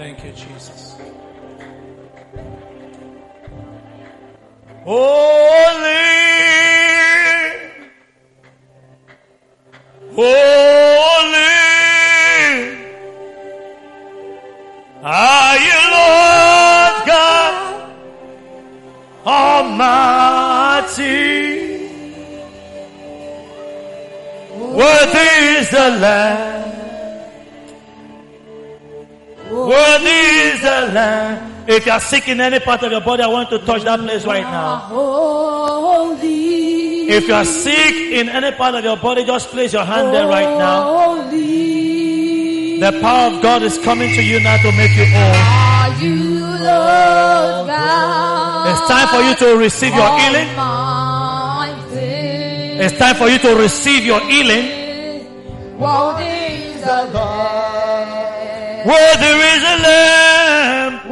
[0.00, 0.96] Thank you, Jesus.
[4.84, 5.90] Holy,
[10.14, 10.49] holy,
[31.80, 34.00] If you are sick in any part of your body, I want to touch that
[34.00, 34.88] place right now.
[37.08, 40.26] If you are sick in any part of your body, just place your hand there
[40.28, 41.24] right now.
[42.80, 45.34] The power of God is coming to you now to make you whole.
[48.70, 50.48] It's time for you to receive your healing.
[52.82, 54.66] It's time for you to receive your healing.
[55.78, 56.24] Worthy
[56.76, 58.20] is the Lamb.
[58.86, 61.10] Where there is a lamb,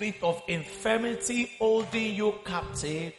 [0.00, 3.12] spirit of infirmity holding you captive,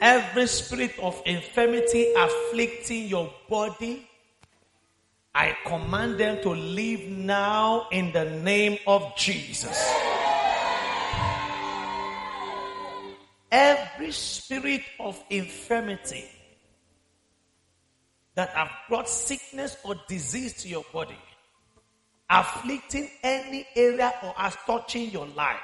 [0.00, 4.08] every spirit of infirmity afflicting your body.
[5.32, 9.78] I command them to leave now in the name of Jesus.
[13.52, 16.28] Every spirit of infirmity
[18.34, 21.18] that have brought sickness or disease to your body,
[22.30, 25.60] afflicting any area or as touching your life,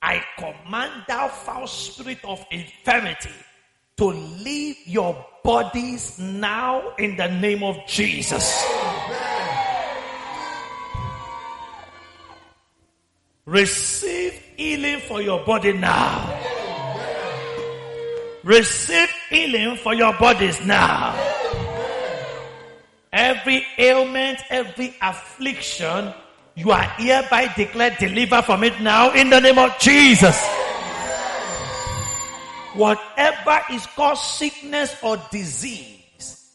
[0.00, 3.30] I command thou foul spirit of infirmity
[3.96, 8.64] to leave your bodies now in the name of Jesus.
[13.44, 16.38] Receive healing for your body now.
[18.44, 21.37] Receive healing for your bodies now.
[23.18, 26.14] Every ailment, every affliction,
[26.54, 30.38] you are hereby declared deliver from it now in the name of Jesus.
[32.74, 36.54] Whatever is called sickness or disease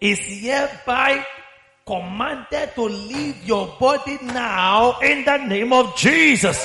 [0.00, 1.26] is hereby
[1.86, 6.56] commanded to leave your body now in the name of Jesus.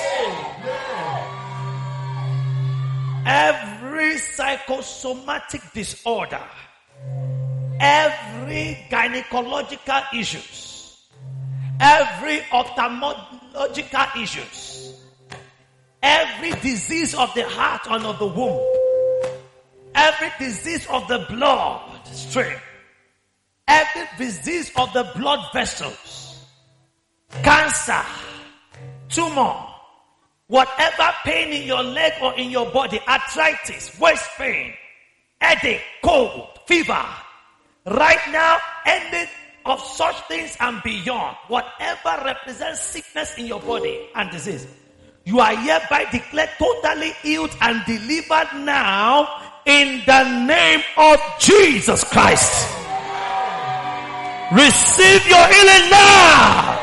[3.25, 6.47] Every psychosomatic disorder,
[7.79, 11.07] every gynecological issues,
[11.79, 15.01] every ophthalmological issues,
[16.01, 18.63] every disease of the heart and of the womb,
[19.93, 22.57] every disease of the blood stream,
[23.67, 26.45] every disease of the blood vessels,
[27.43, 28.05] cancer,
[29.09, 29.55] tumor,
[30.47, 34.73] whatever pain in your leg or in your body, arthritis, waist pain,
[35.41, 37.05] headache, cold, fever,
[37.85, 39.29] right now, any
[39.65, 44.67] of such things and beyond, whatever represents sickness in your body and disease,
[45.23, 52.69] you are hereby declared totally healed and delivered now in the name of Jesus Christ.
[54.51, 56.79] Receive your healing now.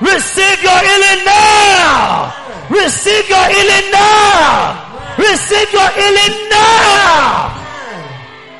[0.00, 2.34] Receive your healing now.
[2.68, 5.14] Receive your healing now.
[5.16, 7.54] receive your healing now.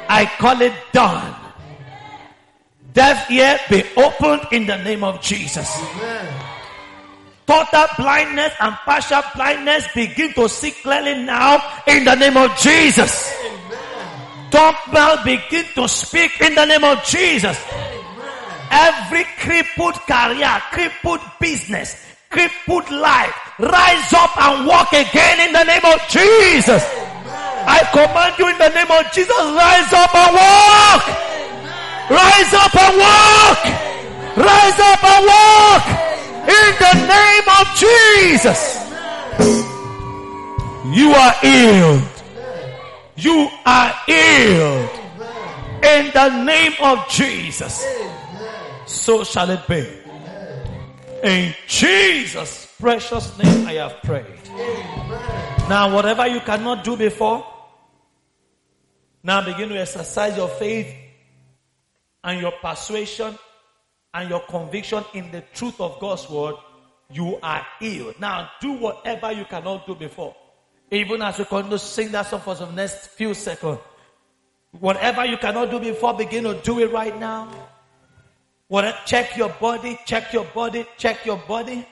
[0.09, 1.42] I call it done.
[2.93, 5.69] Deaf ear be opened in the name of Jesus.
[7.47, 13.33] Total blindness and partial blindness begin to see clearly now in the name of Jesus.
[14.51, 17.59] Tongue mouth begin to speak in the name of Jesus.
[18.71, 21.97] Every crippled career, crippled business,
[22.31, 26.85] crippled life, rise up and walk again in the name of Jesus.
[27.65, 31.32] I command you in the name of Jesus, rise up and walk.
[32.11, 33.65] Rise up and walk.
[34.37, 35.85] Rise up and walk
[36.49, 38.83] in the name of Jesus.
[40.93, 42.03] You are healed.
[43.17, 44.91] You are healed
[45.85, 47.87] in the name of Jesus.
[48.87, 49.87] So shall it be.
[51.23, 54.27] In Jesus' precious name I have prayed.
[55.69, 57.47] Now, whatever you cannot do before,
[59.23, 61.02] now begin to exercise your faith
[62.25, 63.37] and your persuasion
[64.15, 66.55] and your conviction in the truth of God's word.
[67.11, 68.15] You are healed.
[68.21, 70.35] Now, do whatever you cannot do before.
[70.91, 73.79] Even as we continue to sing that song for the next few seconds.
[74.79, 77.51] Whatever you cannot do before, begin to do it right now.
[78.69, 81.87] What, check your body, check your body, check your body.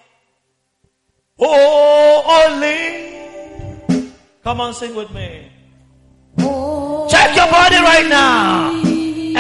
[1.39, 4.01] Oh, Holy.
[4.43, 5.53] Come on, sing with me.
[6.39, 8.80] Check your body right now.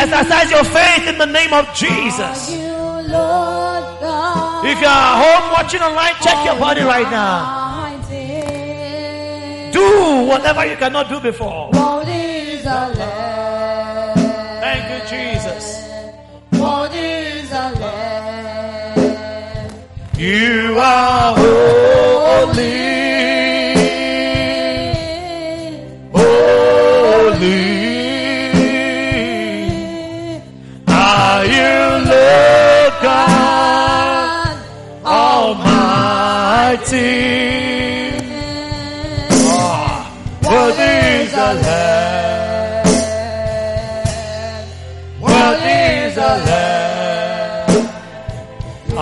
[0.02, 2.48] Exercise your faith in the name of Jesus.
[4.62, 7.60] If you are home watching online, check your body right now.
[9.72, 11.70] Do whatever you cannot do before.
[14.64, 15.66] Thank you, Jesus.
[20.16, 22.54] You are holy.
[22.54, 22.89] Holy.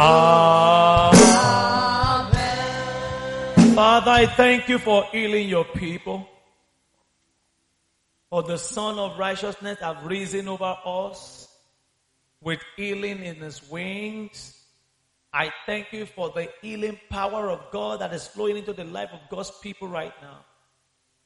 [0.00, 1.14] Amen.
[3.74, 6.28] Father, I thank you for healing your people.
[8.30, 11.48] For the Sun of Righteousness have risen over us
[12.40, 14.54] with healing in his wings.
[15.32, 19.10] I thank you for the healing power of God that is flowing into the life
[19.12, 20.44] of God's people right now.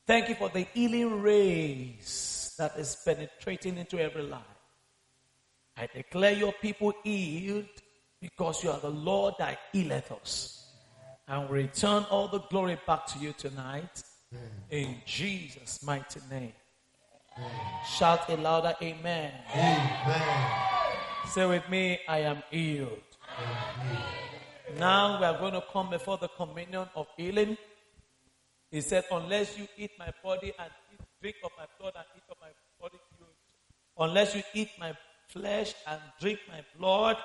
[0.07, 4.41] Thank you for the healing rays that is penetrating into every life.
[5.77, 7.67] I declare your people healed
[8.23, 10.69] because you are the Lord that healeth us.
[11.27, 14.03] And we return all the glory back to you tonight.
[14.33, 14.39] Mm.
[14.71, 16.53] In Jesus' mighty name.
[17.97, 19.33] Shout a louder amen.
[21.31, 23.01] Say with me, I am healed.
[24.79, 27.57] Now we are going to come before the communion of healing.
[28.71, 32.23] He said, Unless you eat my body and eat, drink of my blood and eat
[32.31, 32.49] of my
[32.81, 33.27] body, you,
[33.99, 34.93] unless you eat my
[35.29, 37.17] flesh and drink my blood,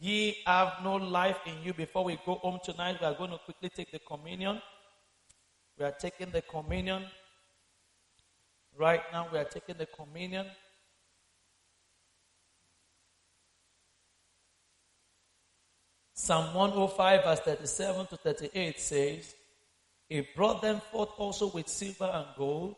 [0.00, 1.74] ye have no life in you.
[1.74, 4.60] Before we go home tonight, we are going to quickly take the communion.
[5.78, 7.04] We are taking the communion.
[8.76, 10.46] Right now, we are taking the communion.
[16.14, 19.34] Psalm 105, verse 37 to 38 says,
[20.08, 22.76] He brought them forth also with silver and gold,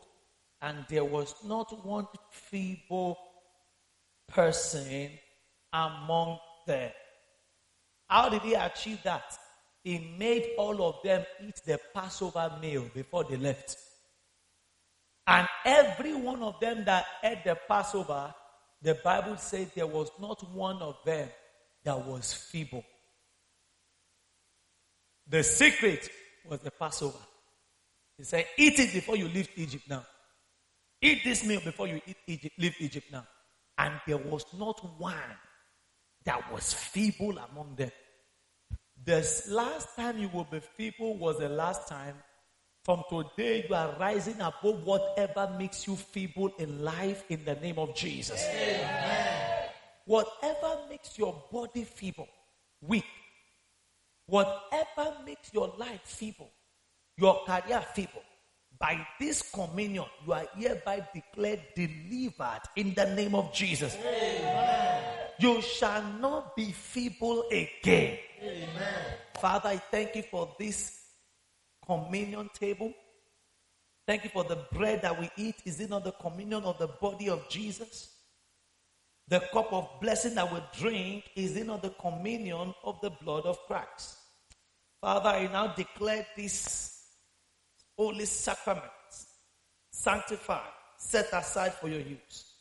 [0.61, 3.17] and there was not one feeble
[4.27, 5.09] person
[5.71, 6.91] among them.
[8.07, 9.37] How did he achieve that?
[9.83, 13.77] He made all of them eat the Passover meal before they left.
[15.27, 18.33] And every one of them that ate the Passover,
[18.81, 21.29] the Bible said there was not one of them
[21.83, 22.83] that was feeble.
[25.27, 26.09] The secret
[26.49, 27.19] was the Passover.
[28.17, 30.05] He said, Eat it before you leave Egypt now.
[31.01, 33.25] Eat this meal before you eat Egypt, leave Egypt now.
[33.77, 35.13] And there was not one
[36.25, 37.91] that was feeble among them.
[39.05, 42.15] The last time you will be feeble was the last time.
[42.85, 47.79] From today, you are rising above whatever makes you feeble in life in the name
[47.79, 48.43] of Jesus.
[48.45, 49.69] Amen.
[50.05, 52.27] Whatever makes your body feeble,
[52.81, 53.05] weak,
[54.25, 56.51] whatever makes your life feeble,
[57.15, 58.23] your career feeble,
[58.77, 63.95] by this communion, you are hereby declared delivered in the name of Jesus.
[63.95, 64.92] Amen.
[65.43, 68.17] You shall not be feeble again.
[68.41, 69.03] Amen.
[69.41, 71.01] Father, I thank you for this
[71.85, 72.93] communion table.
[74.07, 75.55] Thank you for the bread that we eat.
[75.65, 78.09] Is it not the communion of the body of Jesus?
[79.27, 83.45] The cup of blessing that we drink, is it not the communion of the blood
[83.45, 84.19] of Christ?
[85.01, 87.03] Father, I now declare this
[87.97, 88.85] holy sacrament
[89.91, 92.52] sanctified, set aside for your use.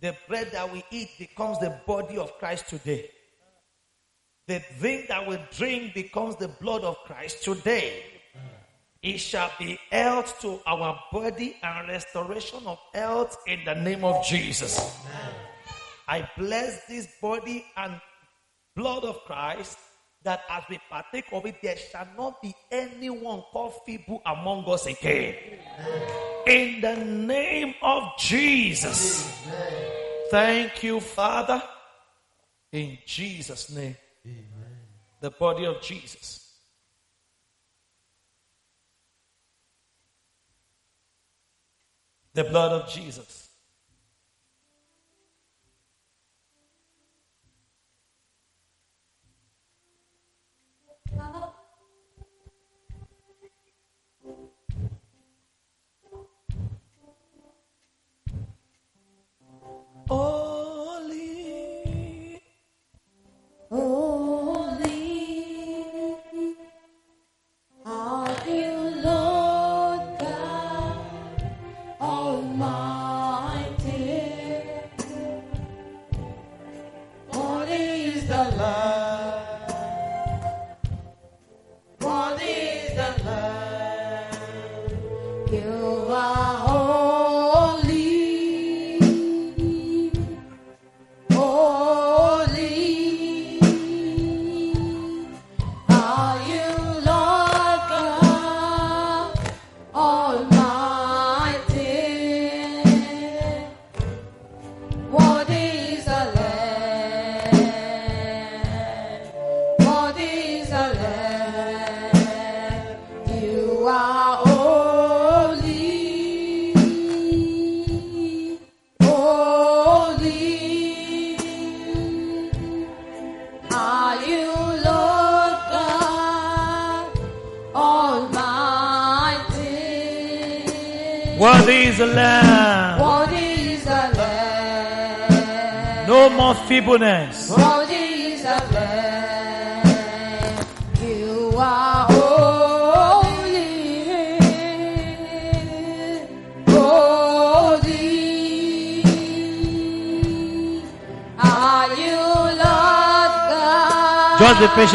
[0.00, 3.10] The bread that we eat becomes the body of Christ today.
[4.46, 8.04] The drink that we drink becomes the blood of Christ today.
[9.02, 14.24] It shall be health to our body and restoration of health in the name of
[14.24, 14.98] Jesus.
[16.08, 18.00] I bless this body and
[18.74, 19.78] blood of Christ
[20.22, 24.86] that as we partake of it, there shall not be anyone called feeble among us
[24.86, 25.34] again.
[26.46, 29.32] In the name of Jesus.
[30.30, 31.60] Thank you, Father.
[32.70, 33.96] In Jesus' name.
[35.20, 36.54] The body of Jesus.
[42.34, 43.45] The blood of Jesus.
[60.08, 61.10] Holy,
[63.70, 64.15] Holy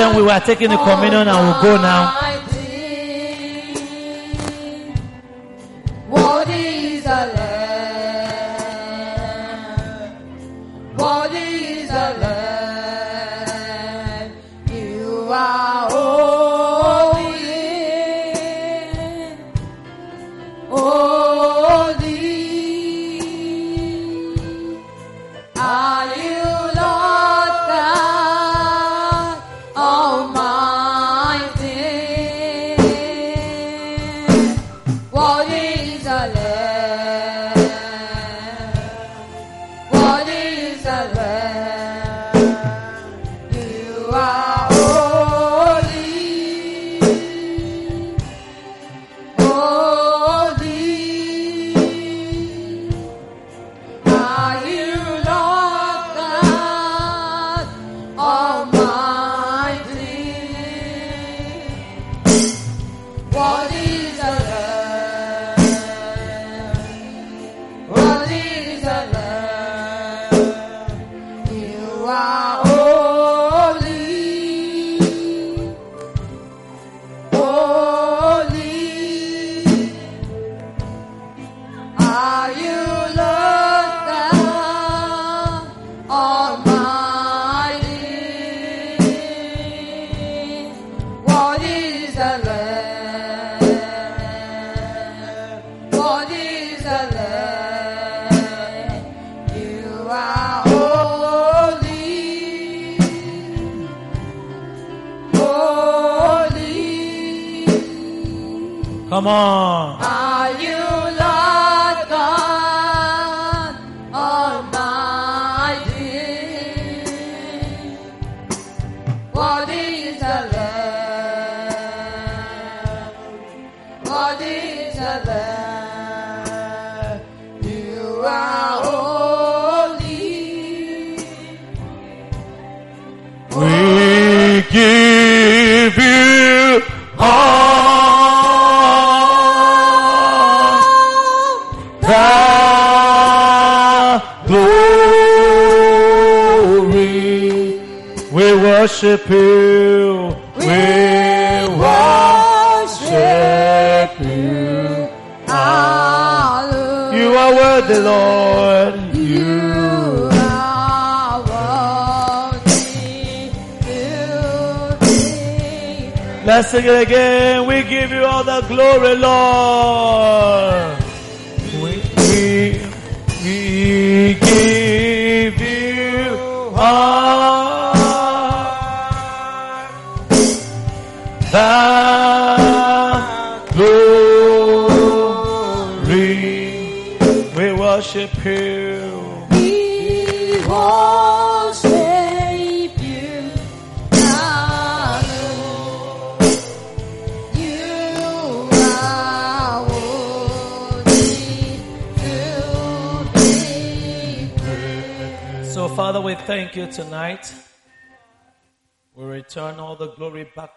[0.02, 0.16] Patient.
[0.16, 2.21] We were taking the communion and we'll go now.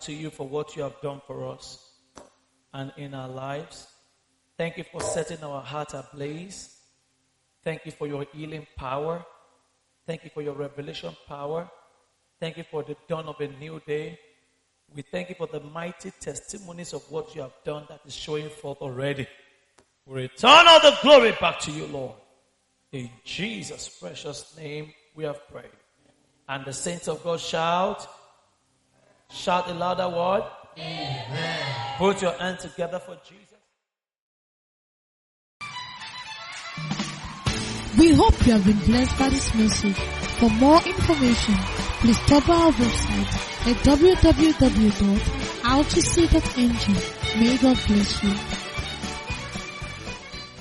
[0.04, 1.90] To you for what you have done for us
[2.72, 3.88] and in our lives.
[4.56, 6.76] Thank you for setting our heart ablaze.
[7.62, 9.24] Thank you for your healing power.
[10.06, 11.68] Thank you for your revelation power.
[12.38, 14.18] Thank you for the dawn of a new day.
[14.94, 18.50] We thank you for the mighty testimonies of what you have done that is showing
[18.50, 19.26] forth already.
[20.06, 22.14] We return all the glory back to you, Lord.
[22.92, 25.70] In Jesus' precious name we have prayed.
[26.48, 28.06] And the saints of God shout,
[29.34, 30.44] shout a louder word.
[30.78, 31.60] Amen.
[31.98, 33.40] Put your hands together for Jesus.
[37.98, 39.96] We hope you have been blessed by this message.
[40.38, 41.54] For more information,
[42.00, 43.34] please stop our website
[43.70, 44.90] at www.rtc.ng.
[47.40, 48.63] May God bless you.